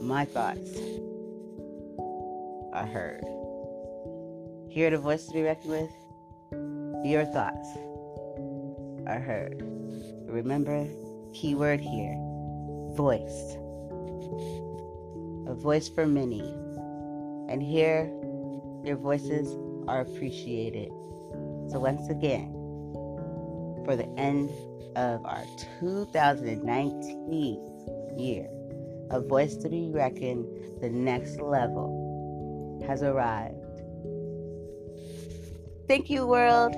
[0.02, 0.76] My thoughts
[2.74, 3.24] are heard.
[4.68, 7.06] Hear the voice to be reckoned with.
[7.06, 7.78] Your thoughts
[9.06, 9.62] are heard.
[10.26, 10.86] Remember,
[11.32, 12.14] keyword here
[12.94, 13.56] voice.
[15.48, 16.42] A voice for many.
[17.48, 18.12] And here,
[18.84, 19.56] your voices
[19.88, 20.90] are appreciated.
[21.70, 22.52] So, once again,
[23.84, 24.50] for the end
[24.94, 25.44] of our
[25.80, 28.46] 2019 year,
[29.10, 30.46] a voice to be reckoned,
[30.80, 33.56] the next level has arrived.
[35.88, 36.74] Thank you, world.